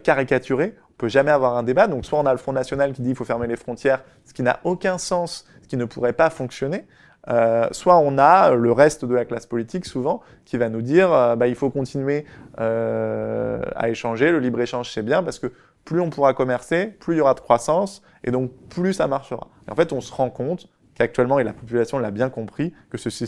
caricaturé. 0.03 0.73
On 0.91 0.93
peut 0.97 1.09
jamais 1.09 1.31
avoir 1.31 1.57
un 1.57 1.63
débat. 1.63 1.87
Donc 1.87 2.05
soit 2.05 2.17
on 2.17 2.25
a 2.25 2.31
le 2.31 2.37
Front 2.37 2.53
National 2.53 2.93
qui 2.93 3.01
dit 3.01 3.09
il 3.09 3.15
faut 3.15 3.25
fermer 3.25 3.47
les 3.47 3.57
frontières, 3.57 4.03
ce 4.23 4.33
qui 4.33 4.41
n'a 4.41 4.61
aucun 4.63 4.97
sens, 4.97 5.45
ce 5.61 5.67
qui 5.67 5.75
ne 5.75 5.83
pourrait 5.83 6.13
pas 6.13 6.29
fonctionner. 6.29 6.85
Euh, 7.27 7.67
soit 7.71 7.97
on 7.97 8.17
a 8.17 8.53
le 8.53 8.71
reste 8.71 9.03
de 9.05 9.15
la 9.15 9.25
classe 9.25 9.47
politique 9.47 9.85
souvent 9.85 10.21
qui 10.45 10.57
va 10.57 10.69
nous 10.69 10.83
dire 10.83 11.11
euh, 11.11 11.35
bah, 11.35 11.47
il 11.47 11.55
faut 11.55 11.71
continuer 11.71 12.25
euh, 12.59 13.59
à 13.75 13.89
échanger, 13.89 14.31
le 14.31 14.39
libre-échange 14.39 14.91
c'est 14.91 15.01
bien 15.01 15.23
parce 15.23 15.39
que 15.39 15.51
plus 15.85 15.99
on 15.99 16.09
pourra 16.11 16.33
commercer, 16.33 16.85
plus 16.87 17.15
il 17.15 17.17
y 17.17 17.21
aura 17.21 17.33
de 17.33 17.39
croissance 17.39 18.03
et 18.23 18.31
donc 18.31 18.51
plus 18.69 18.93
ça 18.93 19.07
marchera. 19.07 19.47
Et 19.67 19.71
en 19.71 19.75
fait 19.75 19.91
on 19.91 20.01
se 20.01 20.13
rend 20.13 20.29
compte 20.29 20.69
qu'actuellement, 20.95 21.39
et 21.39 21.43
la 21.43 21.53
population 21.53 21.99
l'a 21.99 22.11
bien 22.11 22.29
compris, 22.29 22.73
que 22.89 22.97
ce, 22.97 23.09
ce 23.09 23.25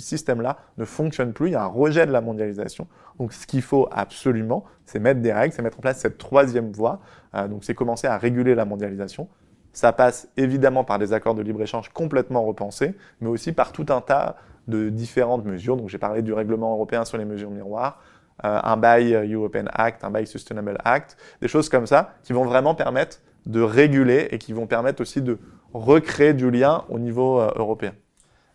système-là 0.00 0.58
ne 0.78 0.84
fonctionne 0.84 1.32
plus, 1.32 1.48
il 1.48 1.52
y 1.52 1.56
a 1.56 1.62
un 1.62 1.66
rejet 1.66 2.06
de 2.06 2.12
la 2.12 2.20
mondialisation. 2.20 2.86
Donc 3.18 3.32
ce 3.32 3.46
qu'il 3.46 3.62
faut 3.62 3.88
absolument, 3.90 4.64
c'est 4.86 5.00
mettre 5.00 5.20
des 5.20 5.32
règles, 5.32 5.52
c'est 5.52 5.62
mettre 5.62 5.78
en 5.78 5.82
place 5.82 5.98
cette 5.98 6.18
troisième 6.18 6.72
voie, 6.72 7.00
euh, 7.34 7.48
donc 7.48 7.64
c'est 7.64 7.74
commencer 7.74 8.06
à 8.06 8.16
réguler 8.16 8.54
la 8.54 8.64
mondialisation, 8.64 9.28
ça 9.72 9.92
passe 9.92 10.28
évidemment 10.36 10.84
par 10.84 10.98
des 10.98 11.12
accords 11.12 11.34
de 11.34 11.42
libre-échange 11.42 11.90
complètement 11.90 12.42
repensés, 12.42 12.94
mais 13.20 13.28
aussi 13.28 13.52
par 13.52 13.72
tout 13.72 13.86
un 13.90 14.00
tas 14.00 14.36
de 14.68 14.88
différentes 14.88 15.44
mesures. 15.44 15.76
Donc 15.76 15.88
j'ai 15.88 15.98
parlé 15.98 16.22
du 16.22 16.32
règlement 16.32 16.72
européen 16.72 17.04
sur 17.04 17.18
les 17.18 17.24
mesures 17.24 17.50
miroirs, 17.50 18.02
euh, 18.44 18.60
un 18.62 18.76
Buy 18.76 19.14
European 19.14 19.66
Act, 19.72 20.04
un 20.04 20.10
Buy 20.10 20.26
Sustainable 20.26 20.78
Act, 20.84 21.16
des 21.40 21.48
choses 21.48 21.68
comme 21.68 21.86
ça 21.86 22.14
qui 22.22 22.32
vont 22.32 22.44
vraiment 22.44 22.74
permettre 22.74 23.18
de 23.46 23.60
réguler 23.60 24.28
et 24.30 24.38
qui 24.38 24.52
vont 24.52 24.66
permettre 24.66 25.00
aussi 25.00 25.22
de 25.22 25.38
recréer 25.72 26.34
du 26.34 26.50
lien 26.50 26.84
au 26.88 26.98
niveau 26.98 27.40
euh, 27.40 27.50
européen. 27.56 27.92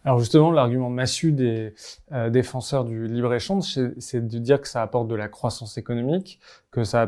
Alors 0.06 0.20
justement, 0.20 0.52
l'argument 0.52 0.92
massu 0.92 1.32
des 1.32 1.74
euh, 2.12 2.30
défenseurs 2.30 2.86
du 2.86 3.08
libre-échange, 3.08 3.80
c'est 3.98 4.28
de 4.28 4.38
dire 4.38 4.62
que 4.62 4.68
ça 4.68 4.84
apporte 4.84 5.08
de 5.08 5.16
la 5.16 5.28
croissance 5.28 5.80
économique, 5.80 6.40
que 6.70 6.84
ça 6.84 7.02
a 7.02 7.08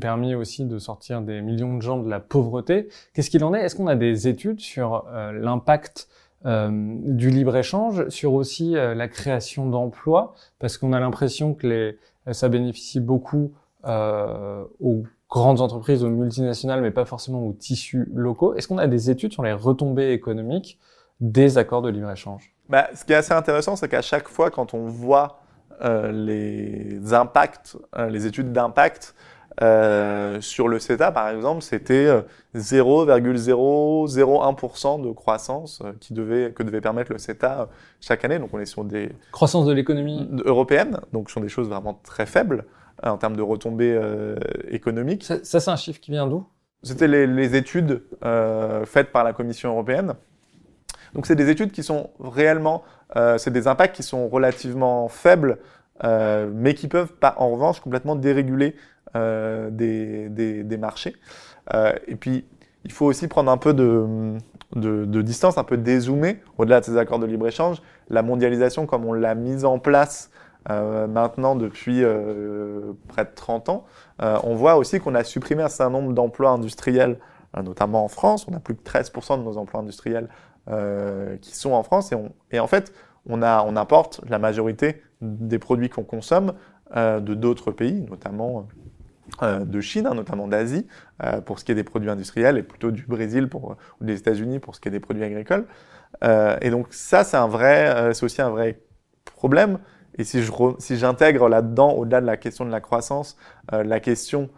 permis 0.00 0.36
aussi 0.36 0.64
de 0.64 0.78
sortir 0.78 1.22
des 1.22 1.42
millions 1.42 1.76
de 1.76 1.82
gens 1.82 1.98
de 1.98 2.08
la 2.08 2.20
pauvreté. 2.20 2.88
Qu'est-ce 3.12 3.30
qu'il 3.30 3.42
en 3.42 3.52
est? 3.52 3.62
Est-ce 3.62 3.74
qu'on 3.74 3.88
a 3.88 3.96
des 3.96 4.28
études 4.28 4.60
sur 4.60 5.06
euh, 5.08 5.32
l'impact 5.32 6.06
euh, 6.44 6.70
du 6.70 7.30
libre-échange, 7.30 8.08
sur 8.10 8.34
aussi 8.34 8.74
la 8.74 9.08
création 9.08 9.68
d'emplois? 9.68 10.34
Parce 10.60 10.78
qu'on 10.78 10.92
a 10.92 11.00
l'impression 11.00 11.52
que 11.52 11.66
les, 11.66 11.98
ça 12.32 12.48
bénéficie 12.48 13.00
beaucoup 13.00 13.50
aux 13.84 15.02
grandes 15.28 15.60
entreprises, 15.60 16.04
aux 16.04 16.10
multinationales, 16.10 16.80
mais 16.80 16.92
pas 16.92 17.04
forcément 17.04 17.44
aux 17.44 17.52
tissus 17.52 18.08
locaux. 18.14 18.54
Est-ce 18.54 18.68
qu'on 18.68 18.78
a 18.78 18.86
des 18.86 19.10
études 19.10 19.32
sur 19.32 19.42
les 19.42 19.52
retombées 19.52 20.12
économiques 20.12 20.78
des 21.20 21.58
accords 21.58 21.82
de 21.82 21.90
libre-échange 21.90 22.52
bah, 22.68 22.88
Ce 22.94 23.04
qui 23.04 23.12
est 23.12 23.16
assez 23.16 23.32
intéressant, 23.32 23.74
c'est 23.76 23.88
qu'à 23.88 24.02
chaque 24.02 24.28
fois, 24.28 24.50
quand 24.50 24.74
on 24.74 24.86
voit 24.86 25.40
euh, 25.82 26.12
les 26.12 27.12
impacts, 27.12 27.76
euh, 27.96 28.08
les 28.08 28.26
études 28.26 28.52
d'impact 28.52 29.16
euh, 29.62 30.38
sur 30.40 30.68
le 30.68 30.78
CETA, 30.78 31.10
par 31.12 31.30
exemple, 31.30 31.62
c'était 31.62 32.10
0,001% 32.54 35.02
de 35.02 35.10
croissance 35.12 35.80
euh, 35.82 35.92
qui 35.98 36.12
devait, 36.12 36.52
que 36.52 36.62
devait 36.62 36.82
permettre 36.82 37.10
le 37.12 37.18
CETA 37.18 37.70
chaque 38.00 38.22
année. 38.24 38.38
Donc 38.38 38.50
on 38.52 38.58
est 38.58 38.66
sur 38.66 38.84
des... 38.84 39.12
Croissance 39.32 39.64
de 39.66 39.72
l'économie 39.72 40.28
européenne, 40.44 41.00
donc 41.12 41.30
sur 41.30 41.40
des 41.40 41.48
choses 41.48 41.68
vraiment 41.68 41.98
très 42.02 42.26
faibles 42.26 42.66
en 43.02 43.18
termes 43.18 43.36
de 43.36 43.42
retombées 43.42 44.00
économiques. 44.70 45.24
Ça, 45.24 45.44
ça 45.44 45.60
c'est 45.60 45.70
un 45.70 45.76
chiffre 45.76 46.00
qui 46.00 46.10
vient 46.10 46.26
d'où? 46.26 46.46
C'était 46.82 47.08
les, 47.08 47.26
les, 47.26 47.54
études 47.54 48.02
faites 48.86 49.12
par 49.12 49.22
la 49.22 49.34
Commission 49.34 49.72
européenne. 49.72 50.14
Donc 51.16 51.24
c'est 51.24 51.34
des 51.34 51.48
études 51.48 51.72
qui 51.72 51.82
sont 51.82 52.10
réellement, 52.20 52.84
euh, 53.16 53.38
c'est 53.38 53.50
des 53.50 53.68
impacts 53.68 53.96
qui 53.96 54.02
sont 54.02 54.28
relativement 54.28 55.08
faibles, 55.08 55.56
euh, 56.04 56.50
mais 56.52 56.74
qui 56.74 56.88
peuvent 56.88 57.14
pas, 57.14 57.34
en 57.38 57.50
revanche 57.50 57.80
complètement 57.80 58.16
déréguler 58.16 58.76
euh, 59.16 59.70
des, 59.70 60.76
marchés. 60.76 61.16
Et 62.06 62.16
puis 62.16 62.44
il 62.84 62.92
faut 62.92 63.06
aussi 63.06 63.28
prendre 63.28 63.50
un 63.50 63.56
peu 63.56 63.72
de, 63.72 65.22
distance, 65.22 65.56
un 65.56 65.64
peu 65.64 65.78
dézoomer 65.78 66.42
au-delà 66.58 66.80
de 66.80 66.84
ces 66.84 66.98
accords 66.98 67.18
de 67.18 67.26
libre-échange. 67.26 67.80
La 68.10 68.20
mondialisation, 68.20 68.84
comme 68.84 69.06
on 69.06 69.14
l'a 69.14 69.34
mise 69.34 69.64
en 69.64 69.78
place 69.78 70.30
maintenant 70.68 71.56
depuis 71.56 72.04
près 73.08 73.24
de 73.24 73.30
30 73.34 73.70
ans, 73.70 73.86
on 74.20 74.54
voit 74.54 74.76
aussi 74.76 75.00
qu'on 75.00 75.14
a 75.14 75.24
supprimé 75.24 75.62
un 75.62 75.68
certain 75.68 75.90
nombre 75.90 76.12
d'emplois 76.12 76.50
industriels, 76.50 77.18
notamment 77.56 78.04
en 78.04 78.08
France. 78.08 78.46
On 78.50 78.54
a 78.54 78.60
plus 78.60 78.76
que 78.76 78.82
13% 78.82 79.38
de 79.38 79.44
nos 79.44 79.56
emplois 79.56 79.80
industriels 79.80 80.28
qui 81.40 81.54
sont 81.54 81.72
en 81.72 81.82
France. 81.82 82.12
Et, 82.50 82.58
en 82.58 82.66
fait, 82.66 82.92
on, 83.26 83.42
a, 83.42 83.64
importe 83.76 84.20
la 84.28 84.38
majorité 84.38 85.02
des 85.20 85.58
produits 85.58 85.88
qu'on 85.88 86.04
consomme 86.04 86.54
de 86.94 87.34
d'autres 87.34 87.72
pays, 87.72 88.02
notamment 88.08 88.68
de 89.42 89.80
Chine, 89.80 90.06
hein, 90.06 90.14
notamment 90.14 90.48
d'Asie, 90.48 90.86
pour 91.44 91.58
ce 91.58 91.64
qui 91.64 91.72
est 91.72 91.76
des 91.76 91.84
produits 91.84 92.10
industriels, 92.10 92.58
et 92.58 92.62
plutôt 92.62 92.90
du 92.90 93.04
Brésil 93.06 93.48
ou 93.54 94.04
des 94.04 94.18
États-Unis 94.18 94.58
pour 94.58 94.74
ce 94.74 94.80
qui 94.80 94.88
est 94.88 94.92
des 94.92 95.00
produits 95.00 95.24
agricoles. 95.24 95.66
et 96.22 96.70
donc 96.70 96.88
ça, 96.90 97.24
c'est 97.24 97.36
un 97.36 97.48
vrai, 97.48 98.12
c'est 98.12 98.24
aussi 98.24 98.42
un 98.42 98.50
vrai 98.50 98.80
problème 99.24 99.78
et 100.18 100.24
si 100.24 100.96
j'intègre 100.96 101.48
là-dedans, 101.48 101.92
au-delà 101.92 102.20
de 102.20 102.26
la 102.26 102.36
question 102.36 102.64
de 102.64 102.70
la 102.70 102.80
croissance, 102.80 103.36
euh, 103.72 103.84
la 103.84 104.00
question 104.00 104.48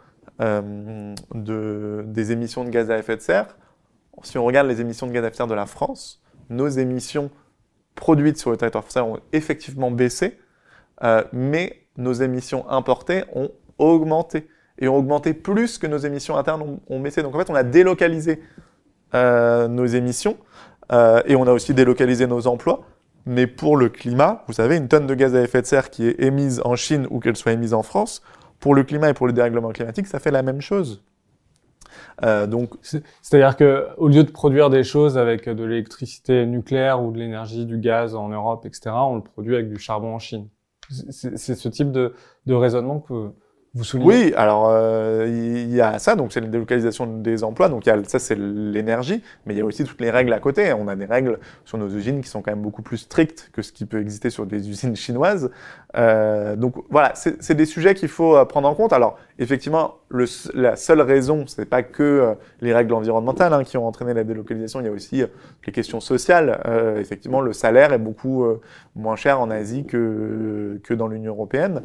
euh, 0.41 1.13
de, 1.33 2.03
des 2.07 2.31
émissions 2.31 2.63
de 2.63 2.69
gaz 2.69 2.89
à 2.89 2.97
effet 2.97 3.17
de 3.17 3.21
serre, 3.21 3.57
si 4.23 4.37
on 4.37 4.45
regarde 4.45 4.67
les 4.67 4.81
émissions 4.81 5.07
de 5.07 5.11
gaz 5.11 5.23
à 5.23 5.27
effet 5.27 5.31
de 5.31 5.37
serre 5.37 5.47
de 5.47 5.53
la 5.53 5.65
France, 5.65 6.21
nos 6.49 6.67
émissions 6.67 7.29
produites 7.95 8.37
sur 8.37 8.51
le 8.51 8.57
territoire 8.57 8.83
français 8.83 9.01
ont 9.01 9.19
effectivement 9.33 9.91
baissé, 9.91 10.39
euh, 11.03 11.23
mais 11.33 11.85
nos 11.97 12.13
émissions 12.13 12.69
importées 12.69 13.23
ont 13.33 13.51
augmenté 13.77 14.47
et 14.79 14.87
ont 14.87 14.97
augmenté 14.97 15.33
plus 15.33 15.77
que 15.77 15.87
nos 15.87 15.97
émissions 15.97 16.37
internes 16.37 16.61
ont, 16.61 16.79
ont 16.87 16.99
baissé. 16.99 17.21
Donc 17.21 17.35
en 17.35 17.39
fait, 17.39 17.49
on 17.49 17.55
a 17.55 17.63
délocalisé 17.63 18.41
nos 19.13 19.87
émissions 19.87 20.37
et 20.91 21.35
on 21.35 21.47
a 21.47 21.51
aussi 21.51 21.73
délocalisé 21.73 22.27
nos 22.27 22.45
emplois. 22.45 22.85
Mais 23.25 23.47
pour 23.47 23.77
le 23.77 23.89
climat, 23.89 24.43
vous 24.47 24.53
savez, 24.53 24.77
une 24.77 24.87
tonne 24.87 25.07
de 25.07 25.13
gaz 25.13 25.35
à 25.35 25.41
effet 25.41 25.61
de 25.61 25.67
serre 25.67 25.89
qui 25.89 26.07
est 26.07 26.19
émise 26.21 26.61
en 26.65 26.75
Chine 26.75 27.05
ou 27.09 27.19
qu'elle 27.19 27.35
soit 27.35 27.51
émise 27.51 27.73
en 27.73 27.83
France, 27.83 28.23
pour 28.59 28.75
le 28.75 28.83
climat 28.83 29.09
et 29.09 29.13
pour 29.13 29.27
le 29.27 29.33
dérèglement 29.33 29.69
climatique, 29.69 30.07
ça 30.07 30.19
fait 30.19 30.31
la 30.31 30.41
même 30.41 30.61
chose. 30.61 31.03
Euh, 32.23 32.47
donc, 32.47 32.73
c'est-à-dire 32.81 33.55
que 33.55 33.87
au 33.97 34.07
lieu 34.07 34.23
de 34.23 34.31
produire 34.31 34.69
des 34.69 34.83
choses 34.83 35.17
avec 35.17 35.47
de 35.47 35.63
l'électricité 35.63 36.45
nucléaire 36.45 37.03
ou 37.03 37.11
de 37.11 37.19
l'énergie 37.19 37.65
du 37.65 37.77
gaz 37.77 38.15
en 38.15 38.29
Europe, 38.29 38.65
etc., 38.65 38.91
on 38.95 39.15
le 39.15 39.21
produit 39.21 39.55
avec 39.55 39.69
du 39.69 39.79
charbon 39.79 40.15
en 40.15 40.19
Chine. 40.19 40.47
C'est 40.89 41.55
ce 41.55 41.69
type 41.69 41.91
de, 41.91 42.13
de 42.47 42.53
raisonnement 42.53 42.99
que 42.99 43.31
oui, 43.93 44.33
alors 44.35 44.67
euh, 44.69 45.25
il 45.27 45.73
y 45.73 45.79
a 45.79 45.99
ça, 45.99 46.15
donc 46.15 46.33
c'est 46.33 46.41
la 46.41 46.47
délocalisation 46.47 47.05
des 47.05 47.43
emplois, 47.43 47.69
donc 47.69 47.85
y 47.85 47.91
a, 47.91 48.03
ça 48.03 48.17
c'est 48.17 48.35
l'énergie, 48.35 49.21
mais 49.45 49.53
il 49.53 49.57
y 49.57 49.61
a 49.61 49.65
aussi 49.65 49.83
toutes 49.83 50.01
les 50.01 50.09
règles 50.09 50.33
à 50.33 50.39
côté. 50.39 50.73
On 50.73 50.87
a 50.87 50.95
des 50.95 51.05
règles 51.05 51.39
sur 51.65 51.77
nos 51.77 51.87
usines 51.87 52.21
qui 52.21 52.29
sont 52.29 52.41
quand 52.41 52.51
même 52.51 52.63
beaucoup 52.63 52.81
plus 52.81 52.97
strictes 52.97 53.51
que 53.53 53.61
ce 53.61 53.71
qui 53.71 53.85
peut 53.85 54.01
exister 54.01 54.31
sur 54.31 54.47
des 54.47 54.69
usines 54.69 54.95
chinoises. 54.95 55.51
Euh, 55.95 56.55
donc 56.55 56.75
voilà, 56.89 57.13
c'est 57.13 57.53
des 57.53 57.65
sujets 57.65 57.93
qu'il 57.93 58.09
faut 58.09 58.43
prendre 58.45 58.67
en 58.67 58.73
compte. 58.73 58.91
Alors 58.91 59.19
effectivement, 59.39 59.95
la 60.53 60.75
seule 60.75 61.01
raison, 61.01 61.45
c'est 61.47 61.65
pas 61.65 61.81
que 61.81 62.03
euh, 62.03 62.33
les 62.61 62.73
règles 62.73 62.93
environnementales 62.93 63.53
hein, 63.53 63.63
qui 63.63 63.77
ont 63.77 63.87
entraîné 63.87 64.13
la 64.13 64.23
délocalisation, 64.23 64.79
il 64.79 64.85
y 64.85 64.89
a 64.89 64.91
aussi 64.91 65.23
les 65.65 65.71
questions 65.71 65.99
sociales. 65.99 66.59
effectivement, 66.97 67.41
le 67.41 67.53
salaire 67.53 67.93
est 67.93 67.99
beaucoup 67.99 68.45
moins 68.95 69.15
cher 69.15 69.39
en 69.39 69.49
Asie 69.49 69.85
que, 69.85 70.79
que 70.83 70.93
dans 70.93 71.07
l'Union 71.07 71.33
européenne, 71.33 71.81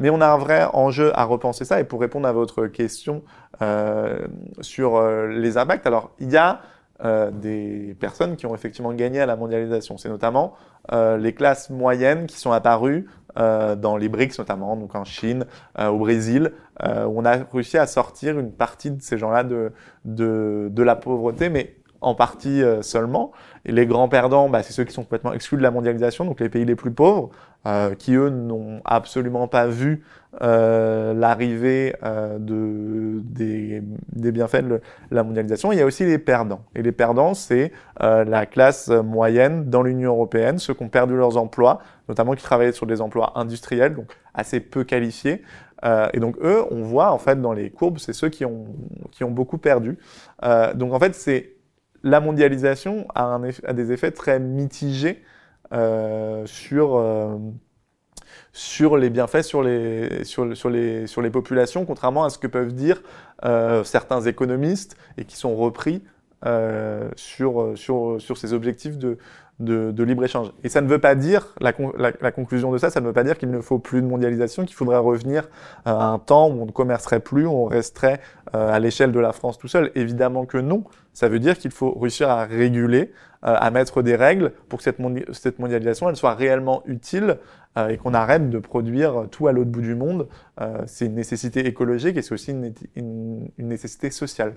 mais 0.00 0.10
on 0.10 0.20
a 0.20 0.28
un 0.28 0.38
vrai 0.38 0.66
enjeu 0.72 1.10
à 1.18 1.24
repenser 1.24 1.64
ça. 1.64 1.80
Et 1.80 1.84
pour 1.84 2.00
répondre 2.00 2.28
à 2.28 2.32
votre 2.32 2.66
question 2.66 3.22
euh, 3.60 4.18
sur 4.60 4.96
euh, 4.96 5.26
les 5.26 5.56
impacts, 5.56 5.86
alors 5.86 6.10
il 6.20 6.30
y 6.30 6.36
a 6.36 6.60
euh, 7.04 7.30
des 7.32 7.96
personnes 7.98 8.36
qui 8.36 8.46
ont 8.46 8.54
effectivement 8.54 8.92
gagné 8.92 9.20
à 9.20 9.26
la 9.26 9.36
mondialisation. 9.36 9.98
C'est 9.98 10.08
notamment 10.08 10.54
les 10.90 11.34
classes 11.34 11.68
moyennes 11.68 12.26
qui 12.26 12.38
sont 12.38 12.50
apparues 12.50 13.10
dans 13.36 13.96
les 13.96 14.08
BRICS 14.08 14.38
notamment, 14.38 14.76
donc 14.76 14.94
en 14.94 15.04
Chine, 15.04 15.46
au 15.78 15.98
Brésil, 15.98 16.52
où 16.82 16.86
on 16.86 17.24
a 17.24 17.36
réussi 17.52 17.78
à 17.78 17.86
sortir 17.86 18.38
une 18.38 18.52
partie 18.52 18.90
de 18.90 19.00
ces 19.00 19.18
gens-là 19.18 19.44
de, 19.44 19.72
de, 20.04 20.68
de 20.70 20.82
la 20.82 20.96
pauvreté, 20.96 21.48
mais 21.48 21.76
en 22.00 22.14
partie 22.14 22.62
seulement. 22.80 23.32
Et 23.64 23.72
les 23.72 23.86
grands 23.86 24.08
perdants, 24.08 24.48
bah, 24.48 24.62
c'est 24.62 24.72
ceux 24.72 24.84
qui 24.84 24.92
sont 24.92 25.02
complètement 25.02 25.32
exclus 25.32 25.58
de 25.58 25.62
la 25.62 25.70
mondialisation, 25.70 26.24
donc 26.24 26.40
les 26.40 26.48
pays 26.48 26.64
les 26.64 26.76
plus 26.76 26.92
pauvres, 26.92 27.30
euh, 27.66 27.94
qui 27.94 28.14
eux 28.14 28.30
n'ont 28.30 28.80
absolument 28.84 29.48
pas 29.48 29.66
vu 29.66 30.04
euh, 30.42 31.14
l'arrivée 31.14 31.96
euh, 32.02 32.38
de, 32.38 33.22
des, 33.22 33.82
bienfaits 34.30 34.62
de 34.62 34.82
la 35.10 35.22
mondialisation. 35.22 35.72
Il 35.72 35.78
y 35.78 35.80
a 35.80 35.86
aussi 35.86 36.04
les 36.04 36.18
perdants. 36.18 36.60
Et 36.74 36.82
les 36.82 36.92
perdants, 36.92 37.32
c'est 37.32 37.72
euh, 38.02 38.24
la 38.24 38.44
classe 38.44 38.88
moyenne 38.88 39.70
dans 39.70 39.82
l'Union 39.82 40.12
européenne, 40.12 40.58
ceux 40.58 40.74
qui 40.74 40.82
ont 40.82 40.90
perdu 40.90 41.16
leurs 41.16 41.38
emplois, 41.38 41.80
notamment 42.10 42.34
qui 42.34 42.42
travaillaient 42.42 42.72
sur 42.72 42.84
des 42.84 43.00
emplois 43.00 43.32
industriels, 43.36 43.94
donc 43.94 44.12
assez 44.34 44.60
peu 44.60 44.84
qualifiés. 44.84 45.42
Et 46.12 46.18
donc 46.18 46.36
eux, 46.42 46.64
on 46.72 46.82
voit 46.82 47.12
en 47.12 47.18
fait 47.18 47.40
dans 47.40 47.52
les 47.52 47.70
courbes, 47.70 47.98
c'est 47.98 48.12
ceux 48.12 48.28
qui 48.28 48.44
ont, 48.44 48.66
beaucoup 49.28 49.58
perdu. 49.58 49.96
donc 50.74 50.92
en 50.92 50.98
fait, 50.98 51.14
c'est 51.14 51.54
la 52.02 52.18
mondialisation 52.18 53.06
a, 53.14 53.38
des 53.72 53.92
effets 53.92 54.10
très 54.10 54.40
mitigés 54.40 55.22
sur, 56.46 57.00
sur 58.58 58.96
les 58.96 59.08
bienfaits 59.08 59.42
sur 59.42 59.62
les, 59.62 60.24
sur, 60.24 60.44
les, 60.44 61.06
sur 61.06 61.22
les 61.22 61.30
populations, 61.30 61.84
contrairement 61.84 62.24
à 62.24 62.30
ce 62.30 62.38
que 62.38 62.48
peuvent 62.48 62.72
dire 62.72 63.00
euh, 63.44 63.84
certains 63.84 64.20
économistes 64.22 64.96
et 65.16 65.24
qui 65.24 65.36
sont 65.36 65.54
repris 65.54 66.02
euh, 66.44 67.08
sur, 67.14 67.74
sur 67.76 68.18
ces 68.18 68.52
objectifs 68.52 68.98
de, 68.98 69.16
de, 69.60 69.90
de 69.90 70.04
libre-échange. 70.04 70.52
Et 70.62 70.68
ça 70.68 70.80
ne 70.80 70.88
veut 70.88 71.00
pas 71.00 71.14
dire, 71.14 71.54
la, 71.60 71.72
la, 71.96 72.12
la, 72.20 72.32
conclusion 72.32 72.70
de 72.70 72.78
ça, 72.78 72.90
ça 72.90 73.00
ne 73.00 73.06
veut 73.06 73.12
pas 73.12 73.24
dire 73.24 73.38
qu'il 73.38 73.50
ne 73.50 73.60
faut 73.60 73.78
plus 73.78 74.02
de 74.02 74.06
mondialisation, 74.06 74.64
qu'il 74.64 74.76
faudrait 74.76 74.98
revenir 74.98 75.48
à 75.84 76.06
un 76.06 76.18
temps 76.18 76.48
où 76.48 76.62
on 76.62 76.66
ne 76.66 76.70
commercerait 76.70 77.20
plus, 77.20 77.46
où 77.46 77.50
on 77.50 77.64
resterait 77.64 78.20
euh, 78.54 78.72
à 78.72 78.78
l'échelle 78.78 79.10
de 79.10 79.18
la 79.18 79.32
France 79.32 79.58
tout 79.58 79.68
seul. 79.68 79.90
Évidemment 79.94 80.46
que 80.46 80.58
non. 80.58 80.84
Ça 81.12 81.28
veut 81.28 81.40
dire 81.40 81.58
qu'il 81.58 81.72
faut 81.72 81.90
réussir 81.98 82.28
à 82.30 82.44
réguler, 82.44 83.12
euh, 83.44 83.56
à 83.58 83.70
mettre 83.70 84.02
des 84.02 84.14
règles 84.14 84.52
pour 84.68 84.78
que 84.78 84.84
cette, 84.84 85.58
mondialisation 85.58 86.08
elle 86.08 86.16
soit 86.16 86.34
réellement 86.34 86.82
utile 86.86 87.38
euh, 87.76 87.88
et 87.88 87.96
qu'on 87.96 88.14
arrête 88.14 88.50
de 88.50 88.58
produire 88.60 89.26
tout 89.30 89.48
à 89.48 89.52
l'autre 89.52 89.70
bout 89.70 89.80
du 89.80 89.96
monde. 89.96 90.28
C'est 90.86 91.06
une 91.06 91.14
nécessité 91.14 91.66
écologique 91.66 92.16
et 92.16 92.22
c'est 92.22 92.34
aussi 92.34 92.52
une, 92.52 92.72
une, 92.94 93.48
une 93.58 93.68
nécessité 93.68 94.10
sociale. 94.10 94.54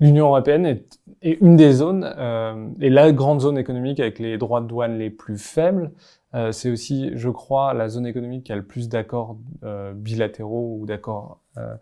L'Union 0.00 0.26
européenne 0.26 0.64
est, 0.66 1.00
est, 1.22 1.40
une 1.40 1.56
des 1.56 1.72
zones, 1.72 2.08
euh, 2.16 2.68
et 2.80 2.90
la 2.90 3.10
grande 3.12 3.40
zone 3.40 3.58
économique 3.58 3.98
avec 4.00 4.18
les 4.18 4.38
droits 4.38 4.60
de 4.60 4.66
douane 4.66 4.98
les 4.98 5.10
plus 5.10 5.38
faibles. 5.38 5.90
Euh, 6.34 6.52
c'est 6.52 6.70
aussi, 6.70 7.10
je 7.14 7.30
crois, 7.30 7.74
la 7.74 7.88
zone 7.88 8.06
économique 8.06 8.44
qui 8.44 8.52
a 8.52 8.56
le 8.56 8.62
plus 8.62 8.88
d'accords 8.88 9.36
euh, 9.64 9.92
bilatéraux 9.94 10.78
ou 10.80 10.86
d'accords 10.86 11.40
euh, 11.56 11.74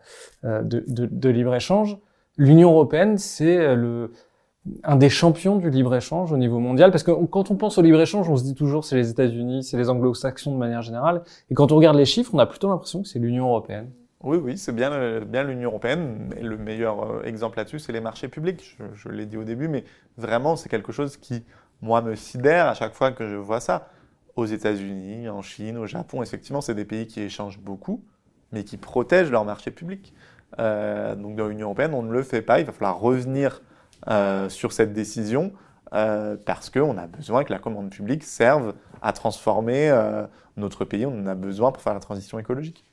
euh, 0.44 0.62
de, 0.62 0.84
de, 0.86 1.06
de 1.06 1.28
libre-échange. 1.28 1.98
L'Union 2.38 2.70
européenne, 2.70 3.18
c'est 3.18 3.74
le 3.74 4.12
un 4.84 4.96
des 4.96 5.08
champions 5.08 5.56
du 5.56 5.70
libre-échange 5.70 6.32
au 6.32 6.36
niveau 6.36 6.58
mondial, 6.58 6.90
parce 6.90 7.02
que 7.02 7.12
quand 7.26 7.50
on 7.50 7.56
pense 7.56 7.78
au 7.78 7.82
libre-échange, 7.82 8.28
on 8.28 8.36
se 8.36 8.42
dit 8.42 8.54
toujours 8.54 8.84
c'est 8.84 8.96
les 8.96 9.10
États-Unis, 9.10 9.62
c'est 9.62 9.76
les 9.76 9.88
anglo-saxons 9.88 10.52
de 10.52 10.58
manière 10.58 10.82
générale, 10.82 11.22
et 11.50 11.54
quand 11.54 11.72
on 11.72 11.76
regarde 11.76 11.96
les 11.96 12.04
chiffres, 12.04 12.32
on 12.34 12.38
a 12.38 12.46
plutôt 12.46 12.68
l'impression 12.68 13.02
que 13.02 13.08
c'est 13.08 13.18
l'Union 13.18 13.46
européenne. 13.46 13.90
Oui, 14.22 14.38
oui, 14.38 14.56
c'est 14.56 14.72
bien, 14.72 15.20
bien 15.20 15.44
l'Union 15.44 15.70
européenne. 15.70 16.34
Le 16.40 16.56
meilleur 16.56 17.02
euh, 17.02 17.22
exemple 17.24 17.58
là-dessus, 17.58 17.78
c'est 17.78 17.92
les 17.92 18.00
marchés 18.00 18.28
publics. 18.28 18.76
Je, 18.94 19.08
l'ai 19.08 19.26
dit 19.26 19.36
au 19.36 19.44
début, 19.44 19.68
mais 19.68 19.84
vraiment, 20.16 20.56
c'est 20.56 20.68
quelque 20.68 20.90
chose 20.90 21.16
qui, 21.16 21.44
moi, 21.82 22.00
me 22.00 22.14
sidère 22.14 22.66
à 22.66 22.74
chaque 22.74 22.94
fois 22.94 23.12
que 23.12 23.28
je 23.28 23.36
vois 23.36 23.60
ça. 23.60 23.88
Aux 24.34 24.46
États-Unis, 24.46 25.28
en 25.28 25.42
Chine, 25.42 25.78
au 25.78 25.86
Japon, 25.86 26.22
effectivement, 26.22 26.60
c'est 26.60 26.74
des 26.74 26.84
pays 26.84 27.06
qui 27.06 27.20
échangent 27.22 27.58
beaucoup, 27.58 28.04
mais 28.52 28.64
qui 28.64 28.76
protègent 28.76 29.30
leurs 29.30 29.44
marchés 29.44 29.70
publics. 29.70 30.14
Euh, 30.58 31.14
donc, 31.14 31.36
dans 31.36 31.48
l'Union 31.48 31.66
européenne, 31.66 31.94
on 31.94 32.02
ne 32.02 32.12
le 32.12 32.22
fait 32.22 32.42
pas. 32.42 32.60
Il 32.60 32.66
va 32.66 32.72
falloir 32.72 32.98
revenir 32.98 33.62
euh, 34.08 34.48
sur 34.48 34.72
cette 34.72 34.92
décision 34.92 35.52
euh, 35.94 36.36
parce 36.44 36.70
qu'on 36.70 36.96
a 36.98 37.06
besoin 37.06 37.44
que 37.44 37.52
la 37.52 37.58
commande 37.58 37.90
publique 37.90 38.24
serve 38.24 38.74
à 39.02 39.12
transformer 39.12 39.92
notre 40.56 40.84
pays. 40.84 41.04
On 41.06 41.20
en 41.20 41.26
a 41.26 41.34
besoin 41.34 41.72
pour 41.72 41.82
faire 41.82 41.94
la 41.94 42.00
transition 42.00 42.38
écologique. 42.38 42.85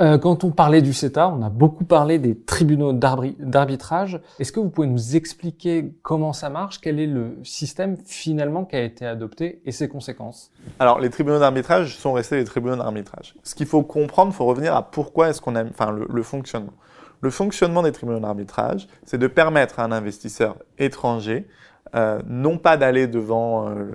Euh, 0.00 0.18
quand 0.18 0.42
on 0.42 0.50
parlait 0.50 0.82
du 0.82 0.92
CETA, 0.92 1.28
on 1.28 1.40
a 1.42 1.50
beaucoup 1.50 1.84
parlé 1.84 2.18
des 2.18 2.36
tribunaux 2.36 2.92
d'arbitrage. 2.92 4.20
Est-ce 4.40 4.50
que 4.50 4.58
vous 4.58 4.68
pouvez 4.68 4.88
nous 4.88 5.14
expliquer 5.14 5.94
comment 6.02 6.32
ça 6.32 6.50
marche? 6.50 6.80
Quel 6.80 6.98
est 6.98 7.06
le 7.06 7.38
système 7.44 7.96
finalement 8.04 8.64
qui 8.64 8.74
a 8.74 8.82
été 8.82 9.06
adopté 9.06 9.62
et 9.64 9.70
ses 9.70 9.88
conséquences? 9.88 10.50
Alors, 10.80 10.98
les 10.98 11.10
tribunaux 11.10 11.38
d'arbitrage 11.38 11.96
sont 11.96 12.12
restés 12.12 12.38
des 12.38 12.44
tribunaux 12.44 12.74
d'arbitrage. 12.74 13.36
Ce 13.44 13.54
qu'il 13.54 13.66
faut 13.66 13.84
comprendre, 13.84 14.32
il 14.32 14.34
faut 14.34 14.46
revenir 14.46 14.74
à 14.74 14.82
pourquoi 14.82 15.28
est-ce 15.28 15.40
qu'on 15.40 15.54
a, 15.54 15.62
enfin, 15.64 15.92
le 15.92 16.22
fonctionnement. 16.24 16.74
Le 17.20 17.30
fonctionnement 17.30 17.82
des 17.82 17.92
tribunaux 17.92 18.20
d'arbitrage, 18.20 18.88
c'est 19.04 19.18
de 19.18 19.28
permettre 19.28 19.78
à 19.78 19.84
un 19.84 19.92
investisseur 19.92 20.56
étranger 20.76 21.46
euh, 21.94 22.20
non 22.26 22.58
pas 22.58 22.76
d'aller 22.76 23.06
devant 23.06 23.68
euh, 23.68 23.92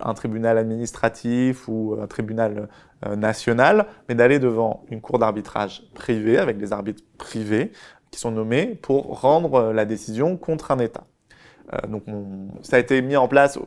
un 0.00 0.14
tribunal 0.14 0.56
administratif 0.56 1.68
ou 1.68 1.96
un 2.00 2.06
tribunal 2.06 2.68
euh, 3.04 3.16
national, 3.16 3.86
mais 4.08 4.14
d'aller 4.14 4.38
devant 4.38 4.84
une 4.90 5.00
cour 5.00 5.18
d'arbitrage 5.18 5.82
privée 5.94 6.38
avec 6.38 6.56
des 6.56 6.72
arbitres 6.72 7.02
privés 7.18 7.72
qui 8.10 8.20
sont 8.20 8.30
nommés 8.30 8.78
pour 8.80 9.20
rendre 9.20 9.72
la 9.72 9.84
décision 9.84 10.36
contre 10.36 10.70
un 10.70 10.78
État. 10.78 11.04
donc 11.88 12.04
ça 12.62 12.76
a 12.76 12.78
été 12.78 13.02
mis 13.02 13.16
en 13.16 13.26
place 13.26 13.58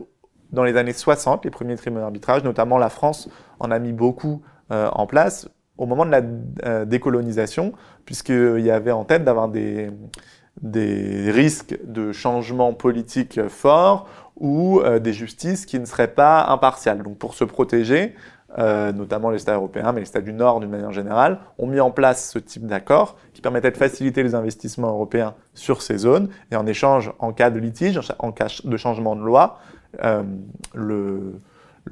dans 0.51 0.63
les 0.63 0.77
années 0.77 0.93
60, 0.93 1.43
les 1.43 1.51
premiers 1.51 1.75
tribunaux 1.75 2.01
d'arbitrage, 2.01 2.43
notamment 2.43 2.77
la 2.77 2.89
France 2.89 3.29
en 3.59 3.69
a 3.69 3.77
mis 3.77 3.91
beaucoup 3.91 4.41
en 4.69 5.05
place 5.05 5.49
au 5.77 5.85
moment 5.85 6.05
de 6.05 6.11
la 6.11 6.85
décolonisation, 6.85 7.73
puisqu'il 8.05 8.61
y 8.61 8.71
avait 8.71 8.91
en 8.91 9.03
tête 9.03 9.25
d'avoir 9.25 9.49
des, 9.49 9.91
des 10.61 11.31
risques 11.31 11.77
de 11.83 12.11
changement 12.11 12.73
politique 12.73 13.39
forts 13.47 14.07
ou 14.37 14.79
euh, 14.79 14.99
des 14.99 15.13
justices 15.13 15.65
qui 15.65 15.79
ne 15.79 15.85
seraient 15.85 16.13
pas 16.13 16.45
impartiales. 16.47 17.03
Donc 17.03 17.17
pour 17.17 17.33
se 17.33 17.43
protéger, 17.43 18.15
euh, 18.57 18.91
notamment 18.91 19.29
les 19.29 19.41
États 19.41 19.55
européens, 19.55 19.91
mais 19.91 20.01
les 20.01 20.07
États 20.07 20.21
du 20.21 20.33
Nord 20.33 20.59
d'une 20.59 20.69
manière 20.69 20.91
générale, 20.91 21.39
ont 21.57 21.67
mis 21.67 21.79
en 21.79 21.91
place 21.91 22.31
ce 22.31 22.39
type 22.39 22.65
d'accord 22.65 23.15
qui 23.33 23.41
permettait 23.41 23.71
de 23.71 23.77
faciliter 23.77 24.23
les 24.23 24.33
investissements 24.33 24.89
européens 24.89 25.35
sur 25.53 25.81
ces 25.81 25.97
zones. 25.97 26.29
Et 26.51 26.55
en 26.55 26.65
échange, 26.65 27.13
en 27.19 27.31
cas 27.31 27.51
de 27.51 27.59
litige, 27.59 27.99
en 28.17 28.31
cas 28.31 28.47
de 28.63 28.77
changement 28.77 29.15
de 29.15 29.21
loi, 29.21 29.59
euh, 30.03 30.23
le, 30.73 31.39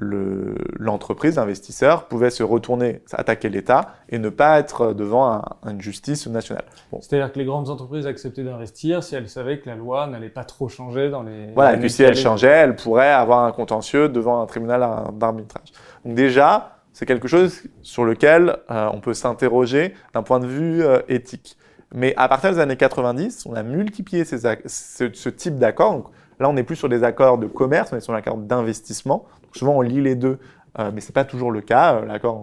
l'entreprise, 0.00 1.36
l'investisseur, 1.36 2.06
pouvait 2.06 2.30
se 2.30 2.42
retourner, 2.42 3.02
attaquer 3.12 3.48
l'État 3.48 3.94
et 4.08 4.18
ne 4.18 4.28
pas 4.28 4.58
être 4.58 4.92
devant 4.92 5.42
une 5.64 5.80
justice 5.80 6.26
nationale. 6.26 6.64
C'est-à-dire 7.00 7.32
que 7.32 7.38
les 7.38 7.44
grandes 7.44 7.70
entreprises 7.70 8.06
acceptaient 8.06 8.44
d'investir 8.44 9.02
si 9.02 9.14
elles 9.14 9.28
savaient 9.28 9.58
que 9.58 9.68
la 9.68 9.76
loi 9.76 10.06
n'allait 10.06 10.28
pas 10.28 10.44
trop 10.44 10.68
changer 10.68 11.10
dans 11.10 11.22
les... 11.22 11.52
Voilà, 11.54 11.74
et 11.74 11.78
puis 11.78 11.90
si 11.90 12.02
elle 12.02 12.16
changeait, 12.16 12.48
elles 12.48 12.76
pourraient 12.76 13.12
avoir 13.12 13.44
un 13.44 13.52
contentieux 13.52 14.08
devant 14.08 14.40
un 14.40 14.46
tribunal 14.46 14.80
d'arbitrage. 15.14 15.72
Donc 16.04 16.14
déjà, 16.14 16.78
c'est 16.92 17.06
quelque 17.06 17.28
chose 17.28 17.62
sur 17.82 18.04
lequel 18.04 18.56
euh, 18.70 18.90
on 18.92 19.00
peut 19.00 19.14
s'interroger 19.14 19.94
d'un 20.14 20.24
point 20.24 20.40
de 20.40 20.46
vue 20.46 20.82
euh, 20.82 21.00
éthique. 21.08 21.56
Mais 21.94 22.12
à 22.16 22.28
partir 22.28 22.52
des 22.52 22.58
années 22.58 22.76
90, 22.76 23.46
on 23.46 23.54
a 23.54 23.62
multiplié 23.62 24.24
ces, 24.24 24.38
ce, 24.66 25.10
ce, 25.12 25.28
type 25.28 25.58
d'accords. 25.58 26.10
Là, 26.40 26.48
on 26.48 26.52
n'est 26.52 26.62
plus 26.62 26.76
sur 26.76 26.88
des 26.88 27.04
accords 27.04 27.38
de 27.38 27.46
commerce, 27.46 27.92
on 27.92 27.96
est 27.96 28.00
sur 28.00 28.12
des 28.12 28.18
accords 28.18 28.36
d'investissement. 28.36 29.26
Souvent, 29.52 29.76
on 29.76 29.80
lit 29.80 30.00
les 30.00 30.14
deux, 30.14 30.38
euh, 30.78 30.90
mais 30.92 31.00
ce 31.00 31.08
n'est 31.08 31.12
pas 31.12 31.24
toujours 31.24 31.50
le 31.50 31.60
cas. 31.60 31.96
Euh, 31.96 32.06
l'accord 32.06 32.36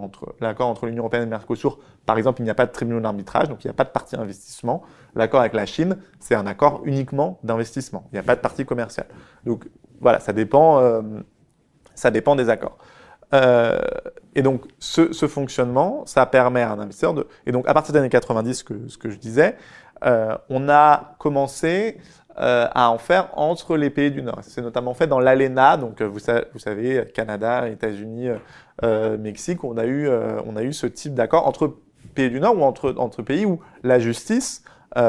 entre, 0.70 0.86
l'Union 0.86 1.04
européenne 1.04 1.24
et 1.24 1.26
le 1.26 1.30
Mercosur, 1.30 1.80
par 2.06 2.18
exemple, 2.18 2.42
il 2.42 2.44
n'y 2.44 2.50
a 2.50 2.56
pas 2.56 2.66
de 2.66 2.72
tribunal 2.72 3.02
d'arbitrage, 3.02 3.48
donc 3.48 3.64
il 3.64 3.68
n'y 3.68 3.72
a 3.72 3.74
pas 3.74 3.84
de 3.86 3.90
partie 3.90 4.16
investissement. 4.16 4.84
L'accord 5.16 5.40
avec 5.40 5.54
la 5.54 5.66
Chine, 5.66 5.98
c'est 6.20 6.36
un 6.36 6.46
accord 6.46 6.82
uniquement 6.86 7.40
d'investissement. 7.44 8.08
Il 8.12 8.16
n'y 8.16 8.20
a 8.20 8.24
pas 8.24 8.36
de 8.36 8.42
partie 8.42 8.66
commerciale. 8.66 9.08
Donc 9.46 9.66
voilà, 10.02 10.20
ça 10.20 10.34
dépend, 10.34 10.80
euh, 10.80 11.02
des 12.36 12.50
accords. 12.50 12.78
et 14.36 14.42
donc, 14.42 14.64
ce, 14.80 15.28
fonctionnement, 15.28 16.06
ça 16.06 16.26
permet 16.26 16.62
à 16.62 16.72
un 16.72 16.80
investisseur 16.80 17.14
de. 17.14 17.28
Et 17.46 17.52
donc, 17.52 17.68
à 17.68 17.74
partir 17.74 17.94
des 17.94 18.00
années 18.00 18.10
90, 18.10 18.64
que, 18.64 18.88
ce 18.88 18.98
que 18.98 19.10
je 19.10 19.18
disais, 19.18 19.56
on 20.02 20.68
a 20.68 21.16
commencé 21.20 21.98
euh, 22.38 22.68
à 22.74 22.90
en 22.90 22.98
faire 22.98 23.30
entre 23.38 23.78
les 23.78 23.90
pays 23.90 24.12
du 24.12 24.22
Nord. 24.22 24.40
C'est 24.42 24.62
notamment 24.62 24.94
fait 24.94 25.08
dans 25.08 25.20
l'ALENA, 25.20 25.78
donc 25.78 26.02
euh, 26.02 26.06
vous, 26.06 26.20
savez, 26.20 27.08
Canada, 27.14 27.70
États-Unis, 27.70 28.28
euh, 28.84 29.18
Mexique, 29.18 29.64
on 29.64 29.78
a 29.78 29.86
eu, 29.86 30.10
on 30.46 30.58
a 30.58 30.64
eu 30.64 30.74
ce 30.74 30.86
type 30.86 31.14
d'accord 31.14 31.48
entre 31.48 31.78
pays 32.14 32.30
du 32.30 32.42
Nord 32.42 32.58
ou 32.58 32.64
entre, 32.64 32.94
entre 32.98 33.22
pays 33.22 33.46
où 33.46 33.62
la 33.84 34.00
justice 34.00 34.64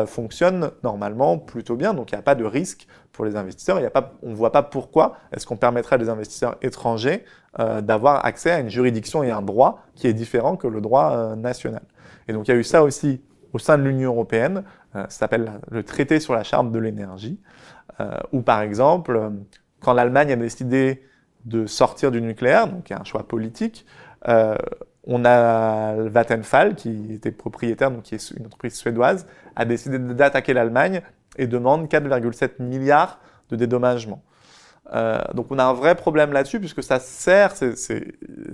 fonctionne 0.07 0.71
normalement 0.83 1.39
plutôt 1.39 1.77
bien, 1.77 1.95
donc 1.95 2.11
il 2.11 2.15
n'y 2.15 2.19
a 2.19 2.23
pas 2.23 2.35
de 2.35 2.45
risque 2.45 2.87
pour 3.13 3.25
les 3.25 3.37
investisseurs. 3.37 3.81
Y 3.81 3.87
a 3.87 3.91
pas, 3.91 4.15
on 4.23 4.31
ne 4.31 4.35
voit 4.35 4.51
pas 4.53 4.63
pourquoi 4.63 5.17
est-ce 5.33 5.47
qu'on 5.47 5.57
permettrait 5.57 5.95
à 5.97 5.99
des 5.99 6.09
investisseurs 6.09 6.57
étrangers 6.63 7.25
d'avoir 7.83 8.25
accès 8.25 8.51
à 8.51 8.61
une 8.61 8.69
juridiction 8.69 9.23
et 9.23 9.31
un 9.31 9.43
droit 9.43 9.81
qui 9.95 10.07
est 10.07 10.13
différent 10.13 10.57
que 10.57 10.67
le 10.67 10.81
droit 10.81 11.35
national. 11.37 11.83
Et 12.29 12.33
donc 12.33 12.49
il 12.49 12.53
y 12.53 12.55
a 12.55 12.57
eu 12.57 12.65
ça 12.65 12.83
aussi 12.83 13.21
au 13.57 13.59
sein 13.59 13.79
de 13.79 13.85
l'Union 13.85 14.13
européenne, 14.13 14.65
euh, 14.95 15.05
ça 15.05 15.21
s'appelle 15.21 15.51
le 15.71 15.83
traité 15.83 16.21
sur 16.21 16.35
la 16.35 16.43
charte 16.43 16.71
de 16.71 16.79
l'énergie, 16.79 17.41
euh, 18.01 18.19
où 18.33 18.43
par 18.43 18.61
exemple, 18.61 19.17
euh, 19.17 19.31
quand 19.81 19.95
l'Allemagne 19.95 20.31
a 20.33 20.37
décidé 20.37 21.03
de 21.47 21.65
sortir 21.65 22.11
du 22.11 22.21
nucléaire, 22.21 22.69
donc 22.69 22.91
il 22.91 22.93
y 22.93 22.97
a 22.97 23.01
un 23.01 23.05
choix 23.05 23.27
politique, 23.27 23.87
on 25.09 25.25
a 25.25 25.95
Vattenfall, 26.09 26.75
qui 26.75 27.15
était 27.15 27.31
propriétaire, 27.31 27.93
donc 27.93 28.03
qui 28.03 28.17
est 28.17 28.31
une 28.33 28.47
entreprise 28.47 28.75
suédoise, 28.75 29.27
a 29.55 29.65
décidé 29.65 30.01
d'attaquer 30.01 30.53
l'Allemagne 30.53 31.01
et 31.39 31.47
demande 31.47 31.87
4,7 31.87 32.61
milliards 32.61 33.21
de 33.51 33.55
dédommagement. 33.55 34.21
Euh, 34.95 35.21
donc 35.35 35.51
on 35.51 35.59
a 35.59 35.65
un 35.65 35.73
vrai 35.73 35.95
problème 35.97 36.33
là-dessus 36.33 36.61
puisque 36.61 36.83
ça 36.83 37.01
sert, 37.01 37.55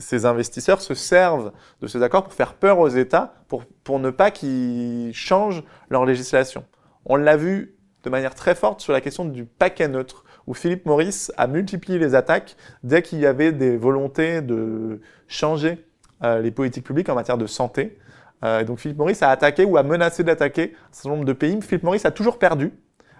ces, 0.02 0.26
investisseurs 0.26 0.80
se 0.80 0.94
servent 0.94 1.52
de 1.80 1.86
ces 1.86 2.02
accords 2.02 2.24
pour 2.24 2.32
faire 2.32 2.54
peur 2.54 2.78
aux 2.78 2.88
États, 2.88 3.34
pour, 3.48 3.64
pour 3.84 3.98
ne 3.98 4.10
pas 4.10 4.30
qu'ils 4.30 5.14
changent 5.14 5.62
leur 5.90 6.04
législation. 6.04 6.64
On 7.04 7.16
l'a 7.16 7.36
vu 7.36 7.76
de 8.04 8.10
manière 8.10 8.34
très 8.34 8.54
forte 8.54 8.80
sur 8.80 8.92
la 8.92 9.00
question 9.00 9.24
du 9.24 9.44
paquet 9.44 9.88
neutre, 9.88 10.24
où 10.46 10.54
Philippe 10.54 10.86
Maurice 10.86 11.32
a 11.36 11.46
multiplié 11.46 11.98
les 11.98 12.14
attaques 12.14 12.56
dès 12.82 13.02
qu'il 13.02 13.20
y 13.20 13.26
avait 13.26 13.52
des 13.52 13.76
volontés 13.76 14.42
de 14.42 15.00
changer 15.28 15.84
euh, 16.24 16.40
les 16.40 16.50
politiques 16.50 16.84
publiques 16.84 17.08
en 17.08 17.14
matière 17.14 17.38
de 17.38 17.46
santé. 17.46 17.98
Euh, 18.44 18.64
donc 18.64 18.78
Philippe 18.78 18.98
Maurice 18.98 19.22
a 19.22 19.30
attaqué 19.30 19.64
ou 19.64 19.76
a 19.76 19.82
menacé 19.82 20.24
d'attaquer 20.24 20.74
un 20.74 20.92
certain 20.92 21.10
nombre 21.10 21.24
de 21.24 21.32
pays. 21.32 21.60
Philippe 21.62 21.84
Maurice 21.84 22.04
a 22.04 22.10
toujours 22.10 22.38
perdu, 22.38 22.72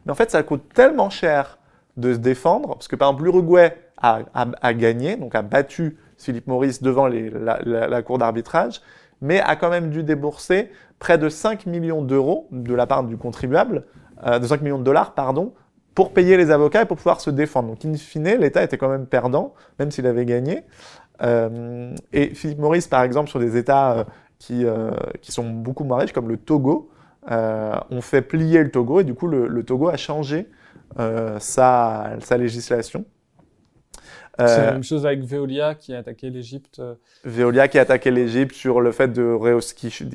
mais 0.04 0.12
en 0.12 0.16
fait 0.16 0.30
ça 0.30 0.42
coûte 0.42 0.62
tellement 0.74 1.10
cher 1.10 1.58
de 1.96 2.14
se 2.14 2.18
défendre, 2.18 2.74
parce 2.74 2.88
que 2.88 2.96
par 2.96 3.08
exemple 3.08 3.24
l'Uruguay 3.24 3.76
a, 3.98 4.20
a, 4.34 4.74
gagné, 4.74 5.16
donc 5.16 5.34
a 5.34 5.42
battu 5.42 5.98
Philippe 6.22 6.46
Maurice 6.46 6.82
devant 6.82 7.08
la, 7.08 8.02
cour 8.02 8.18
d'arbitrage, 8.18 8.80
mais 9.20 9.40
a 9.40 9.56
quand 9.56 9.70
même 9.70 9.90
dû 9.90 10.02
débourser 10.02 10.70
près 10.98 11.18
de 11.18 11.28
5 11.28 11.66
millions 11.66 12.02
d'euros 12.02 12.48
de 12.50 12.74
la 12.74 12.86
part 12.86 13.04
du 13.04 13.16
contribuable, 13.16 13.84
euh, 14.24 14.38
de 14.38 14.46
5 14.46 14.62
millions 14.62 14.78
de 14.78 14.84
dollars, 14.84 15.14
pardon, 15.14 15.52
pour 15.94 16.12
payer 16.12 16.36
les 16.36 16.50
avocats 16.50 16.82
et 16.82 16.86
pour 16.86 16.96
pouvoir 16.96 17.20
se 17.20 17.30
défendre. 17.30 17.68
Donc 17.68 17.84
in 17.84 17.94
fine, 17.94 18.36
l'État 18.38 18.62
était 18.62 18.78
quand 18.78 18.88
même 18.88 19.06
perdant, 19.06 19.54
même 19.78 19.90
s'il 19.90 20.06
avait 20.06 20.24
gagné. 20.24 20.64
Euh, 21.22 21.94
et 22.12 22.34
Philippe 22.34 22.58
Maurice, 22.58 22.88
par 22.88 23.02
exemple, 23.02 23.28
sur 23.28 23.38
des 23.38 23.56
États 23.56 24.06
euh, 24.50 24.90
qui, 25.20 25.32
sont 25.32 25.48
beaucoup 25.48 25.84
moins 25.84 25.98
riches, 25.98 26.12
comme 26.12 26.28
le 26.28 26.36
Togo, 26.36 26.90
euh, 27.30 27.74
on 27.90 28.00
fait 28.00 28.22
plier 28.22 28.62
le 28.62 28.70
Togo, 28.70 29.00
et 29.00 29.04
du 29.04 29.14
coup 29.14 29.28
le, 29.28 29.62
Togo 29.62 29.88
a 29.88 29.96
changé 29.96 30.48
sa, 31.38 32.10
sa, 32.20 32.36
législation. 32.36 33.04
C'est 34.38 34.44
la 34.44 34.68
euh, 34.68 34.72
même 34.72 34.84
chose 34.84 35.04
avec 35.04 35.22
Veolia 35.22 35.74
qui 35.74 35.94
a 35.94 35.98
attaqué 35.98 36.30
l'Égypte. 36.30 36.78
Euh. 36.78 36.94
Veolia 37.24 37.68
qui 37.68 37.78
a 37.78 37.82
attaqué 37.82 38.10
l'Égypte 38.10 38.54
sur 38.54 38.80
le 38.80 38.92
fait 38.92 39.08
de 39.08 39.38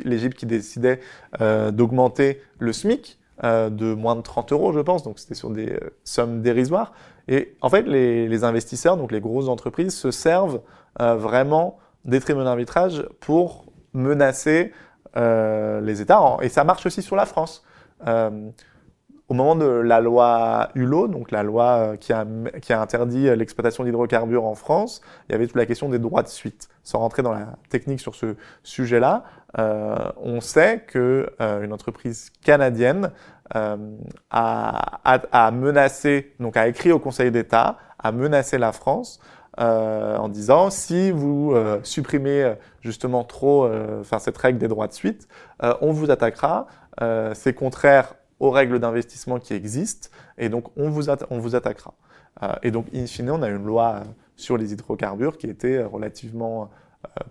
l'Égypte 0.03 0.38
qui 0.38 0.45
décidait 0.45 0.99
d'augmenter 1.39 2.41
le 2.59 2.74
SMIC 2.74 3.20
de 3.43 3.93
moins 3.93 4.15
de 4.15 4.22
30 4.22 4.51
euros, 4.51 4.74
je 4.74 4.80
pense. 4.80 5.03
Donc 5.03 5.20
c'était 5.20 5.36
sur 5.36 5.51
des 5.51 5.80
sommes 6.03 6.41
dérisoires. 6.41 6.93
Et 7.28 7.55
en 7.61 7.70
fait, 7.70 7.84
les, 7.84 8.28
les, 8.28 8.43
investisseurs, 8.43 8.97
donc 8.97 9.11
les 9.11 9.20
grosses 9.20 9.49
entreprises, 9.49 9.93
se 9.93 10.11
servent 10.11 10.61
vraiment 10.99 11.78
des 12.05 12.20
tribunaux 12.20 12.45
d'arbitrage 12.45 13.05
pour 13.20 13.65
menacer 13.93 14.72
les 15.15 16.01
États. 16.01 16.38
Et 16.41 16.49
ça 16.49 16.63
marche 16.63 16.88
aussi 16.88 17.03
sur 17.03 17.15
la 17.15 17.28
France 17.28 17.63
au 19.30 19.34
moment 19.34 19.55
de 19.55 19.65
la 19.65 19.99
loi 19.99 20.69
Hulot, 20.75 21.09
donc 21.09 21.32
la 21.32 21.43
loi 21.43 21.65
euh, 21.65 21.95
qui 21.97 22.13
a, 22.13 22.25
qui 22.61 22.71
a 22.71 22.82
interdit 22.82 23.28
euh, 23.28 23.36
l'exploitation 23.36 23.84
d'hydrocarbures 23.84 24.45
en 24.45 24.55
France, 24.55 25.01
il 25.28 25.34
y 25.34 25.36
avait 25.36 25.47
toute 25.47 25.57
la 25.57 25.65
question 25.65 25.89
des 25.89 25.99
droits 25.99 26.23
de 26.23 26.30
suite. 26.30 26.69
Sans 26.84 26.99
rentrer 26.99 27.23
dans 27.23 27.34
la 27.34 27.55
technique 27.69 27.99
sur 27.99 28.15
ce 28.15 28.36
sujet-là, 28.63 29.25
euh, 29.59 29.95
on 30.17 30.41
sait 30.41 30.84
que 30.88 31.30
euh, 31.41 31.63
une 31.63 31.73
entreprise 31.73 32.32
canadienne 32.43 33.11
euh, 33.55 33.78
a, 34.30 34.99
a, 35.03 35.45
a, 35.47 35.51
menacé, 35.51 36.34
donc 36.39 36.57
a 36.57 36.67
écrit 36.67 36.91
au 36.91 36.99
Conseil 36.99 37.32
d'État, 37.32 37.78
a 37.97 38.11
menacé 38.11 38.57
la 38.57 38.71
France 38.71 39.19
en 39.59 40.30
disant 40.30 40.69
si 40.69 41.09
vous 41.09 41.55
supprimez 41.82 42.53
justement 42.82 43.23
trop, 43.23 43.67
enfin 43.99 44.19
cette 44.19 44.38
règle 44.38 44.59
des 44.59 44.67
droits 44.67 44.86
de 44.86 44.93
suite, 44.93 45.28
on 45.82 45.91
vous 45.91 46.11
attaquera. 46.11 46.67
c'est 47.34 47.55
contraire 47.55 48.13
aux 48.39 48.51
règles 48.51 48.79
d'investissement 48.79 49.39
qui 49.39 49.53
existent, 49.53 50.09
et 50.38 50.49
donc 50.49 50.65
on 50.77 50.89
vous, 50.89 51.09
on 51.29 51.39
vous 51.39 51.55
attaquera. 51.55 51.93
Euh, 52.43 52.53
et 52.63 52.71
donc, 52.71 52.88
in 52.93 53.05
fine, 53.05 53.29
on 53.31 53.41
a 53.41 53.49
une 53.49 53.65
loi 53.65 53.95
euh, 53.95 54.03
sur 54.35 54.57
les 54.57 54.73
hydrocarbures 54.73 55.38
qui 55.38 55.47
était 55.47 55.77
euh, 55.77 55.88
relativement, 55.88 56.69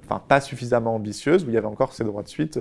enfin 0.05 0.23
pas 0.27 0.41
suffisamment 0.41 0.95
ambitieuse, 0.95 1.45
où 1.45 1.49
il 1.49 1.55
y 1.55 1.59
avait 1.59 1.67
encore 1.67 1.93
ces 1.93 2.05
droits 2.05 2.23
de 2.23 2.29
suite 2.29 2.61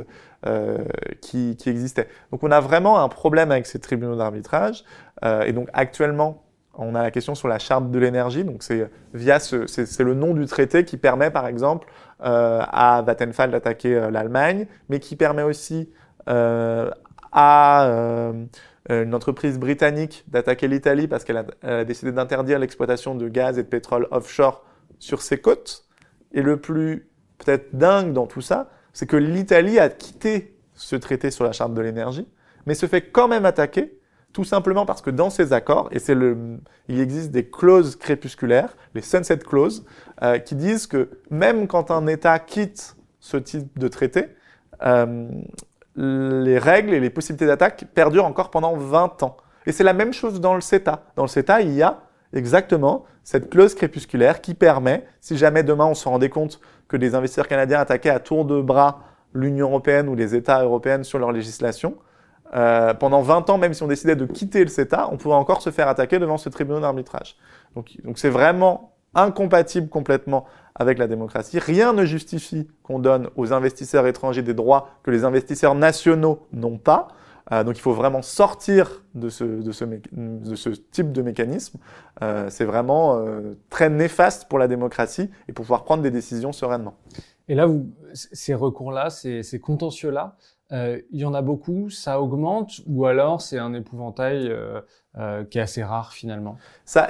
qui, 1.22 1.56
qui, 1.56 1.70
existaient. 1.70 2.08
Donc 2.32 2.44
on 2.44 2.52
a 2.52 2.60
vraiment 2.60 3.02
un 3.02 3.10
problème 3.10 3.52
avec 3.52 3.66
ces 3.66 3.80
tribunaux 3.80 4.16
d'arbitrage, 4.16 4.84
et 5.24 5.54
donc 5.54 5.70
actuellement, 5.74 6.44
on 6.74 6.94
a 6.94 7.02
la 7.02 7.12
question 7.12 7.36
sur 7.36 7.48
la 7.48 7.58
charte 7.58 7.90
de 7.90 8.00
l'énergie, 8.00 8.44
donc 8.44 8.64
c'est 8.64 8.90
via 9.14 9.40
ce, 9.40 9.66
c'est 9.66 10.04
le 10.04 10.14
nom 10.14 10.34
du 10.34 10.46
traité 10.46 10.84
qui 10.84 10.98
permet 10.98 11.32
par 11.32 11.48
exemple 11.48 11.88
à 12.20 13.04
Vattenfall 13.06 13.52
d'attaquer 13.52 14.10
l'Allemagne, 14.12 14.68
mais 14.90 15.00
qui 15.00 15.16
permet 15.16 15.44
aussi 15.44 15.90
à 17.36 17.88
euh, 17.88 18.46
une 18.90 19.14
entreprise 19.14 19.60
britannique 19.60 20.24
d'attaquer 20.28 20.68
l'Italie 20.68 21.08
parce 21.08 21.24
qu'elle 21.26 21.46
a, 21.64 21.84
décidé 21.84 22.12
d'interdire 22.12 22.58
l'exploitation 22.58 23.14
de 23.14 23.28
gaz 23.28 23.60
et 23.60 23.64
de 23.64 23.68
pétrole 23.68 24.08
offshore 24.10 24.64
sur 25.00 25.22
ses 25.22 25.38
côtes. 25.38 25.86
Et 26.32 26.42
le 26.42 26.58
plus 26.58 27.08
peut-être 27.38 27.76
dingue 27.76 28.14
dans 28.14 28.26
tout 28.26 28.42
ça, 28.42 28.70
c'est 28.94 29.06
que 29.06 29.18
l'Italie 29.18 29.80
a 29.80 29.90
quitté 29.90 30.56
ce 30.74 30.96
traité 30.96 31.30
sur 31.30 31.44
la 31.44 31.52
charte 31.52 31.74
de 31.74 31.82
l'énergie, 31.82 32.28
mais 32.66 32.74
se 32.74 32.86
fait 32.86 33.02
quand 33.02 33.28
même 33.28 33.46
attaquer 33.46 34.00
tout 34.32 34.44
simplement 34.44 34.86
parce 34.86 35.02
que 35.02 35.10
dans 35.10 35.30
ces 35.30 35.54
accords, 35.54 35.88
et 35.92 36.00
c'est 36.00 36.16
le, 36.16 36.60
il 36.90 37.00
existe 37.00 37.32
des 37.32 37.50
clauses 37.50 37.96
crépusculaires, 37.96 38.76
les 38.94 39.02
sunset 39.02 39.38
clauses, 39.38 39.86
euh, 40.24 40.40
qui 40.40 40.56
disent 40.56 40.88
que 40.88 41.10
même 41.30 41.68
quand 41.68 41.90
un 41.90 42.06
État 42.08 42.38
quitte 42.40 42.98
ce 43.20 43.38
type 43.38 43.80
de 43.80 43.88
traité, 43.88 44.26
euh, 44.84 45.30
les 45.96 46.58
règles 46.58 46.94
et 46.94 47.00
les 47.00 47.10
possibilités 47.10 47.46
d'attaque 47.46 47.86
perdurent 47.94 48.26
encore 48.26 48.50
pendant 48.50 48.76
20 48.76 49.24
ans. 49.24 49.38
Et 49.66 49.72
c'est 49.72 49.84
la 49.84 49.94
même 49.94 50.14
chose 50.14 50.42
dans 50.42 50.54
le 50.54 50.62
CETA. 50.62 51.04
Dans 51.16 51.24
le 51.24 51.28
CETA, 51.28 51.62
il 51.62 51.74
y 51.74 51.82
a 51.82 52.02
exactement 52.34 53.06
cette 53.24 53.50
clause 53.50 53.74
crépusculaire 53.74 54.42
qui 54.42 54.54
permet, 54.54 55.06
si 55.22 55.38
jamais 55.38 55.64
demain 55.64 55.86
on 55.86 55.94
se 55.94 56.08
rendait 56.08 56.30
compte 56.30 56.60
que 56.88 56.98
des 56.98 57.16
investisseurs 57.16 57.48
canadiens 57.48 57.80
attaquaient 57.80 58.10
à 58.10 58.20
tour 58.20 58.46
de 58.46 58.62
bras 58.62 59.00
l'Union 59.34 59.68
européenne 59.68 60.08
ou 60.08 60.16
les 60.16 60.36
États 60.36 60.64
européens 60.64 61.04
sur 61.04 61.18
leur 61.18 61.32
législation, 61.32 61.96
euh, 62.54 62.94
pendant 62.94 63.22
20 63.22 63.50
ans, 63.50 63.58
même 63.58 63.74
si 63.74 63.82
on 63.84 63.88
décidait 63.88 64.16
de 64.16 64.26
quitter 64.26 64.64
le 64.64 64.70
CETA, 64.70 65.10
on 65.12 65.18
pourrait 65.18 65.36
encore 65.36 65.62
se 65.62 65.72
faire 65.72 65.88
attaquer 65.88 66.20
devant 66.20 66.38
ce 66.38 66.50
tribunal 66.50 66.82
d'arbitrage. 66.82 67.36
Donc, 67.76 67.98
donc 68.04 68.20
c'est 68.20 68.30
vraiment 68.30 68.94
incompatible 69.16 69.90
complètement 69.90 70.46
avec 70.76 70.98
la 70.98 71.08
démocratie. 71.08 71.60
Rien 71.60 71.94
ne 71.94 72.06
justifie 72.06 72.68
qu'on 72.84 73.00
donne 73.00 73.30
aux 73.36 73.54
investisseurs 73.54 74.06
étrangers 74.08 74.44
des 74.44 74.54
droits 74.54 74.90
que 75.04 75.12
les 75.12 75.24
investisseurs 75.24 75.76
nationaux 75.76 76.46
n'ont 76.52 76.78
pas. 76.78 77.08
Euh, 77.52 77.64
donc 77.64 77.78
il 77.78 77.82
faut 77.82 77.94
vraiment 77.94 78.22
sortir 78.22 79.04
de 79.14 79.30
ce, 79.30 79.44
de 79.44 79.72
ce, 79.72 79.86
de 79.86 80.56
ce 80.56 80.70
type 80.70 81.12
de 81.12 81.22
mécanisme. 81.22 81.80
Euh, 82.22 82.50
c'est 82.50 82.66
vraiment 82.66 83.18
euh, 83.18 83.54
très 83.70 83.90
néfaste 83.90 84.48
pour 84.50 84.60
la 84.60 84.68
démocratie 84.68 85.30
et 85.48 85.54
pour 85.54 85.64
pouvoir 85.64 85.84
prendre 85.84 86.02
des 86.02 86.12
décisions 86.12 86.52
sereinement. 86.52 86.96
Et 87.48 87.54
là, 87.54 87.68
vous, 87.68 87.92
ces 88.14 88.56
recours-là, 88.56 89.12
ces, 89.12 89.44
ces 89.44 89.60
contentieux-là, 89.60 90.36
euh, 90.72 91.00
il 91.12 91.20
y 91.20 91.26
en 91.26 91.36
a 91.36 91.44
beaucoup, 91.44 91.92
ça 91.92 92.20
augmente 92.20 92.82
ou 92.88 93.06
alors 93.06 93.40
c'est 93.40 93.60
un 93.60 93.76
épouvantail 93.76 94.48
euh, 94.50 94.82
euh, 95.16 95.44
qui 95.44 95.60
est 95.60 95.62
assez 95.62 95.84
rare 95.84 96.12
finalement 96.12 96.58
ça, 96.86 97.08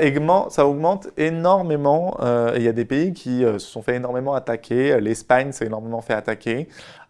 augmente, 0.66 1.08
énormément. 1.16 2.18
Il 2.56 2.62
y 2.62 2.68
a 2.68 2.74
des 2.74 2.86
pays 2.86 3.14
qui 3.14 3.42
se 3.44 3.60
sont 3.60 3.82
fait 3.82 3.96
énormément 3.96 4.34
attaquer. 4.34 5.00
L'Espagne 5.00 5.52
s'est 5.54 5.68
énormément 5.68 6.02
fait 6.02 6.14
attaquer. 6.14 6.68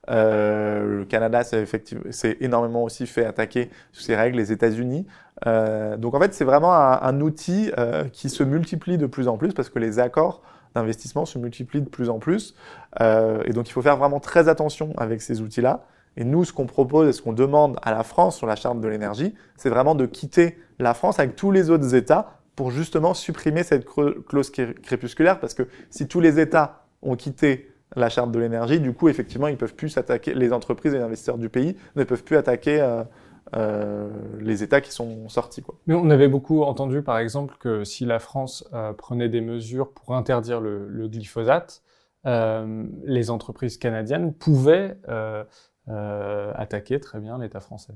le 0.08 1.04
Canada 1.06 1.44
s'est 1.44 2.38
énormément 2.40 2.84
aussi 2.84 3.08
fait 3.08 3.26
attaquer 3.26 3.72
sous 3.92 4.04
ces 4.04 4.16
règles. 4.16 4.38
Les 4.38 4.52
États-Unis. 4.52 5.08
donc 5.46 6.14
en 6.14 6.20
fait, 6.20 6.34
c'est 6.34 6.46
vraiment 6.46 6.74
un, 6.74 7.02
un 7.02 7.22
outil 7.22 7.72
qui 8.14 8.30
se 8.30 8.44
multiplie 8.44 8.98
de 8.98 9.08
plus 9.08 9.28
en 9.28 9.38
plus 9.38 9.54
parce 9.54 9.70
que 9.70 9.80
les 9.80 10.00
accords 10.00 10.42
d'investissement 10.76 11.26
se 11.26 11.40
multiplient 11.40 11.82
de 11.82 11.90
plus 11.90 12.10
en 12.10 12.20
plus. 12.20 12.56
et 13.02 13.52
donc 13.54 13.68
il 13.68 13.72
faut 13.72 13.82
faire 13.82 13.98
vraiment 13.98 14.20
très 14.20 14.48
attention 14.48 14.94
avec 14.98 15.22
ces 15.22 15.42
outils-là. 15.42 15.86
Et 16.18 16.24
nous, 16.24 16.46
ce 16.46 16.54
qu'on 16.54 16.66
propose 16.66 17.10
et 17.10 17.14
ce 17.14 17.22
qu'on 17.22 17.34
demande 17.34 17.78
à 17.82 17.92
la 17.92 18.04
France 18.04 18.38
sur 18.38 18.48
la 18.48 18.56
charte 18.56 18.80
de 18.80 18.88
l'énergie, 18.88 19.34
c'est 19.58 19.70
vraiment 19.70 19.96
de 19.96 20.06
quitter 20.06 20.58
la 20.80 20.94
France 20.94 21.20
avec 21.20 21.36
tous 21.36 21.52
les 21.52 21.70
autres 21.70 21.96
États 21.96 22.40
pour 22.56 22.72
justement 22.72 23.14
supprimer 23.14 23.64
cette 23.64 23.86
clause 23.86 24.50
crépusculaire, 24.50 25.40
parce 25.40 25.54
que 25.54 25.64
si 25.90 26.08
tous 26.08 26.22
les 26.22 26.40
États 26.40 26.86
ont 27.02 27.16
quitté 27.16 27.70
la 27.96 28.10
charte 28.10 28.32
de 28.32 28.40
l'énergie, 28.40 28.80
du 28.80 28.94
coup, 28.94 29.10
effectivement, 29.10 29.48
ils 29.48 29.58
peuvent 29.58 29.76
plus 29.76 29.90
s'attaquer, 29.90 30.34
les 30.34 30.54
entreprises 30.54 30.94
et 30.94 30.98
les 30.98 31.04
investisseurs 31.04 31.38
du 31.38 31.50
pays 31.50 31.76
ne 31.96 32.04
peuvent 32.04 32.24
plus 32.24 32.38
attaquer 32.38 32.82
euh, 32.82 33.04
euh, 33.56 34.10
les 34.40 34.64
États 34.64 34.82
qui 34.82 34.92
sont 34.92 35.30
sortis. 35.30 35.64
Mais 35.86 35.96
on 35.96 36.10
avait 36.10 36.28
beaucoup 36.28 36.64
entendu, 36.64 37.02
par 37.02 37.20
exemple, 37.20 37.56
que 37.60 37.84
si 37.84 38.06
la 38.06 38.20
France 38.20 38.68
euh, 38.74 38.94
prenait 38.94 39.30
des 39.30 39.42
mesures 39.42 39.92
pour 39.92 40.16
interdire 40.16 40.62
le, 40.62 41.08
glyphosate, 41.08 41.82
les 42.26 43.30
entreprises 43.30 43.78
canadiennes 43.78 44.34
pouvaient 44.34 44.98
attaquer 45.88 47.00
très 47.00 47.20
bien 47.20 47.38
l'État 47.38 47.60
français 47.60 47.94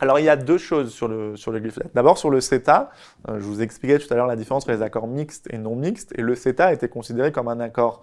alors 0.00 0.18
il 0.18 0.24
y 0.24 0.28
a 0.28 0.36
deux 0.36 0.58
choses 0.58 0.92
sur 0.92 1.08
le, 1.08 1.36
sur 1.36 1.52
le 1.52 1.60
glyphosate. 1.60 1.94
D'abord 1.94 2.18
sur 2.18 2.30
le 2.30 2.40
CETA, 2.40 2.90
euh, 3.28 3.38
je 3.38 3.44
vous 3.44 3.62
expliquais 3.62 3.98
tout 3.98 4.12
à 4.12 4.16
l'heure 4.16 4.26
la 4.26 4.36
différence 4.36 4.64
entre 4.64 4.72
les 4.72 4.82
accords 4.82 5.06
mixtes 5.06 5.46
et 5.50 5.58
non 5.58 5.76
mixtes, 5.76 6.12
et 6.16 6.22
le 6.22 6.34
CETA 6.34 6.72
était 6.72 6.88
considéré 6.88 7.32
comme 7.32 7.48
un 7.48 7.60
accord 7.60 8.02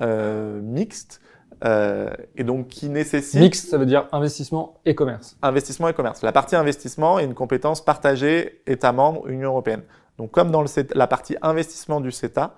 euh, 0.00 0.60
mixte, 0.60 1.20
euh, 1.64 2.10
et 2.36 2.44
donc 2.44 2.68
qui 2.68 2.88
nécessite... 2.88 3.40
Mixte, 3.40 3.68
ça 3.68 3.78
veut 3.78 3.86
dire 3.86 4.08
investissement 4.12 4.80
et 4.84 4.94
commerce. 4.94 5.36
Investissement 5.42 5.88
et 5.88 5.94
commerce. 5.94 6.22
La 6.22 6.32
partie 6.32 6.56
investissement 6.56 7.18
est 7.18 7.24
une 7.24 7.34
compétence 7.34 7.84
partagée 7.84 8.62
États-membres, 8.66 9.28
Union 9.28 9.50
européenne. 9.50 9.82
Donc 10.18 10.30
comme 10.30 10.50
dans 10.50 10.62
le 10.62 10.66
CETA, 10.66 10.94
la 10.96 11.06
partie 11.06 11.36
investissement 11.42 12.00
du 12.00 12.10
CETA 12.10 12.54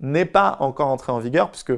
n'est 0.00 0.24
pas 0.24 0.56
encore 0.60 0.88
entrée 0.88 1.12
en 1.12 1.18
vigueur, 1.18 1.50
puisque 1.50 1.72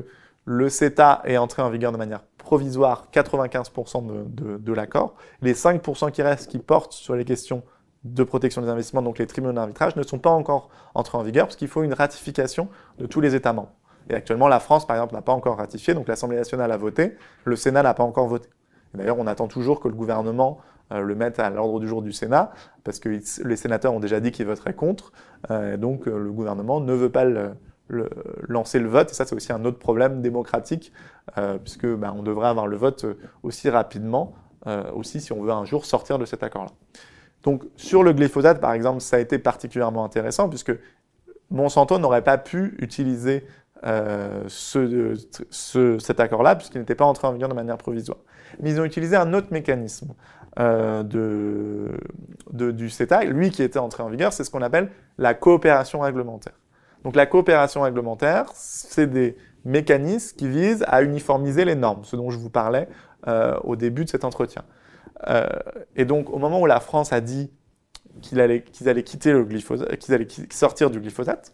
le 0.45 0.69
CETA 0.69 1.23
est 1.25 1.37
entré 1.37 1.63
en 1.63 1.71
vigueur 1.71 1.93
de 1.93 1.97
manière 1.97 2.23
provisoire 2.51 3.07
95% 3.13 4.07
de, 4.29 4.57
de, 4.59 4.73
l'accord. 4.73 5.15
Les 5.41 5.55
5% 5.55 6.11
qui 6.11 6.21
restent, 6.21 6.51
qui 6.51 6.59
portent 6.59 6.93
sur 6.93 7.15
les 7.15 7.25
questions 7.25 7.63
de 8.03 8.25
protection 8.25 8.61
des 8.61 8.69
investissements, 8.69 9.03
donc 9.03 9.19
les 9.19 9.29
tribunaux 9.29 9.53
d'arbitrage, 9.53 9.95
ne 9.95 10.03
sont 10.03 10.19
pas 10.19 10.31
encore 10.31 10.69
entrés 10.97 11.17
en 11.17 11.23
vigueur 11.23 11.47
parce 11.47 11.55
qu'il 11.55 11.69
faut 11.69 11.85
une 11.85 11.95
ratification 11.95 12.67
de 12.99 13.07
tous 13.07 13.21
les 13.21 13.37
États 13.37 13.53
membres. 13.53 13.71
Et 14.09 14.15
actuellement, 14.15 14.49
la 14.49 14.59
France, 14.59 14.85
par 14.85 14.97
exemple, 14.97 15.15
n'a 15.15 15.23
pas 15.23 15.33
encore 15.33 15.59
ratifié, 15.59 15.95
donc 15.95 16.09
l'Assemblée 16.09 16.39
nationale 16.39 16.73
a 16.73 16.77
voté, 16.77 17.15
le 17.45 17.55
Sénat 17.55 17.85
n'a 17.85 17.95
pas 17.95 18.03
encore 18.03 18.27
voté. 18.27 18.49
D'ailleurs, 18.95 19.21
on 19.21 19.29
attend 19.29 19.47
toujours 19.47 19.79
que 19.79 19.87
le 19.87 19.95
gouvernement 19.95 20.59
euh, 20.91 21.03
le 21.03 21.15
mette 21.15 21.39
à 21.39 21.51
l'ordre 21.51 21.79
du 21.79 21.87
jour 21.87 22.03
du 22.03 22.11
Sénat, 22.11 22.51
parce 22.83 22.99
que 22.99 23.11
les 23.45 23.57
sénateurs 23.57 23.95
ont 23.95 24.01
déjà 24.01 24.19
dit 24.19 24.33
qu'ils 24.33 24.47
voteraient 24.47 24.75
contre, 24.75 25.13
euh, 25.53 25.77
donc 25.77 26.09
euh, 26.09 26.19
le 26.19 26.33
gouvernement 26.33 26.81
ne 26.81 26.95
veut 26.95 27.11
pas 27.11 27.25
le, 27.25 27.53
lancer 28.49 28.79
le 28.79 28.89
vote. 28.89 29.11
Et 29.11 29.15
ça, 29.15 29.25
c'est 29.25 29.35
aussi 29.35 29.53
un 29.53 29.65
autre 29.65 29.79
problème 29.79 30.23
démocratique, 30.23 30.93
euh, 31.39 31.59
puisque 31.59 31.87
bah, 31.87 32.15
on 32.17 32.23
devrait 32.23 32.49
avoir 32.49 32.67
le 32.67 32.77
vote 32.77 33.05
euh, 33.05 33.15
aussi 33.43 33.71
rapidement, 33.71 34.35
euh, 34.67 34.91
aussi 34.93 35.21
si 35.21 35.33
on 35.33 35.43
veut 35.43 35.53
un 35.53 35.65
jour 35.65 35.85
sortir 35.85 36.19
de 36.19 36.25
cet 36.25 36.43
accord-là. 36.43 36.71
Donc 37.43 37.65
sur 37.77 38.03
le 38.03 38.13
glyphosate, 38.13 38.61
par 38.61 38.73
exemple, 38.73 39.01
ça 39.01 39.17
a 39.17 39.19
été 39.19 39.39
particulièrement 39.39 40.05
intéressant, 40.05 40.49
puisque 40.49 40.73
Monsanto 41.51 41.99
n'aurait 41.99 42.23
pas 42.23 42.39
pu 42.39 42.77
utiliser 42.79 43.47
euh, 43.85 44.45
ce, 44.47 45.15
ce, 45.49 45.99
cet 45.99 46.21
accord-là, 46.21 46.55
puisqu'il 46.55 46.79
n'était 46.79 46.95
pas 46.95 47.07
entré 47.07 47.27
en 47.27 47.33
vigueur 47.33 47.49
de 47.49 47.55
manière 47.55 47.79
provisoire. 47.79 48.19
Mais 48.61 48.71
ils 48.71 48.81
ont 48.81 48.85
utilisé 48.85 49.17
un 49.17 49.33
autre 49.33 49.49
mécanisme 49.53 50.15
du 52.53 52.91
CETA, 52.91 53.25
lui 53.25 53.51
qui 53.51 53.63
était 53.63 53.79
entré 53.79 54.03
en 54.03 54.11
vigueur, 54.11 54.33
c'est 54.33 54.45
ce 54.45 54.51
qu'on 54.51 54.63
appelle 54.63 54.91
la 55.17 55.33
coopération 55.33 56.01
réglementaire. 56.01 56.60
Donc 57.05 57.17
la 57.17 57.27
coopération 57.27 57.83
réglementaire, 57.83 58.47
c'est 58.55 59.07
des 59.07 59.37
mécanismes 59.65 60.37
qui 60.37 60.49
visent 60.49 60.85
à 60.89 61.03
uniformiser 61.03 61.65
les 61.65 61.75
normes, 61.75 62.05
ce 62.05 62.17
dont 62.17 62.31
je 62.31 62.39
vous 62.39 62.51
parlais 62.51 62.89
euh, 63.29 63.59
au 63.65 63.77
début 63.77 64.05
de 64.05 64.11
cet 64.11 64.25
entretien. 64.25 64.63
Euh, 65.29 65.47
et 65.97 66.05
donc 66.05 66.31
au 66.31 66.39
moment 66.39 66.61
où 66.61 66.67
la 66.67 66.81
France 66.81 67.13
a 67.13 67.21
dit 67.21 67.51
qu'ils 68.23 68.41
allaient, 68.41 68.65
sortir 70.51 70.91
du 70.91 71.01
glyphosate, 71.01 71.53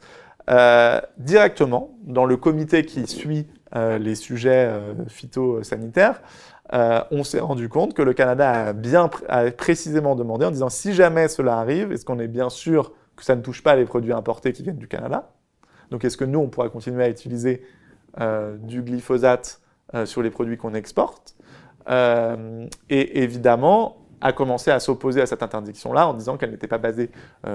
euh, 0.49 1.01
directement 1.19 1.97
dans 2.05 2.25
le 2.25 2.37
comité 2.37 2.85
qui 2.85 3.07
suit 3.07 3.49
les 3.75 4.15
sujets 4.15 4.71
phytosanitaires, 5.09 6.23
on 6.73 7.25
s'est 7.25 7.41
rendu 7.41 7.69
compte 7.69 7.95
que 7.95 8.03
le 8.03 8.15
Canada 8.15 8.69
a 8.69 8.73
bien 8.73 9.11
a 9.29 9.51
précisément 9.51 10.15
demandé 10.15 10.47
en 10.47 10.51
disant 10.51 10.71
si 10.71 10.95
jamais 10.95 11.29
cela 11.29 11.59
arrive, 11.59 11.93
est-ce 11.93 12.05
qu'on 12.05 12.19
est 12.19 12.29
bien 12.29 12.49
sûr 12.49 12.93
que 13.17 13.25
ça 13.25 13.35
ne 13.35 13.43
touche 13.43 13.63
pas 13.63 13.77
les 13.77 13.85
produits 13.85 14.13
importés 14.13 14.53
qui 14.53 14.63
viennent 14.63 14.79
du 14.79 14.89
Canada 14.89 15.36
donc 15.91 16.05
est-ce 16.05 16.17
que 16.17 16.25
nous, 16.25 16.39
on 16.39 16.49
pourra 16.49 16.69
continuer 16.69 17.05
à 17.05 17.09
utiliser 17.09 17.63
euh, 18.21 18.57
du 18.57 18.83
glyphosate 18.83 19.61
euh, 19.95 20.07
sur 20.07 20.23
les 20.23 20.31
produits 20.31 20.57
qu'on 20.57 20.75
exporte 20.75 21.37
euh, 21.89 22.67
Et 22.89 23.23
évidemment, 23.23 23.99
à 24.21 24.33
commencer 24.33 24.71
à 24.71 24.81
s'opposer 24.81 25.21
à 25.21 25.27
cette 25.27 25.43
interdiction-là 25.43 26.09
en 26.09 26.15
disant 26.15 26.39
qu'elle 26.39 26.51
n'était 26.51 26.67
pas 26.67 26.79
basée 26.79 27.11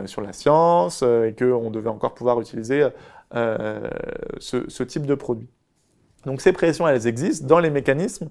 sur 0.06 0.22
la 0.22 0.32
science 0.32 1.02
et 1.02 1.36
qu'on 1.38 1.72
devait 1.72 1.90
encore 1.90 2.14
pouvoir 2.14 2.40
utiliser 2.40 2.88
ce, 3.34 4.84
type 4.84 5.08
de 5.08 5.16
produit. 5.16 5.50
Donc 6.28 6.40
ces 6.40 6.54
pressions, 6.54 6.88
elles 6.88 7.08
existent 7.08 7.48
dans 7.48 7.60
les 7.60 7.72
mécanismes 7.72 8.30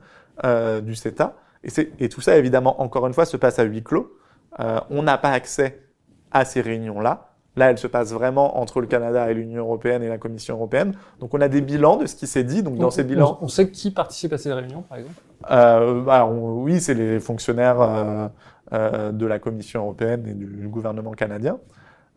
du 0.82 0.94
CETA. 0.94 1.34
Et, 1.64 1.70
et, 1.98 2.08
tout 2.08 2.20
ça, 2.20 2.38
évidemment, 2.38 2.80
encore 2.80 3.04
une 3.08 3.12
fois, 3.12 3.24
se 3.24 3.36
passe 3.36 3.58
à 3.58 3.64
huis 3.64 3.82
clos. 3.82 4.16
on 4.58 5.02
n'a 5.02 5.18
pas 5.18 5.32
accès 5.32 5.82
à 6.30 6.44
ces 6.44 6.60
réunions-là. 6.60 7.29
Là, 7.60 7.70
elle 7.70 7.76
se 7.76 7.86
passe 7.86 8.10
vraiment 8.14 8.58
entre 8.58 8.80
le 8.80 8.86
Canada 8.86 9.30
et 9.30 9.34
l'Union 9.34 9.64
européenne 9.64 10.02
et 10.02 10.08
la 10.08 10.16
Commission 10.16 10.54
européenne. 10.54 10.94
Donc, 11.18 11.34
on 11.34 11.42
a 11.42 11.48
des 11.48 11.60
bilans 11.60 11.98
de 11.98 12.06
ce 12.06 12.16
qui 12.16 12.26
s'est 12.26 12.42
dit. 12.42 12.62
Donc, 12.62 12.78
dans 12.78 12.86
on, 12.86 12.90
ces 12.90 13.04
bilans, 13.04 13.36
on, 13.42 13.48
sait 13.48 13.70
qui 13.70 13.90
participe 13.90 14.32
à 14.32 14.38
ces 14.38 14.50
réunions, 14.50 14.80
par 14.80 14.96
exemple? 14.96 15.20
Euh, 15.50 16.02
bah, 16.02 16.24
on, 16.24 16.62
oui, 16.62 16.80
c'est 16.80 16.94
les 16.94 17.20
fonctionnaires 17.20 17.82
euh, 17.82 18.28
euh, 18.72 19.12
de 19.12 19.26
la 19.26 19.38
Commission 19.38 19.82
européenne 19.82 20.26
et 20.26 20.32
du, 20.32 20.68
gouvernement 20.68 21.10
canadien. 21.12 21.58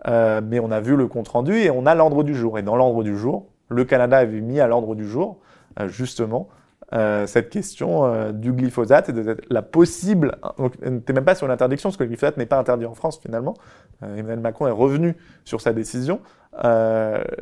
Mais 0.08 0.62
on 0.62 0.72
a 0.72 0.80
vu 0.80 0.96
le 0.96 1.08
compte 1.08 1.28
rendu 1.28 1.58
et 1.58 1.70
on 1.70 1.86
a 1.88 1.94
l'ordre 1.94 2.24
du 2.24 2.36
jour. 2.36 2.58
Et 2.58 2.62
dans 2.62 2.78
l'ordre 2.78 3.04
du 3.04 3.18
jour, 3.18 3.48
le 3.68 3.84
Canada 3.84 4.20
avait 4.20 4.40
mis 4.40 4.62
à 4.62 4.68
l'ordre 4.68 4.96
du 4.96 5.06
jour 5.06 5.40
justement 5.88 6.48
euh, 6.94 7.26
cette 7.26 7.50
question 7.50 8.06
euh, 8.06 8.32
du 8.32 8.54
glyphosate 8.54 9.10
et 9.10 9.14
de 9.14 9.38
la 9.50 9.62
possible, 9.64 10.38
donc 10.60 10.80
n'était 10.82 11.14
même 11.14 11.26
pas 11.26 11.34
sur 11.34 11.48
l'interdiction, 11.48 11.90
parce 11.90 11.98
que 11.98 12.04
le 12.04 12.10
glyphosate 12.10 12.38
n'est 12.38 12.46
pas 12.46 12.60
interdit 12.60 12.86
en 12.86 12.94
France 12.94 13.20
finalement. 13.20 13.56
Euh, 14.04 14.16
Emmanuel 14.16 14.42
Macron 14.42 14.68
est 14.68 14.72
revenu 14.72 15.16
sur 15.44 15.60
sa 15.60 15.74
décision, 15.74 16.22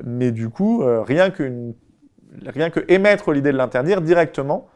mais 0.06 0.32
du 0.32 0.50
coup, 0.50 0.84
rien, 1.04 1.32
que 1.32 1.74
rien 2.46 2.70
que 2.70 2.80
émettre 2.88 3.32
l'idée 3.32 3.52
de 3.52 3.58
l'interdire 3.58 4.02
directement, 4.02 4.70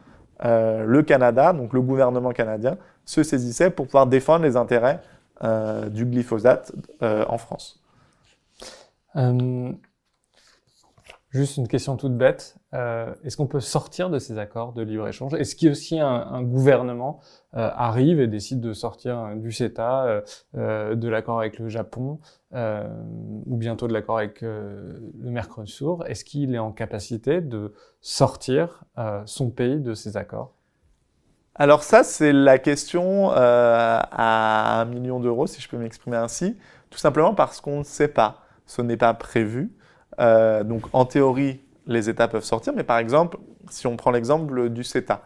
le 0.44 1.02
Canada, 1.04 1.54
donc 1.54 1.72
le 1.72 1.82
gouvernement 1.82 2.32
canadien, 2.32 2.78
se 3.06 3.24
saisissait 3.24 3.70
pour 3.70 3.86
pouvoir 3.86 4.08
défendre 4.08 4.44
les 4.44 4.58
intérêts 4.58 5.00
du 5.90 6.06
glyphosate 6.06 6.74
en 7.02 7.38
France. 7.38 7.82
Juste 11.36 11.58
une 11.58 11.68
question 11.68 11.98
toute 11.98 12.16
bête. 12.16 12.56
Euh, 12.74 13.14
est-ce 13.26 13.36
qu'on 13.36 13.46
peut 13.46 13.60
sortir 13.60 14.10
de 14.10 14.20
ces 14.20 14.38
accords 14.38 14.72
de 14.72 14.82
libre-échange? 14.82 15.34
Est-ce 15.34 15.58
qu'il 15.58 15.66
y 15.66 15.70
a 15.70 15.74
aussi 15.74 16.00
un, 16.00 16.42
gouvernement 16.44 17.20
euh, 17.58 17.70
arrive 17.76 18.22
et 18.22 18.28
décide 18.28 18.62
de 18.62 18.72
sortir 18.72 19.36
du 19.36 19.52
CETA, 19.52 20.24
euh, 20.56 20.96
de 20.96 21.10
l'accord 21.10 21.40
avec 21.40 21.60
le 21.60 21.68
Japon, 21.68 22.20
ou 22.54 23.58
bientôt 23.58 23.90
de 23.90 23.94
l'accord 23.94 24.20
avec 24.20 24.40
le 24.40 25.12
Mercosur? 25.20 26.06
Est-ce 26.08 26.24
qu'il 26.24 26.56
est 26.56 26.60
en 26.60 26.72
capacité 26.72 27.42
de 27.42 27.74
sortir 28.00 28.86
son 29.26 29.50
pays 29.50 29.82
de 29.82 29.94
ces 29.94 30.16
accords? 30.16 30.54
Alors 31.54 31.84
ça, 31.84 32.06
c'est 32.06 32.32
la 32.32 32.60
question 32.60 33.30
à 33.34 34.80
un 34.80 34.86
million 34.86 35.20
d'euros, 35.20 35.48
si 35.48 35.60
je 35.60 35.68
peux 35.68 35.78
m'exprimer 35.78 36.16
ainsi, 36.16 36.56
tout 36.90 37.00
simplement 37.00 37.36
parce 37.36 37.60
qu'on 37.60 37.80
ne 37.80 37.84
sait 37.84 38.08
pas. 38.08 38.46
Ce 38.66 38.82
n'est 38.82 38.96
pas 38.96 39.14
prévu. 39.14 39.76
Euh, 40.20 40.64
donc 40.64 40.84
en 40.94 41.06
théorie, 41.06 41.62
les 41.88 42.10
États 42.10 42.28
peuvent 42.28 42.44
sortir, 42.44 42.74
mais 42.76 42.84
par 42.84 42.98
exemple, 42.98 43.38
si 43.70 43.88
on 43.88 43.98
prend 43.98 44.12
l'exemple 44.12 44.70
du 44.70 44.84
CETA, 44.84 45.22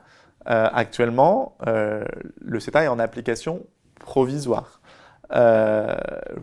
euh, 0.49 0.67
actuellement, 0.71 1.57
euh, 1.67 2.03
le 2.41 2.59
CETA 2.59 2.85
est 2.85 2.87
en 2.87 2.99
application 2.99 3.65
provisoire. 3.99 4.81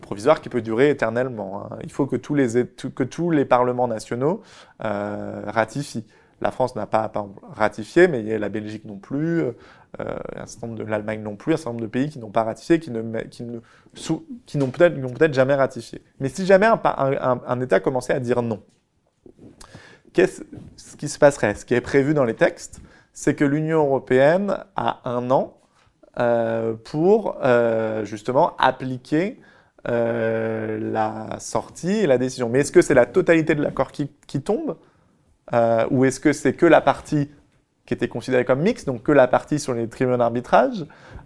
provisoire 0.00 0.40
qui 0.40 0.48
peut 0.48 0.62
durer 0.62 0.90
éternellement. 0.90 1.64
Hein. 1.64 1.78
Il 1.82 1.90
faut 1.90 2.06
que 2.06 2.16
tous 2.16 2.34
les, 2.34 2.66
que 2.66 3.02
tous 3.02 3.30
les 3.30 3.44
parlements 3.44 3.88
nationaux 3.88 4.42
ratifient. 4.78 6.06
La 6.42 6.50
France 6.50 6.76
n'a 6.76 6.86
pas, 6.86 7.10
ratifié, 7.54 8.08
mais 8.08 8.38
la 8.38 8.48
Belgique 8.50 8.84
non 8.84 8.98
plus, 8.98 9.42
un 9.98 10.46
certain 10.46 10.66
nombre 10.68 10.78
de 10.78 10.84
l'Allemagne 10.84 11.22
non 11.22 11.36
plus, 11.36 11.54
un 11.54 11.56
certain 11.56 11.70
nombre 11.70 11.82
de 11.82 11.86
pays 11.88 12.08
qui 12.08 12.18
n'ont 12.18 12.30
pas 12.30 12.44
ratifié, 12.44 12.78
qui 12.78 12.90
ne, 12.90 13.20
qui 13.22 13.44
ne, 13.44 13.60
qui 14.46 14.58
n'ont 14.58 14.70
peut-être 14.70 15.00
peut 15.00 15.32
jamais 15.32 15.54
ratifié. 15.54 16.02
Mais 16.20 16.28
si 16.28 16.46
jamais 16.46 16.66
un, 16.66 16.80
un, 16.84 17.60
État 17.60 17.80
commençait 17.80 18.12
à 18.12 18.20
dire 18.20 18.42
non, 18.42 18.62
qu'est-ce 20.12 20.42
qui 20.96 21.08
se 21.08 21.18
passerait? 21.18 21.54
Ce 21.54 21.64
qui 21.64 21.74
est 21.74 21.80
prévu 21.80 22.14
dans 22.14 22.24
les 22.24 22.34
textes, 22.34 22.80
c'est 23.12 23.34
que 23.34 23.44
l'Union 23.44 23.78
européenne 23.78 24.58
a 24.76 25.00
un 25.08 25.30
an 25.30 25.56
euh, 26.18 26.72
pour 26.72 27.38
euh, 27.42 28.06
justement 28.06 28.56
appliquer 28.56 29.38
euh, 29.86 30.78
la 30.92 31.38
sortie 31.38 31.92
et 31.92 32.06
la 32.06 32.16
décision. 32.16 32.48
Mais 32.48 32.60
est-ce 32.60 32.72
que 32.72 32.80
c'est 32.80 32.94
la 32.94 33.04
totalité 33.04 33.54
de 33.54 33.62
l'accord 33.62 33.92
qui, 33.92 34.10
qui, 34.26 34.40
tombe? 34.40 34.76
Ou 35.90 36.04
est-ce 36.06 36.20
que 36.20 36.32
c'est 36.32 36.54
que 36.54 36.66
la 36.66 36.80
partie 36.80 37.30
qui 37.86 37.94
était 37.94 38.08
considérée 38.08 38.44
comme 38.44 38.60
mixte, 38.60 38.86
donc 38.86 39.02
que 39.02 39.12
la 39.12 39.28
partie 39.28 39.58
sur 39.58 39.72
les 39.72 39.88
tribunaux 39.88 40.18
d'arbitrage 40.18 40.84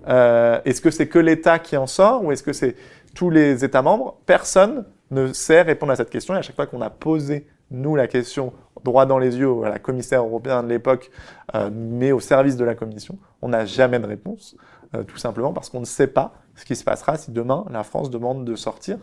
euh, 0.08 0.60
Est-ce 0.64 0.80
que 0.80 0.90
c'est 0.90 1.08
que 1.08 1.18
l'État 1.18 1.58
qui 1.58 1.76
en 1.76 1.86
sort 1.86 2.24
ou 2.24 2.32
est-ce 2.32 2.42
que 2.42 2.52
c'est 2.52 2.76
tous 3.14 3.30
les 3.30 3.64
États 3.64 3.82
membres? 3.82 4.18
Personne 4.26 4.84
ne 5.10 5.32
sait 5.32 5.62
répondre 5.62 5.92
à 5.92 5.96
cette 5.96 6.10
question. 6.10 6.34
Et 6.34 6.38
à 6.38 6.42
chaque 6.42 6.56
fois 6.56 6.66
qu'on 6.66 6.82
a 6.82 6.90
posé, 6.90 7.46
nous, 7.70 7.96
la 7.96 8.06
question 8.06 8.52
droit 8.84 9.06
dans 9.06 9.18
les 9.18 9.36
yeux 9.36 9.64
à 9.64 9.68
la 9.68 9.78
commissaire 9.78 10.22
européenne 10.22 10.62
de 10.62 10.68
l'époque, 10.68 11.10
euh, 11.54 11.70
mais 11.72 12.12
au 12.12 12.20
service 12.20 12.56
de 12.56 12.64
la 12.64 12.74
Commission, 12.74 13.18
on 13.42 13.48
n'a 13.48 13.64
jamais 13.64 13.98
de 13.98 14.06
réponse, 14.06 14.56
euh, 14.94 15.02
tout 15.02 15.18
simplement 15.18 15.52
parce 15.52 15.68
qu'on 15.68 15.80
ne 15.80 15.84
sait 15.84 16.06
pas 16.06 16.32
ce 16.54 16.64
qui 16.64 16.76
se 16.76 16.84
passera 16.84 17.16
si 17.16 17.30
demain 17.30 17.64
la 17.70 17.84
France 17.84 18.10
demande 18.10 18.44
de 18.44 18.56
sortir. 18.56 18.98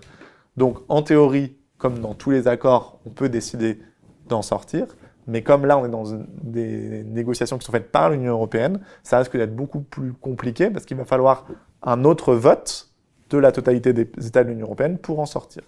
Donc, 0.58 0.80
en 0.90 1.02
théorie, 1.02 1.56
comme 1.78 2.00
dans 2.00 2.14
tous 2.14 2.32
les 2.32 2.48
accords, 2.48 3.00
on 3.06 3.10
peut 3.10 3.30
décider 3.30 3.80
d'en 4.28 4.42
sortir. 4.42 4.88
Mais 5.28 5.44
comme 5.44 5.66
là, 5.66 5.78
on 5.78 5.86
est 5.86 5.90
dans 5.90 6.06
des 6.42 7.04
négociations 7.04 7.58
qui 7.58 7.66
sont 7.66 7.72
faites 7.74 7.92
par 7.92 8.10
l'Union 8.10 8.32
européenne, 8.32 8.80
ça 9.04 9.20
risque 9.20 9.36
d'être 9.36 9.56
beaucoup 9.56 9.82
plus 9.82 10.14
compliqué 10.14 10.70
parce 10.70 10.86
qu'il 10.86 10.98
va 10.98 11.06
falloir 11.06 11.46
un 11.84 12.06
autre 12.06 12.34
vote 12.34 12.90
de 13.30 13.38
la 13.38 13.52
totalité 13.52 13.92
des 13.92 14.10
États 14.26 14.44
de 14.44 14.50
l'Union 14.50 14.66
européenne 14.66 14.98
pour 14.98 15.20
en 15.20 15.26
sortir. 15.26 15.64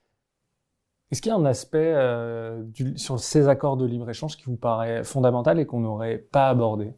Est-ce 1.12 1.22
qu'il 1.22 1.32
y 1.32 1.34
a 1.34 1.38
un 1.38 1.46
aspect 1.46 1.94
euh, 1.96 2.64
sur 2.96 3.20
ces 3.20 3.48
accords 3.48 3.78
de 3.78 3.86
libre-échange 3.86 4.38
qui 4.38 4.46
vous 4.46 4.56
paraît 4.56 5.04
fondamental 5.04 5.60
et 5.60 5.66
qu'on 5.66 5.80
n'aurait 5.80 6.20
pas 6.20 6.48
abordé? 6.50 6.94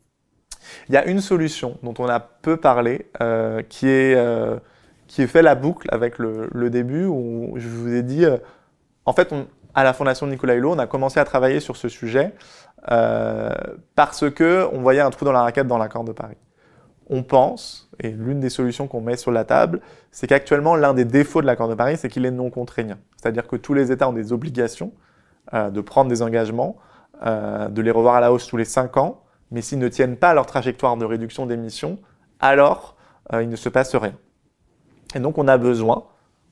Il 0.90 0.94
y 0.94 0.98
a 0.98 1.06
une 1.08 1.22
solution 1.22 1.78
dont 1.82 1.94
on 1.98 2.08
a 2.08 2.20
peu 2.20 2.58
parlé, 2.58 3.10
euh, 3.22 3.64
qui, 3.64 3.88
est, 3.88 4.16
euh, 4.16 4.60
qui 5.08 5.24
est 5.24 5.28
fait 5.28 5.42
la 5.42 5.56
boucle 5.56 5.88
avec 5.92 6.20
le, 6.20 6.50
le, 6.52 6.70
début, 6.70 7.06
où 7.06 7.54
je 7.56 7.68
vous 7.68 7.94
ai 7.94 8.04
dit, 8.04 8.26
en 9.06 9.14
fait, 9.14 9.32
on, 9.34 9.48
à 9.74 9.84
la 9.84 9.94
Fondation 9.94 10.28
Nicolas 10.28 10.56
Hulot, 10.56 10.74
on 10.74 10.80
a 10.80 10.88
commencé 10.88 11.20
à 11.20 11.26
travailler 11.26 11.60
sur 11.60 11.78
ce 11.78 11.90
sujet 11.90 12.34
euh, 12.92 13.52
parce 13.96 14.30
que 14.30 14.68
on 14.74 14.82
voyait 14.82 15.02
un 15.02 15.10
trou 15.10 15.26
dans 15.26 15.32
la 15.32 15.44
raquette 15.44 15.68
dans 15.68 15.78
l'accord 15.78 16.04
de 16.04 16.12
Paris. 16.12 16.38
On 17.10 17.24
pense, 17.24 17.90
et 18.00 18.10
l'une 18.10 18.40
des 18.40 18.50
solutions 18.50 18.88
qu'on 18.88 19.02
met 19.02 19.18
sur 19.18 19.32
la 19.32 19.44
table, 19.44 19.82
c'est 20.12 20.28
qu'actuellement, 20.28 20.76
l'un 20.76 20.94
des 20.94 21.06
défauts 21.06 21.42
de 21.42 21.48
l'accord 21.48 21.68
de 21.68 21.76
Paris, 21.76 21.98
c'est 21.98 22.10
qu'il 22.10 22.26
est 22.26 22.32
non 22.32 22.50
contraignant. 22.50 22.98
C'est-à-dire 23.18 23.48
que 23.48 23.56
tous 23.56 23.74
les 23.74 23.92
États 23.92 24.08
ont 24.08 24.14
des 24.14 24.32
obligations 24.32 24.94
euh, 25.54 25.70
de 25.70 25.82
prendre 25.82 26.10
des 26.10 26.22
engagements, 26.22 26.78
euh, 27.26 27.68
de 27.68 27.82
les 27.82 27.92
revoir 27.92 28.16
à 28.16 28.22
la 28.22 28.32
hausse 28.32 28.48
tous 28.48 28.58
les 28.58 28.66
cinq 28.66 28.98
ans, 28.98 29.24
mais 29.52 29.62
s'ils 29.62 29.80
ne 29.80 29.90
tiennent 29.90 30.16
pas 30.16 30.34
leur 30.34 30.46
trajectoire 30.46 30.96
de 30.96 31.06
réduction 31.06 31.46
d'émissions, 31.46 32.00
alors 32.40 32.96
il 33.34 33.48
ne 33.48 33.56
se 33.56 33.70
passe 33.70 33.96
rien. 33.96 34.16
Et 35.16 35.20
donc 35.20 35.38
on 35.38 35.48
a 35.48 35.58
besoin 35.58 36.04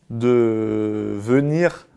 de 0.09 1.17
venir 1.17 1.87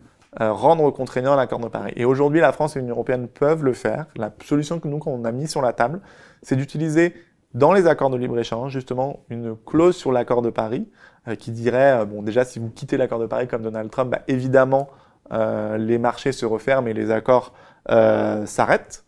euh, 0.41 0.51
rendre 0.51 0.89
contraignant 0.89 1.35
l'accord 1.35 1.59
de 1.59 1.67
Paris. 1.67 1.93
Et 1.95 2.05
aujourd'hui, 2.05 2.39
la 2.39 2.51
France 2.51 2.75
et 2.75 2.79
l'Union 2.79 2.95
européenne 2.95 3.27
peuvent 3.27 3.63
le 3.63 3.73
faire. 3.73 4.07
La 4.15 4.31
solution 4.43 4.79
que 4.79 4.87
nous, 4.87 4.99
on 5.05 5.25
a 5.25 5.31
mis 5.31 5.47
sur 5.47 5.61
la 5.61 5.73
table, 5.73 6.01
c'est 6.41 6.55
d'utiliser 6.55 7.13
dans 7.53 7.71
les 7.71 7.85
accords 7.85 8.09
de 8.09 8.17
libre-échange, 8.17 8.71
justement, 8.71 9.19
une 9.29 9.55
clause 9.55 9.95
sur 9.95 10.11
l'accord 10.11 10.41
de 10.41 10.49
Paris 10.49 10.89
euh, 11.27 11.35
qui 11.35 11.51
dirait, 11.51 11.99
euh, 11.99 12.05
bon, 12.05 12.23
déjà, 12.23 12.45
si 12.45 12.57
vous 12.57 12.71
quittez 12.71 12.97
l'accord 12.97 13.19
de 13.19 13.27
Paris 13.27 13.47
comme 13.47 13.61
Donald 13.61 13.91
Trump, 13.91 14.09
bah, 14.11 14.21
évidemment, 14.27 14.89
les 15.31 15.97
marchés 15.97 16.31
se 16.31 16.45
referment 16.45 16.87
et 16.87 16.93
les 16.93 17.09
accords 17.09 17.53
s'arrêtent. 17.87 19.03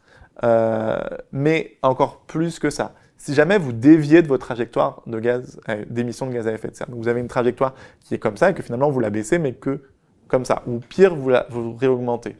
mais 1.32 1.78
encore 1.84 2.22
plus 2.22 2.58
que 2.58 2.72
ça, 2.72 2.94
si 3.18 3.36
jamais 3.36 3.60
vous 3.60 3.74
déviez 3.74 4.24
de 4.24 4.28
votre 4.28 4.46
trajectoire 4.46 5.04
de 5.06 5.20
gaz, 5.20 5.60
d'émissions 5.88 6.26
de 6.26 6.34
gaz 6.34 6.48
à 6.48 6.54
effet 6.54 6.70
de 6.70 6.76
serre, 6.76 6.88
donc 6.88 7.00
vous 7.00 7.10
avez 7.10 7.20
une 7.20 7.28
trajectoire 7.28 7.76
qui 8.00 8.16
est 8.16 8.18
comme 8.18 8.38
ça 8.38 8.50
et 8.50 8.54
que 8.56 8.64
finalement 8.64 8.90
vous 8.90 9.02
la 9.02 9.12
baissez, 9.12 9.38
mais 9.38 9.54
que 9.54 9.82
comme 10.28 10.46
ça, 10.46 10.64
ou 10.68 10.80
pire, 10.80 11.16
vous, 11.16 11.32
vous 11.50 11.76
réaugmentez. 11.76 12.38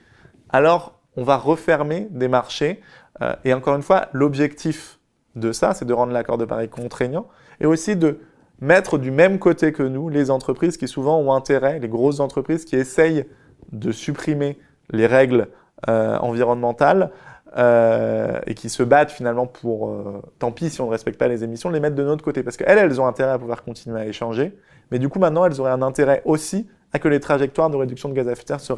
Alors, 0.50 1.00
on 1.16 1.24
va 1.24 1.38
refermer 1.38 2.08
des 2.12 2.28
marchés. 2.28 2.82
Euh, 3.22 3.36
et 3.46 3.54
encore 3.54 3.76
une 3.76 3.82
fois, 3.82 4.08
l'objectif 4.14 5.00
de 5.36 5.52
ça, 5.52 5.74
c'est 5.74 5.86
de 5.86 5.94
rendre 5.94 6.14
l'accord 6.14 6.38
de 6.38 6.46
Paris 6.46 6.70
contraignant 6.70 7.28
et 7.60 7.66
aussi 7.66 7.96
de 7.96 8.20
mettre 8.62 8.98
du 8.98 9.12
même 9.12 9.40
côté 9.40 9.72
que 9.72 9.84
nous 9.84 10.10
les 10.10 10.32
entreprises 10.32 10.78
qui 10.78 10.88
souvent 10.88 11.20
ont 11.20 11.34
intérêt, 11.34 11.80
les 11.80 11.90
grosses 11.90 12.20
entreprises 12.20 12.66
qui 12.66 12.76
essayent 12.76 13.26
de 13.72 13.92
supprimer 13.92 14.58
les 14.92 15.08
règles 15.08 15.48
euh, 15.90 16.18
environnementales 16.20 17.12
euh, 17.58 18.40
et 18.48 18.54
qui 18.54 18.70
se 18.70 18.84
battent 18.84 19.12
finalement 19.12 19.48
pour, 19.48 19.90
euh, 19.90 20.22
tant 20.40 20.52
pis 20.52 20.70
si 20.70 20.82
on 20.82 20.88
ne 20.88 20.92
respecte 20.92 21.18
pas 21.18 21.28
les 21.28 21.44
émissions, 21.44 21.70
les 21.70 21.80
mettre 21.80 21.96
de 21.96 22.04
notre 22.04 22.24
côté. 22.24 22.44
Parce 22.44 22.58
qu'elles, 22.58 22.78
elles 22.78 23.02
ont 23.02 23.08
intérêt 23.08 23.32
à 23.32 23.40
pouvoir 23.40 23.64
continuer 23.64 24.00
à 24.00 24.06
échanger. 24.06 24.58
Mais 24.92 25.00
du 25.00 25.10
coup, 25.10 25.20
maintenant, 25.20 25.46
elles 25.46 25.60
auraient 25.60 25.72
un 25.72 25.82
intérêt 25.82 26.22
aussi 26.26 26.68
à 26.94 27.00
que 27.00 27.08
les 27.08 27.20
trajectoires 27.20 27.70
de 27.70 27.78
réduction 27.78 28.10
de 28.10 28.14
gaz 28.14 28.28
à 28.28 28.32
effet 28.32 28.44
de 28.44 28.58
serre 28.58 28.78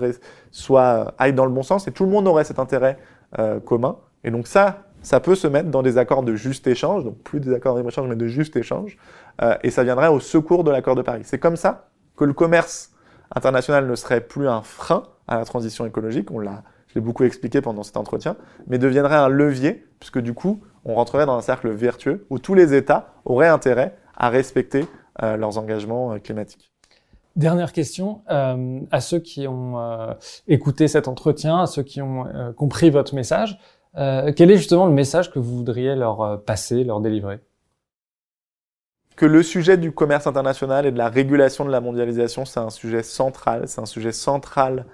soient, 0.51 1.13
aillent 1.17 1.33
dans 1.33 1.45
le 1.45 1.51
bon 1.51 1.63
sens 1.63 1.87
et 1.87 1.91
tout 1.91 2.03
le 2.03 2.09
monde 2.09 2.27
aurait 2.27 2.43
cet 2.43 2.59
intérêt 2.59 2.97
euh, 3.39 3.59
commun. 3.59 3.97
Et 4.23 4.31
donc 4.31 4.47
ça, 4.47 4.83
ça 5.01 5.19
peut 5.19 5.35
se 5.35 5.47
mettre 5.47 5.69
dans 5.69 5.83
des 5.83 5.97
accords 5.97 6.23
de 6.23 6.35
juste 6.35 6.67
échange, 6.67 7.03
donc 7.03 7.17
plus 7.19 7.39
des 7.39 7.53
accords 7.53 7.75
de 7.75 7.79
libre 7.79 7.89
échange, 7.89 8.07
mais 8.09 8.15
de 8.15 8.27
juste 8.27 8.55
échange, 8.55 8.97
euh, 9.41 9.55
et 9.63 9.69
ça 9.69 9.83
viendrait 9.83 10.07
au 10.07 10.19
secours 10.19 10.63
de 10.63 10.71
l'accord 10.71 10.95
de 10.95 11.01
Paris. 11.01 11.21
C'est 11.23 11.39
comme 11.39 11.55
ça 11.55 11.89
que 12.15 12.25
le 12.25 12.33
commerce 12.33 12.91
international 13.35 13.87
ne 13.87 13.95
serait 13.95 14.21
plus 14.21 14.47
un 14.47 14.61
frein 14.63 15.03
à 15.27 15.37
la 15.37 15.45
transition 15.45 15.85
écologique. 15.85 16.31
On 16.31 16.39
l'a, 16.39 16.63
je 16.87 16.95
l'ai 16.95 17.01
beaucoup 17.01 17.23
expliqué 17.23 17.61
pendant 17.61 17.83
cet 17.83 17.97
entretien, 17.97 18.35
mais 18.67 18.77
deviendrait 18.77 19.15
un 19.15 19.29
levier, 19.29 19.85
puisque 19.99 20.19
du 20.19 20.33
coup, 20.33 20.61
on 20.85 20.95
rentrerait 20.95 21.25
dans 21.25 21.37
un 21.37 21.41
cercle 21.41 21.69
vertueux 21.69 22.25
où 22.29 22.39
tous 22.39 22.53
les 22.53 22.73
États 22.73 23.13
auraient 23.25 23.47
intérêt 23.47 23.95
à 24.15 24.29
respecter 24.29 24.85
euh, 25.21 25.37
leurs 25.37 25.57
engagements 25.57 26.13
euh, 26.13 26.19
climatiques. 26.19 26.71
Dernière 27.37 27.71
question 27.71 28.23
euh, 28.31 28.79
à 28.89 28.99
ceux 28.99 29.19
qui 29.19 29.47
ont 29.47 29.79
euh, 29.79 30.11
écouté 30.47 30.87
cet 30.87 31.07
entretien, 31.07 31.59
à 31.59 31.67
ceux 31.67 31.83
qui 31.83 32.01
ont 32.01 32.25
euh, 32.25 32.51
compris 32.51 32.89
votre 32.89 33.13
message. 33.13 33.59
Quel 33.95 34.51
est 34.51 34.57
justement 34.57 34.85
le 34.85 34.93
message 34.93 35.31
que 35.31 35.39
vous 35.39 35.57
voudriez 35.57 35.95
leur 35.95 36.43
passer, 36.43 36.83
leur 36.83 37.01
délivrer? 37.01 37.39
Que 39.15 39.25
le 39.25 39.41
sujet 39.41 39.75
du 39.75 39.91
commerce 39.91 40.27
international 40.27 40.85
et 40.85 40.91
de 40.91 40.99
la 40.99 41.09
régulation 41.09 41.65
de 41.65 41.71
la 41.71 41.81
mondialisation, 41.81 42.45
c'est 42.45 42.59
un 42.59 42.69
sujet 42.69 43.01
central. 43.01 43.67
C'est 43.67 43.81
un 43.81 43.87
sujet 43.87 44.11
central 44.11 44.85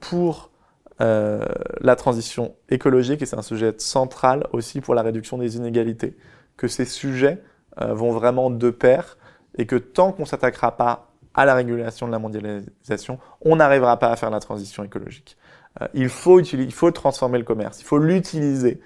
pour 0.00 0.50
la 0.98 1.96
transition 1.96 2.56
écologique 2.68 3.22
et 3.22 3.26
c'est 3.26 3.38
un 3.38 3.42
sujet 3.42 3.72
central 3.78 4.46
aussi 4.52 4.82
pour 4.82 4.94
la 4.94 5.00
réduction 5.00 5.38
des 5.38 5.56
inégalités. 5.56 6.14
Que 6.58 6.68
ces 6.68 6.84
sujets 6.84 7.42
vont 7.78 8.12
vraiment 8.12 8.50
de 8.50 8.68
pair 8.68 9.16
et 9.56 9.64
que 9.64 9.76
tant 9.76 10.12
qu'on 10.12 10.26
s'attaquera 10.26 10.76
pas 10.76 11.09
à 11.40 11.46
la 11.46 11.54
régulation 11.54 12.06
de 12.06 12.12
la 12.12 12.18
mondialisation, 12.18 13.18
on 13.40 13.56
n'arrivera 13.56 13.98
pas 13.98 14.10
à 14.10 14.16
faire 14.16 14.28
la 14.28 14.40
transition 14.40 14.84
écologique. 14.84 15.38
Euh, 15.80 15.86
il, 15.94 16.10
faut 16.10 16.40
il 16.40 16.72
faut 16.72 16.90
transformer 16.90 17.38
le 17.38 17.44
commerce, 17.44 17.80
il 17.80 17.84
faut 17.84 17.96
l'utiliser 17.96 18.78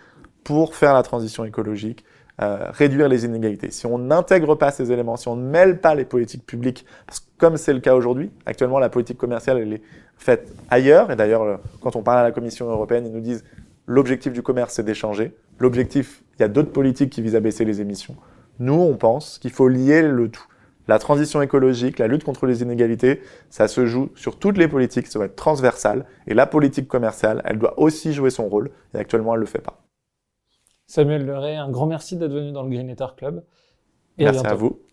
pour 0.45 0.77
faire 0.77 0.95
la 0.95 1.03
transition 1.03 1.45
écologique 1.45 2.05
euh, 2.41 2.71
réduire 2.71 3.09
les 3.09 3.25
inégalités. 3.25 3.73
Si 3.73 3.87
on 3.87 3.99
n'intègre 3.99 4.55
pas 4.55 4.71
ces 4.71 4.93
éléments, 4.93 5.17
si 5.17 5.27
on 5.27 5.35
ne 5.35 5.49
mêle 5.49 5.81
pas 5.81 5.97
les 5.97 6.05
politiques 6.05 6.47
publiques, 6.47 6.87
parce 7.07 7.19
que 7.19 7.27
comme 7.39 7.57
c'est 7.57 7.73
le 7.73 7.81
cas 7.81 7.97
aujourd'hui, 7.97 8.31
actuellement 8.47 8.79
la 8.79 8.89
politique 8.89 9.19
commerciale 9.19 9.59
elle 9.59 9.73
est 9.73 9.83
faite 10.17 10.55
ailleurs, 10.71 11.11
et 11.11 11.17
d'ailleurs 11.17 11.43
euh, 11.43 11.57
quand 11.81 11.97
on 11.97 12.03
parle 12.03 12.21
à 12.21 12.23
la 12.23 12.31
Commission 12.31 12.71
européenne, 12.71 13.07
ils 13.07 13.13
nous 13.13 13.21
disent 13.21 13.45
l'objectif 13.89 14.33
du 14.33 14.43
commerce 14.43 14.75
c'est 14.75 14.85
d'échanger, 14.85 15.35
l'objectif, 15.59 16.23
il 16.39 16.43
y 16.43 16.45
a 16.45 16.49
d'autres 16.49 16.71
politiques 16.73 17.11
qui 17.11 17.21
visent 17.21 17.35
à 17.35 17.41
baisser 17.41 17.65
les 17.65 17.81
émissions. 17.81 18.15
Nous, 18.61 18.75
on 18.75 18.97
pense 18.97 19.39
qu'il 19.39 19.51
faut 19.51 19.67
lier 19.67 20.03
le 20.03 20.29
tout. 20.29 20.47
La 20.87 20.99
transition 20.99 21.41
écologique, 21.41 21.99
la 21.99 22.07
lutte 22.07 22.25
contre 22.25 22.47
les 22.47 22.63
inégalités, 22.63 23.23
ça 23.49 23.69
se 23.69 23.87
joue 23.87 24.11
sur 24.15 24.39
toutes 24.39 24.59
les 24.59 24.69
politiques, 24.69 25.07
ça 25.07 25.19
doit 25.19 25.27
être 25.27 25.37
transversal, 25.37 26.05
et 26.27 26.35
la 26.35 26.47
politique 26.47 26.89
commerciale, 26.89 27.41
elle 27.45 27.59
doit 27.59 27.79
aussi 27.81 28.13
jouer 28.13 28.31
son 28.31 28.49
rôle, 28.49 28.71
et 28.95 28.99
actuellement 28.99 29.35
elle 29.35 29.41
ne 29.41 29.45
le 29.45 29.51
fait 29.51 29.63
pas. 29.63 29.81
Samuel 30.87 31.25
Leray, 31.25 31.57
un 31.57 31.71
grand 31.71 31.87
merci 31.87 32.17
d'être 32.17 32.33
venu 32.33 32.53
dans 32.53 32.63
le 32.63 32.71
Greenetter 32.71 33.07
Club. 33.17 33.45
Et 34.19 34.25
merci 34.25 34.47
à, 34.47 34.51
à 34.51 34.55
vous. 34.55 34.84